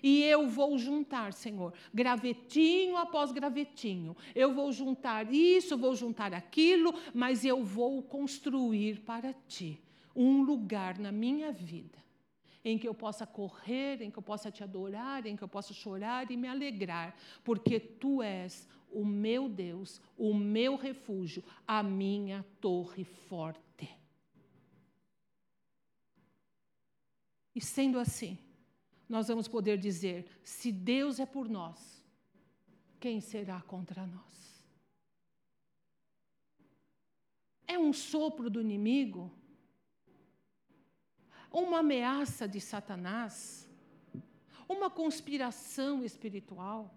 E 0.02 0.22
eu 0.24 0.48
vou 0.48 0.78
juntar, 0.78 1.32
Senhor, 1.32 1.72
gravetinho 1.92 2.96
após 2.96 3.32
gravetinho. 3.32 4.16
Eu 4.34 4.52
vou 4.52 4.72
juntar 4.72 5.32
isso, 5.32 5.76
vou 5.78 5.94
juntar 5.94 6.34
aquilo, 6.34 6.94
mas 7.12 7.44
eu 7.44 7.64
vou 7.64 8.02
construir 8.02 9.00
para 9.00 9.32
ti 9.46 9.80
um 10.14 10.42
lugar 10.42 10.98
na 10.98 11.10
minha 11.10 11.52
vida. 11.52 12.04
em 12.64 12.78
que 12.78 12.88
eu 12.88 12.94
possa 12.94 13.26
correr, 13.26 14.00
em 14.00 14.10
que 14.10 14.18
eu 14.18 14.22
possa 14.22 14.50
te 14.50 14.64
adorar, 14.64 15.26
em 15.26 15.36
que 15.36 15.44
eu 15.44 15.48
possa 15.48 15.74
chorar 15.74 16.30
e 16.30 16.36
me 16.36 16.48
alegrar, 16.48 17.14
porque 17.44 17.78
tu 17.78 18.22
és 18.22 18.66
o 18.90 19.04
meu 19.04 19.48
Deus, 19.48 20.00
o 20.16 20.32
meu 20.32 20.76
refúgio, 20.76 21.44
a 21.66 21.82
minha 21.82 22.44
torre 22.60 23.04
forte. 23.04 23.60
E 27.54 27.60
sendo 27.60 27.98
assim, 27.98 28.38
nós 29.08 29.28
vamos 29.28 29.48
poder 29.48 29.78
dizer: 29.78 30.26
se 30.42 30.72
Deus 30.72 31.20
é 31.20 31.26
por 31.26 31.48
nós, 31.48 32.02
quem 32.98 33.20
será 33.20 33.60
contra 33.60 34.06
nós? 34.06 34.64
É 37.66 37.78
um 37.78 37.92
sopro 37.92 38.48
do 38.48 38.60
inimigo? 38.60 39.30
Uma 41.50 41.78
ameaça 41.80 42.48
de 42.48 42.60
Satanás? 42.60 43.68
Uma 44.68 44.90
conspiração 44.90 46.04
espiritual? 46.04 46.94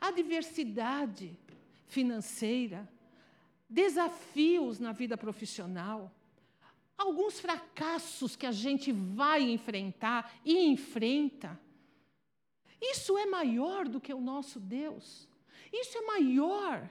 Adversidade 0.00 1.38
financeira? 1.86 2.88
Desafios 3.68 4.78
na 4.78 4.92
vida 4.92 5.16
profissional? 5.16 6.12
Alguns 6.98 7.38
fracassos 7.38 8.34
que 8.34 8.44
a 8.44 8.52
gente 8.52 8.92
vai 8.92 9.42
enfrentar 9.42 10.34
e 10.44 10.66
enfrenta? 10.66 11.58
Isso 12.82 13.16
é 13.16 13.24
maior 13.24 13.88
do 13.88 14.00
que 14.00 14.12
o 14.12 14.20
nosso 14.20 14.58
Deus. 14.58 15.28
Isso 15.72 15.96
é 15.96 16.02
maior 16.02 16.90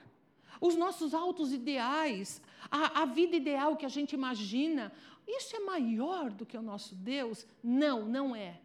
os 0.60 0.76
nossos 0.76 1.14
altos 1.14 1.52
ideais, 1.52 2.42
a, 2.70 3.02
a 3.02 3.04
vida 3.04 3.36
ideal 3.36 3.76
que 3.76 3.86
a 3.86 3.88
gente 3.88 4.12
imagina, 4.12 4.92
isso 5.26 5.54
é 5.54 5.60
maior 5.60 6.30
do 6.30 6.46
que 6.46 6.56
o 6.56 6.62
nosso 6.62 6.94
Deus? 6.94 7.46
Não, 7.62 8.06
não 8.06 8.34
é. 8.34 8.60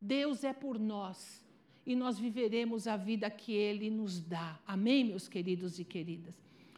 Deus 0.00 0.42
é 0.44 0.52
por 0.52 0.78
nós 0.78 1.44
e 1.84 1.94
nós 1.94 2.18
viveremos 2.18 2.86
a 2.86 2.96
vida 2.96 3.30
que 3.30 3.52
Ele 3.52 3.90
nos 3.90 4.20
dá. 4.20 4.58
Amém, 4.66 5.04
meus 5.04 5.28
queridos 5.28 5.78
e 5.78 5.84
queridas? 5.84 6.34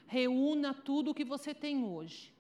Reúna 0.07 0.75
tudo 0.75 1.13
o 1.13 1.15
que 1.15 1.25
você 1.25 1.55
tem 1.55 1.85
hoje 1.85 2.32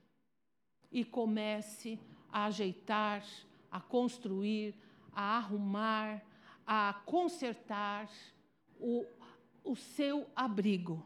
e 0.92 1.04
comece 1.04 1.98
a 2.30 2.44
ajeitar, 2.44 3.24
a 3.70 3.80
construir, 3.80 4.74
a 5.12 5.38
arrumar, 5.38 6.22
a 6.66 7.00
consertar 7.06 8.10
o, 8.78 9.04
o 9.64 9.74
seu 9.74 10.26
abrigo 10.36 11.02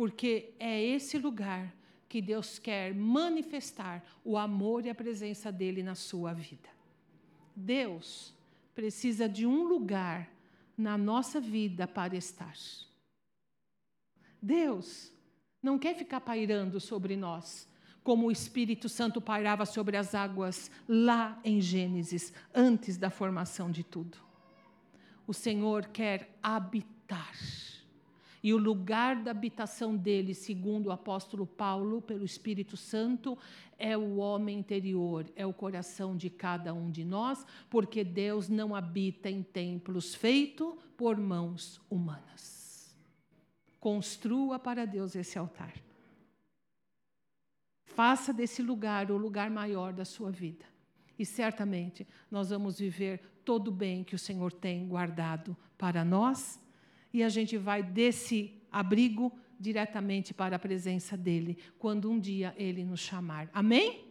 porque 0.00 0.54
é 0.58 0.82
esse 0.82 1.18
lugar 1.18 1.76
que 2.08 2.22
Deus 2.22 2.58
quer 2.58 2.94
manifestar 2.94 4.02
o 4.24 4.38
amor 4.38 4.86
e 4.86 4.88
a 4.88 4.94
presença 4.94 5.52
dele 5.52 5.82
na 5.82 5.94
sua 5.94 6.32
vida. 6.32 6.70
Deus 7.54 8.34
precisa 8.74 9.28
de 9.28 9.44
um 9.44 9.64
lugar 9.64 10.32
na 10.74 10.96
nossa 10.96 11.38
vida 11.38 11.86
para 11.86 12.16
estar. 12.16 12.56
Deus 14.40 15.12
não 15.62 15.78
quer 15.78 15.94
ficar 15.94 16.22
pairando 16.22 16.80
sobre 16.80 17.14
nós, 17.14 17.68
como 18.02 18.26
o 18.26 18.32
Espírito 18.32 18.88
Santo 18.88 19.20
pairava 19.20 19.66
sobre 19.66 19.96
as 19.96 20.14
águas 20.14 20.70
lá 20.88 21.38
em 21.44 21.60
Gênesis, 21.60 22.32
antes 22.54 22.96
da 22.96 23.10
formação 23.10 23.70
de 23.70 23.84
tudo. 23.84 24.18
O 25.26 25.32
Senhor 25.32 25.86
quer 25.86 26.36
habitar 26.42 27.34
e 28.42 28.54
o 28.54 28.58
lugar 28.58 29.16
da 29.16 29.30
habitação 29.30 29.94
dele, 29.94 30.34
segundo 30.34 30.86
o 30.86 30.92
apóstolo 30.92 31.46
Paulo, 31.46 32.00
pelo 32.00 32.24
Espírito 32.24 32.76
Santo, 32.76 33.36
é 33.78 33.96
o 33.96 34.16
homem 34.16 34.58
interior, 34.58 35.30
é 35.36 35.46
o 35.46 35.52
coração 35.52 36.16
de 36.16 36.30
cada 36.30 36.72
um 36.72 36.90
de 36.90 37.04
nós, 37.04 37.44
porque 37.68 38.02
Deus 38.02 38.48
não 38.48 38.74
habita 38.74 39.28
em 39.28 39.42
templos 39.42 40.14
feitos 40.14 40.74
por 40.96 41.18
mãos 41.18 41.80
humanas. 41.90 42.96
Construa 43.78 44.58
para 44.58 44.86
Deus 44.86 45.14
esse 45.14 45.38
altar. 45.38 45.74
Faça 47.94 48.32
desse 48.32 48.62
lugar 48.62 49.10
o 49.10 49.16
lugar 49.16 49.50
maior 49.50 49.92
da 49.92 50.04
sua 50.04 50.30
vida. 50.30 50.64
E 51.18 51.24
certamente 51.24 52.06
nós 52.30 52.50
vamos 52.50 52.78
viver 52.78 53.20
todo 53.44 53.68
o 53.68 53.72
bem 53.72 54.04
que 54.04 54.14
o 54.14 54.18
Senhor 54.18 54.52
tem 54.52 54.86
guardado 54.86 55.56
para 55.76 56.04
nós 56.04 56.60
e 57.12 57.22
a 57.22 57.28
gente 57.28 57.56
vai 57.58 57.82
desse 57.82 58.62
abrigo 58.70 59.32
diretamente 59.58 60.32
para 60.32 60.56
a 60.56 60.58
presença 60.58 61.16
dele, 61.16 61.58
quando 61.78 62.10
um 62.10 62.18
dia 62.18 62.54
ele 62.56 62.84
nos 62.84 63.00
chamar. 63.00 63.50
Amém? 63.52 64.06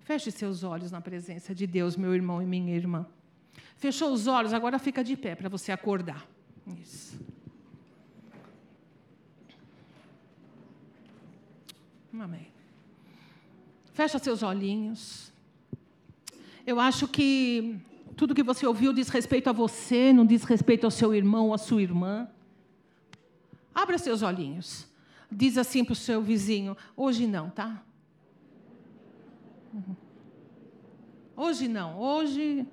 Feche 0.00 0.30
seus 0.30 0.62
olhos 0.62 0.90
na 0.90 1.02
presença 1.02 1.54
de 1.54 1.66
Deus, 1.66 1.96
meu 1.96 2.14
irmão 2.14 2.40
e 2.40 2.46
minha 2.46 2.74
irmã. 2.74 3.06
Fechou 3.76 4.10
os 4.10 4.26
olhos, 4.26 4.54
agora 4.54 4.78
fica 4.78 5.04
de 5.04 5.16
pé 5.16 5.34
para 5.34 5.48
você 5.50 5.70
acordar. 5.70 6.26
Isso. 6.80 7.20
Amém. 12.18 12.57
Fecha 13.98 14.16
seus 14.20 14.44
olhinhos. 14.44 15.32
Eu 16.64 16.78
acho 16.78 17.08
que 17.08 17.80
tudo 18.16 18.32
que 18.32 18.44
você 18.44 18.64
ouviu 18.64 18.92
diz 18.92 19.08
respeito 19.08 19.50
a 19.50 19.52
você, 19.52 20.12
não 20.12 20.24
diz 20.24 20.44
respeito 20.44 20.84
ao 20.84 20.90
seu 20.92 21.12
irmão 21.12 21.48
ou 21.48 21.52
à 21.52 21.58
sua 21.58 21.82
irmã. 21.82 22.28
Abra 23.74 23.98
seus 23.98 24.22
olhinhos. 24.22 24.86
Diz 25.28 25.58
assim 25.58 25.84
para 25.84 25.94
o 25.94 25.96
seu 25.96 26.22
vizinho: 26.22 26.76
hoje 26.96 27.26
não, 27.26 27.50
tá? 27.50 27.82
Uhum. 29.74 29.96
Hoje 31.34 31.66
não, 31.66 31.98
hoje, 31.98 32.64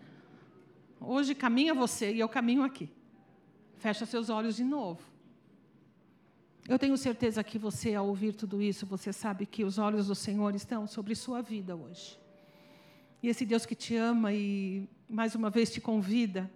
hoje 1.01 1.33
caminha 1.33 1.73
você 1.73 2.13
e 2.13 2.19
eu 2.19 2.29
caminho 2.29 2.61
aqui. 2.61 2.87
Fecha 3.77 4.05
seus 4.05 4.29
olhos 4.29 4.57
de 4.57 4.63
novo. 4.63 5.01
Eu 6.67 6.79
tenho 6.79 6.97
certeza 6.97 7.43
que 7.43 7.59
você, 7.59 7.93
ao 7.93 8.07
ouvir 8.07 8.33
tudo 8.33 8.59
isso, 8.59 8.87
você 8.87 9.13
sabe 9.13 9.45
que 9.45 9.63
os 9.63 9.77
olhos 9.77 10.07
do 10.07 10.15
Senhor 10.15 10.55
estão 10.55 10.87
sobre 10.87 11.13
sua 11.13 11.39
vida 11.39 11.75
hoje. 11.75 12.19
E 13.21 13.27
esse 13.27 13.45
Deus 13.45 13.67
que 13.67 13.75
te 13.75 13.95
ama 13.95 14.33
e 14.33 14.89
mais 15.07 15.35
uma 15.35 15.51
vez 15.51 15.71
te 15.71 15.79
convida 15.79 16.49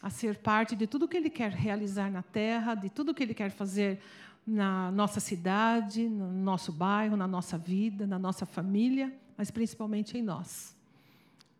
a 0.00 0.08
ser 0.08 0.38
parte 0.38 0.76
de 0.76 0.86
tudo 0.86 1.08
que 1.08 1.16
Ele 1.16 1.28
quer 1.28 1.50
realizar 1.50 2.12
na 2.12 2.22
terra, 2.22 2.76
de 2.76 2.88
tudo 2.88 3.12
que 3.12 3.24
Ele 3.24 3.34
quer 3.34 3.50
fazer 3.50 4.00
na 4.46 4.92
nossa 4.92 5.18
cidade, 5.18 6.08
no 6.08 6.32
nosso 6.32 6.72
bairro, 6.72 7.16
na 7.16 7.26
nossa 7.26 7.58
vida, 7.58 8.06
na 8.06 8.20
nossa 8.20 8.46
família, 8.46 9.12
mas 9.36 9.50
principalmente 9.50 10.16
em 10.16 10.22
nós. 10.22 10.76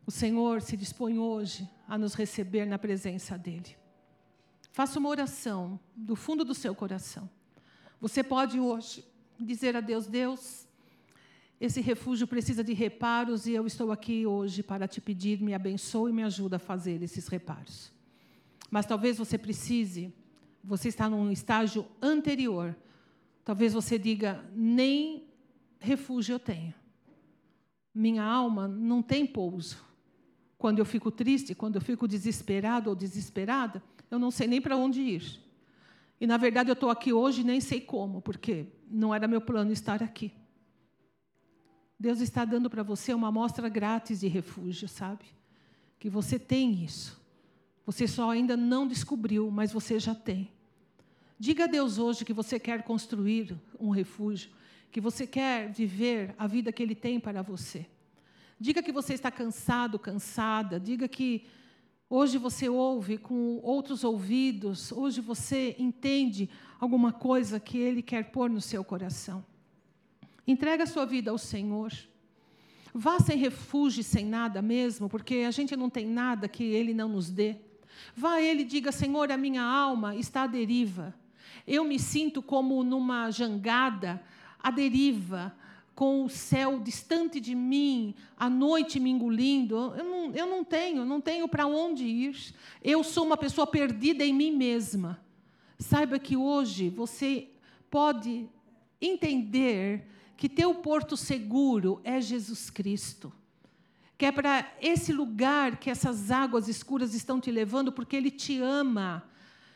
O 0.07 0.13
Senhor 0.13 0.63
se 0.63 0.77
dispõe 0.77 1.19
hoje 1.19 1.69
a 1.89 1.99
nos 1.99 2.15
receber 2.15 2.67
na 2.67 2.79
presença 2.79 3.37
dEle. 3.37 3.77
Faça 4.71 4.99
uma 5.01 5.09
oração 5.09 5.79
do 5.95 6.15
fundo 6.15 6.45
do 6.45 6.55
seu 6.55 6.73
coração. 6.73 7.29
Você 8.01 8.25
pode 8.25 8.59
hoje 8.59 9.05
dizer 9.39 9.77
a 9.77 9.81
Deus: 9.81 10.07
Deus, 10.07 10.67
esse 11.61 11.81
refúgio 11.81 12.27
precisa 12.27 12.65
de 12.65 12.73
reparos 12.73 13.47
e 13.47 13.53
eu 13.53 13.67
estou 13.67 13.93
aqui 13.93 14.27
hoje 14.27 14.63
para 14.63 14.89
te 14.89 15.01
pedir, 15.01 15.41
me 15.41 15.53
abençoe 15.53 16.11
e 16.11 16.15
me 16.15 16.23
ajuda 16.23 16.57
a 16.57 16.59
fazer 16.59 17.03
esses 17.03 17.29
reparos. 17.29 17.93
Mas 18.71 18.87
talvez 18.87 19.19
você 19.19 19.37
precise, 19.37 20.15
você 20.65 20.89
está 20.89 21.11
num 21.11 21.31
estágio 21.31 21.87
anterior. 22.01 22.75
Talvez 23.45 23.75
você 23.75 23.99
diga: 23.99 24.43
nem 24.55 25.29
refúgio 25.79 26.35
eu 26.35 26.39
tenho. 26.39 26.73
Minha 27.95 28.25
alma 28.25 28.67
não 28.67 29.03
tem 29.03 29.27
pouso. 29.27 29.77
Quando 30.57 30.79
eu 30.79 30.85
fico 30.87 31.11
triste, 31.11 31.55
quando 31.55 31.77
eu 31.77 31.81
fico 31.83 32.09
desesperado 32.09 32.89
ou 32.89 32.97
desesperada, 32.97 33.83
eu 34.11 34.19
não 34.19 34.31
sei 34.31 34.47
nem 34.47 34.61
para 34.61 34.77
onde 34.77 35.01
ir. 35.01 35.50
E 36.21 36.27
na 36.27 36.37
verdade 36.37 36.71
eu 36.71 36.75
estou 36.75 36.91
aqui 36.91 37.13
hoje 37.13 37.41
e 37.41 37.45
nem 37.45 37.61
sei 37.61 37.81
como, 37.81 38.21
porque 38.21 38.67
não 38.91 39.15
era 39.15 39.27
meu 39.27 39.41
plano 39.41 39.73
estar 39.73 40.03
aqui. 40.03 40.33
Deus 41.99 42.21
está 42.21 42.45
dando 42.45 42.69
para 42.69 42.83
você 42.83 43.15
uma 43.15 43.29
amostra 43.29 43.69
grátis 43.69 44.21
de 44.21 44.29
refúgio, 44.29 44.87
sabe? 44.87 45.25
Que 45.99 46.11
você 46.11 46.39
tem 46.39 46.85
isso. 46.85 47.21
Você 47.87 48.07
só 48.07 48.31
ainda 48.31 48.57
não 48.57 48.87
descobriu, 48.87 49.51
mas 49.51 49.73
você 49.73 49.99
já 49.99 50.15
tem. 50.15 50.51
Diga 51.39 51.65
a 51.65 51.67
Deus 51.67 51.99
hoje 51.99 52.25
que 52.25 52.33
você 52.33 52.61
quer 52.61 52.83
construir 52.83 53.59
um 53.79 53.91
refúgio, 53.91 54.51
que 54.93 55.01
você 55.01 55.27
quer 55.27 55.71
viver 55.73 56.35
a 56.39 56.47
vida 56.47 56.71
que 56.71 56.83
Ele 56.83 56.95
tem 56.95 57.19
para 57.19 57.41
você. 57.41 57.87
Diga 58.59 58.83
que 58.83 58.93
você 58.93 59.15
está 59.15 59.31
cansado, 59.31 59.99
cansada. 59.99 60.79
Diga 60.79 61.09
que 61.09 61.47
hoje 62.11 62.37
você 62.37 62.69
ouve 62.69 63.17
com 63.17 63.61
outros 63.63 64.03
ouvidos. 64.03 64.91
Hoje 64.91 65.21
você 65.21 65.77
entende 65.79 66.51
alguma 66.81 67.13
coisa 67.13 67.61
que 67.61 67.79
Ele 67.79 68.03
quer 68.03 68.33
pôr 68.33 68.51
no 68.51 68.61
seu 68.61 68.85
coração. 68.85 69.45
Entrega 70.47 70.83
a 70.83 70.87
sua 70.87 71.07
vida 71.07 71.31
ao 71.31 71.39
Senhor. 71.39 71.93
Vá 72.93 73.21
sem 73.21 73.39
refúgio, 73.39 74.03
sem 74.03 74.27
nada 74.27 74.61
mesmo, 74.61 75.09
porque 75.09 75.45
a 75.47 75.51
gente 75.53 75.77
não 75.77 75.89
tem 75.89 76.05
nada 76.05 76.49
que 76.49 76.65
Ele 76.65 76.93
não 76.93 77.09
nos 77.09 77.31
dê. 77.31 77.55
Vá 78.17 78.33
a 78.35 78.43
Ele 78.43 78.63
e 78.63 78.65
diga: 78.65 78.91
Senhor, 78.91 79.31
a 79.31 79.37
minha 79.37 79.63
alma 79.63 80.17
está 80.17 80.43
à 80.43 80.47
deriva. 80.49 81.15
Eu 81.67 81.85
me 81.85 81.99
sinto 82.01 82.43
como 82.43 82.83
numa 82.83 83.31
jangada, 83.31 84.21
à 84.59 84.73
deriva, 84.73 85.55
com 86.01 86.25
o 86.25 86.31
céu 86.31 86.81
distante 86.81 87.39
de 87.39 87.55
mim, 87.55 88.15
a 88.35 88.49
noite 88.49 88.99
me 88.99 89.11
engolindo. 89.11 89.77
Eu 89.95 90.05
não, 90.05 90.35
eu 90.35 90.47
não 90.47 90.65
tenho, 90.65 91.05
não 91.05 91.21
tenho 91.21 91.47
para 91.47 91.67
onde 91.67 92.07
ir. 92.07 92.55
Eu 92.83 93.05
sou 93.05 93.27
uma 93.27 93.37
pessoa 93.37 93.67
perdida 93.67 94.25
em 94.25 94.33
mim 94.33 94.51
mesma. 94.51 95.21
Saiba 95.79 96.19
que 96.19 96.39
hoje 96.39 96.89
você 96.89 97.51
pode 97.91 98.49
entender 98.99 100.07
que 100.39 100.49
teu 100.49 100.75
porto 100.75 101.19
seguro 101.19 102.01
é 102.03 102.19
Jesus 102.19 102.71
Cristo. 102.71 103.31
Que 104.17 104.25
é 104.25 104.33
para 104.33 104.73
esse 104.81 105.13
lugar 105.13 105.77
que 105.77 105.91
essas 105.91 106.31
águas 106.31 106.67
escuras 106.67 107.13
estão 107.13 107.39
te 107.39 107.51
levando, 107.51 107.93
porque 107.93 108.17
Ele 108.17 108.31
te 108.31 108.59
ama 108.59 109.23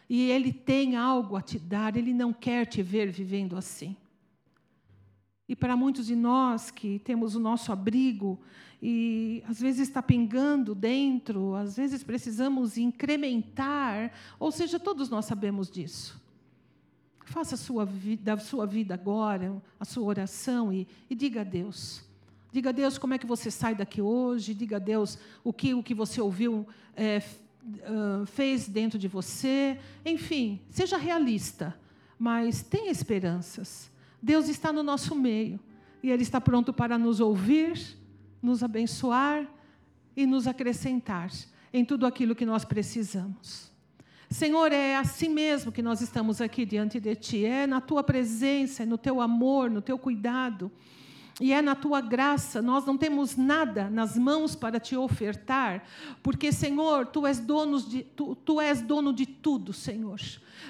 e 0.08 0.30
Ele 0.30 0.54
tem 0.54 0.96
algo 0.96 1.36
a 1.36 1.42
te 1.42 1.58
dar, 1.58 1.98
Ele 1.98 2.14
não 2.14 2.32
quer 2.32 2.64
te 2.64 2.82
ver 2.82 3.10
vivendo 3.10 3.58
assim. 3.58 3.94
E 5.48 5.54
para 5.54 5.76
muitos 5.76 6.06
de 6.06 6.16
nós 6.16 6.70
que 6.70 6.98
temos 7.00 7.34
o 7.34 7.40
nosso 7.40 7.70
abrigo 7.70 8.40
e 8.82 9.42
às 9.46 9.60
vezes 9.60 9.88
está 9.88 10.02
pingando 10.02 10.74
dentro, 10.74 11.54
às 11.54 11.76
vezes 11.76 12.02
precisamos 12.02 12.78
incrementar, 12.78 14.12
ou 14.38 14.50
seja, 14.50 14.78
todos 14.78 15.08
nós 15.10 15.26
sabemos 15.26 15.70
disso. 15.70 16.22
Faça 17.26 17.54
a 17.54 17.58
sua 17.58 17.84
vida, 17.84 18.34
a 18.34 18.38
sua 18.38 18.66
vida 18.66 18.94
agora, 18.94 19.62
a 19.78 19.84
sua 19.84 20.04
oração 20.04 20.72
e, 20.72 20.86
e 21.08 21.14
diga 21.14 21.40
a 21.42 21.44
Deus. 21.44 22.02
Diga 22.52 22.68
a 22.68 22.72
Deus 22.72 22.98
como 22.98 23.14
é 23.14 23.18
que 23.18 23.26
você 23.26 23.50
sai 23.50 23.74
daqui 23.74 24.00
hoje, 24.00 24.54
diga 24.54 24.76
a 24.76 24.78
Deus 24.78 25.18
o 25.42 25.52
que, 25.52 25.74
o 25.74 25.82
que 25.82 25.94
você 25.94 26.20
ouviu 26.20 26.66
é, 26.94 27.20
fez 28.26 28.68
dentro 28.68 28.98
de 28.98 29.08
você. 29.08 29.78
Enfim, 30.04 30.60
seja 30.70 30.96
realista, 30.96 31.74
mas 32.18 32.62
tenha 32.62 32.90
esperanças. 32.90 33.90
Deus 34.24 34.48
está 34.48 34.72
no 34.72 34.82
nosso 34.82 35.14
meio. 35.14 35.60
E 36.02 36.10
Ele 36.10 36.22
está 36.22 36.40
pronto 36.40 36.72
para 36.72 36.96
nos 36.96 37.20
ouvir, 37.20 37.78
nos 38.42 38.62
abençoar 38.62 39.46
e 40.16 40.24
nos 40.24 40.46
acrescentar 40.46 41.30
em 41.70 41.84
tudo 41.84 42.06
aquilo 42.06 42.34
que 42.34 42.46
nós 42.46 42.64
precisamos. 42.64 43.70
Senhor, 44.30 44.72
é 44.72 44.96
assim 44.96 45.28
mesmo 45.28 45.70
que 45.70 45.82
nós 45.82 46.00
estamos 46.00 46.40
aqui 46.40 46.64
diante 46.64 46.98
de 46.98 47.14
Ti, 47.14 47.44
é 47.44 47.66
na 47.66 47.82
Tua 47.82 48.02
presença, 48.02 48.82
é 48.82 48.86
no 48.86 48.96
Teu 48.96 49.20
amor, 49.20 49.70
no 49.70 49.82
Teu 49.82 49.98
cuidado 49.98 50.72
e 51.40 51.52
é 51.52 51.60
na 51.60 51.74
tua 51.74 52.00
graça, 52.00 52.62
nós 52.62 52.84
não 52.84 52.96
temos 52.96 53.36
nada 53.36 53.90
nas 53.90 54.16
mãos 54.16 54.54
para 54.54 54.78
te 54.78 54.96
ofertar, 54.96 55.84
porque, 56.22 56.52
Senhor, 56.52 57.06
tu 57.06 57.26
és, 57.26 57.40
dono 57.40 57.80
de, 57.80 58.04
tu, 58.04 58.36
tu 58.36 58.60
és 58.60 58.80
dono 58.80 59.12
de 59.12 59.26
tudo, 59.26 59.72
Senhor. 59.72 60.20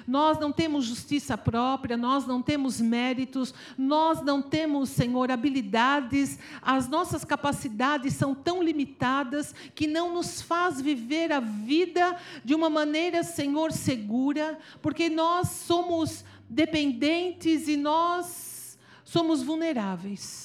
Nós 0.07 0.39
não 0.39 0.51
temos 0.51 0.85
justiça 0.85 1.37
própria, 1.37 1.95
nós 1.95 2.25
não 2.25 2.41
temos 2.41 2.81
méritos, 2.81 3.53
nós 3.77 4.23
não 4.23 4.41
temos, 4.41 4.89
Senhor, 4.89 5.29
habilidades, 5.29 6.39
as 6.63 6.87
nossas 6.87 7.23
capacidades 7.23 8.15
são 8.15 8.33
tão 8.33 8.63
limitadas 8.63 9.53
que 9.75 9.85
não 9.85 10.15
nos 10.15 10.41
faz 10.41 10.81
viver 10.81 11.31
a 11.31 11.39
vida 11.39 12.17
de 12.43 12.55
uma 12.55 12.71
maneira, 12.71 13.23
Senhor, 13.23 13.71
segura, 13.71 14.57
porque 14.81 15.11
nós 15.11 15.47
somos 15.49 16.25
dependentes 16.49 17.67
e 17.67 17.77
nós 17.77 18.79
somos 19.03 19.43
vulneráveis. 19.43 20.44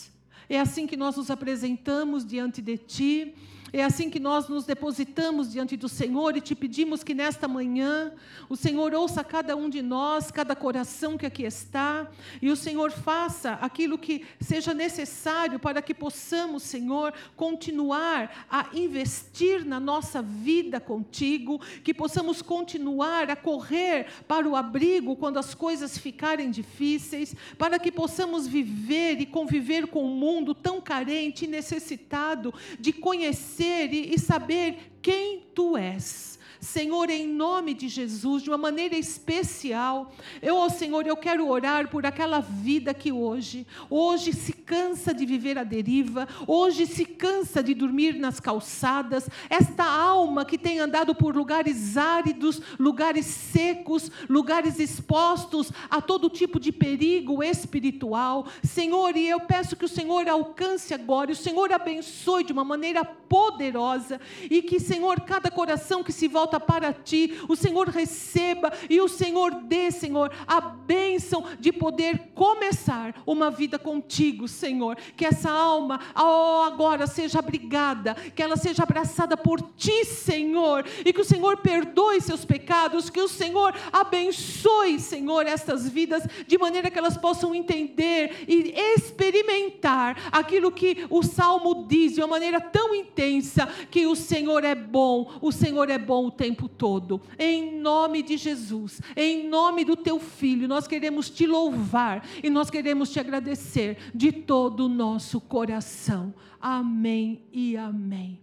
É 0.51 0.59
assim 0.59 0.85
que 0.85 0.97
nós 0.97 1.17
nos 1.17 1.31
apresentamos 1.31 2.27
diante 2.27 2.61
de 2.61 2.77
Ti. 2.77 3.35
É 3.73 3.85
assim 3.85 4.11
que 4.11 4.19
nós 4.19 4.49
nos 4.49 4.65
depositamos 4.65 5.53
diante 5.53 5.77
do 5.77 5.89
Senhor 5.89 6.37
e 6.37 6.41
te 6.41 6.57
pedimos 6.57 7.05
que 7.05 7.15
nesta 7.15 7.47
manhã 7.47 8.13
o 8.49 8.57
Senhor 8.57 8.93
ouça 8.95 9.23
cada 9.23 9.55
um 9.55 9.71
de 9.71 9.81
nós, 9.81 10.29
cada 10.29 10.57
coração 10.57 11.17
que 11.17 11.25
aqui 11.25 11.45
está, 11.45 12.11
e 12.43 12.51
o 12.51 12.57
Senhor 12.57 12.91
faça 12.91 13.53
aquilo 13.61 13.97
que 13.97 14.25
seja 14.41 14.75
necessário 14.75 15.61
para 15.61 15.81
que 15.81 15.95
possamos, 15.95 16.65
Senhor, 16.65 17.15
continuar 17.37 18.47
a 18.51 18.67
investir 18.75 19.65
na 19.65 19.79
nossa 19.79 20.21
vida 20.21 20.81
contigo, 20.81 21.61
que 21.85 21.95
possamos 21.95 22.43
continuar 22.43 23.31
a 23.31 23.37
correr 23.37 24.09
para 24.27 24.49
o 24.49 24.57
abrigo 24.57 25.15
quando 25.15 25.39
as 25.39 25.55
coisas 25.55 25.97
ficarem 25.97 26.51
difíceis, 26.51 27.37
para 27.57 27.79
que 27.79 27.93
possamos 27.93 28.49
viver 28.49 29.21
e 29.21 29.27
conviver 29.27 29.87
com 29.87 30.05
um 30.05 30.17
mundo 30.17 30.55
tão 30.55 30.81
carente 30.81 31.45
e 31.45 31.49
necessitado 31.49 32.53
de 32.81 32.93
conhecer 32.93 33.60
conhecer 33.61 33.93
e, 33.93 34.15
e 34.15 34.19
saber 34.19 34.97
quem 35.03 35.41
tu 35.55 35.77
és. 35.77 36.39
Senhor, 36.61 37.09
em 37.09 37.27
nome 37.27 37.73
de 37.73 37.89
Jesus, 37.89 38.43
de 38.43 38.51
uma 38.51 38.59
maneira 38.59 38.95
especial, 38.95 40.13
eu, 40.43 40.57
oh 40.57 40.69
Senhor, 40.69 41.07
eu 41.07 41.17
quero 41.17 41.49
orar 41.49 41.89
por 41.89 42.05
aquela 42.05 42.41
vida 42.41 42.93
que 42.93 43.11
hoje, 43.11 43.67
hoje 43.89 44.35
se 44.35 44.53
cansa 44.53 45.15
de 45.15 45.25
viver 45.25 45.57
a 45.57 45.65
deriva, 45.65 46.29
hoje 46.47 46.87
se 46.87 47.07
cansa 47.07 47.63
de 47.63 47.73
dormir 47.73 48.15
nas 48.17 48.39
calçadas, 48.39 49.29
esta 49.49 49.85
alma 49.85 50.45
que 50.45 50.59
tem 50.59 50.81
andado 50.81 51.15
por 51.15 51.35
lugares 51.35 51.97
áridos, 51.97 52.61
lugares 52.79 53.25
secos, 53.25 54.11
lugares 54.29 54.79
expostos 54.79 55.73
a 55.89 56.03
todo 56.03 56.29
tipo 56.29 56.61
de 56.61 56.71
perigo 56.71 57.43
espiritual. 57.43 58.47
Senhor, 58.63 59.17
e 59.17 59.29
eu 59.29 59.41
peço 59.41 59.77
que 59.77 59.85
o 59.87 59.89
Senhor 59.89 60.29
alcance 60.29 60.93
agora, 60.93 61.33
o 61.33 61.37
Senhor 61.37 61.73
abençoe 61.73 62.45
de 62.45 62.53
uma 62.53 62.65
maneira 62.65 63.03
poderosa 63.05 64.21
e 64.51 64.61
que, 64.61 64.79
Senhor, 64.79 65.21
cada 65.21 65.51
coração 65.51 66.03
que 66.03 66.13
se 66.13 66.29
volta 66.29 66.50
volta 66.51 66.59
para 66.59 66.93
ti, 66.93 67.39
o 67.49 67.55
Senhor 67.55 67.89
receba 67.89 68.73
e 68.89 69.01
o 69.01 69.09
Senhor 69.09 69.55
dê, 69.63 69.91
Senhor, 69.91 70.33
a 70.47 70.61
bênção 70.61 71.45
de 71.61 71.73
poder 71.73 72.31
começar 72.35 73.15
uma 73.25 73.51
vida 73.51 73.79
contigo, 73.79 74.49
Senhor. 74.49 74.97
Que 75.17 75.27
essa 75.27 75.51
alma, 75.51 76.01
oh, 76.17 76.65
agora 76.65 77.07
seja 77.07 77.39
abrigada, 77.39 78.15
que 78.15 78.43
ela 78.43 78.57
seja 78.57 78.83
abraçada 78.83 79.37
por 79.37 79.61
ti, 79.77 80.05
Senhor, 80.05 80.85
e 81.05 81.13
que 81.13 81.21
o 81.21 81.25
Senhor 81.25 81.59
perdoe 81.59 82.21
seus 82.21 82.45
pecados, 82.45 83.09
que 83.09 83.21
o 83.21 83.29
Senhor 83.29 83.73
abençoe, 83.93 84.99
Senhor, 84.99 85.47
estas 85.47 85.89
vidas, 85.89 86.25
de 86.47 86.59
maneira 86.59 86.91
que 86.91 86.99
elas 86.99 87.17
possam 87.17 87.55
entender 87.55 88.45
e 88.49 88.75
experimentar 88.95 90.17
aquilo 90.33 90.73
que 90.73 91.07
o 91.09 91.23
salmo 91.23 91.87
diz 91.87 92.15
de 92.15 92.21
uma 92.21 92.27
maneira 92.27 92.61
tão 92.61 92.95
intensa: 92.95 93.69
que 93.91 94.07
o 94.07 94.17
Senhor 94.17 94.65
é 94.65 94.75
bom, 94.75 95.31
o 95.41 95.53
Senhor 95.53 95.89
é 95.91 95.99
bom 95.99 96.31
tempo 96.41 96.71
todo. 96.71 97.21
Em 97.39 97.79
nome 97.79 98.23
de 98.23 98.39
Jesus, 98.39 99.03
em 99.15 99.47
nome 99.47 99.85
do 99.85 99.95
teu 99.95 100.19
filho, 100.19 100.67
nós 100.67 100.87
queremos 100.87 101.29
te 101.29 101.47
louvar 101.47 102.27
e 102.43 102.49
nós 102.49 102.71
queremos 102.71 103.13
te 103.13 103.21
agradecer 103.21 103.99
de 104.15 104.33
todo 104.33 104.87
o 104.87 104.89
nosso 104.89 105.39
coração. 105.39 106.33
Amém 106.59 107.43
e 107.53 107.77
amém. 107.77 108.41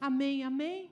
Amém, 0.00 0.44
amém. 0.44 0.89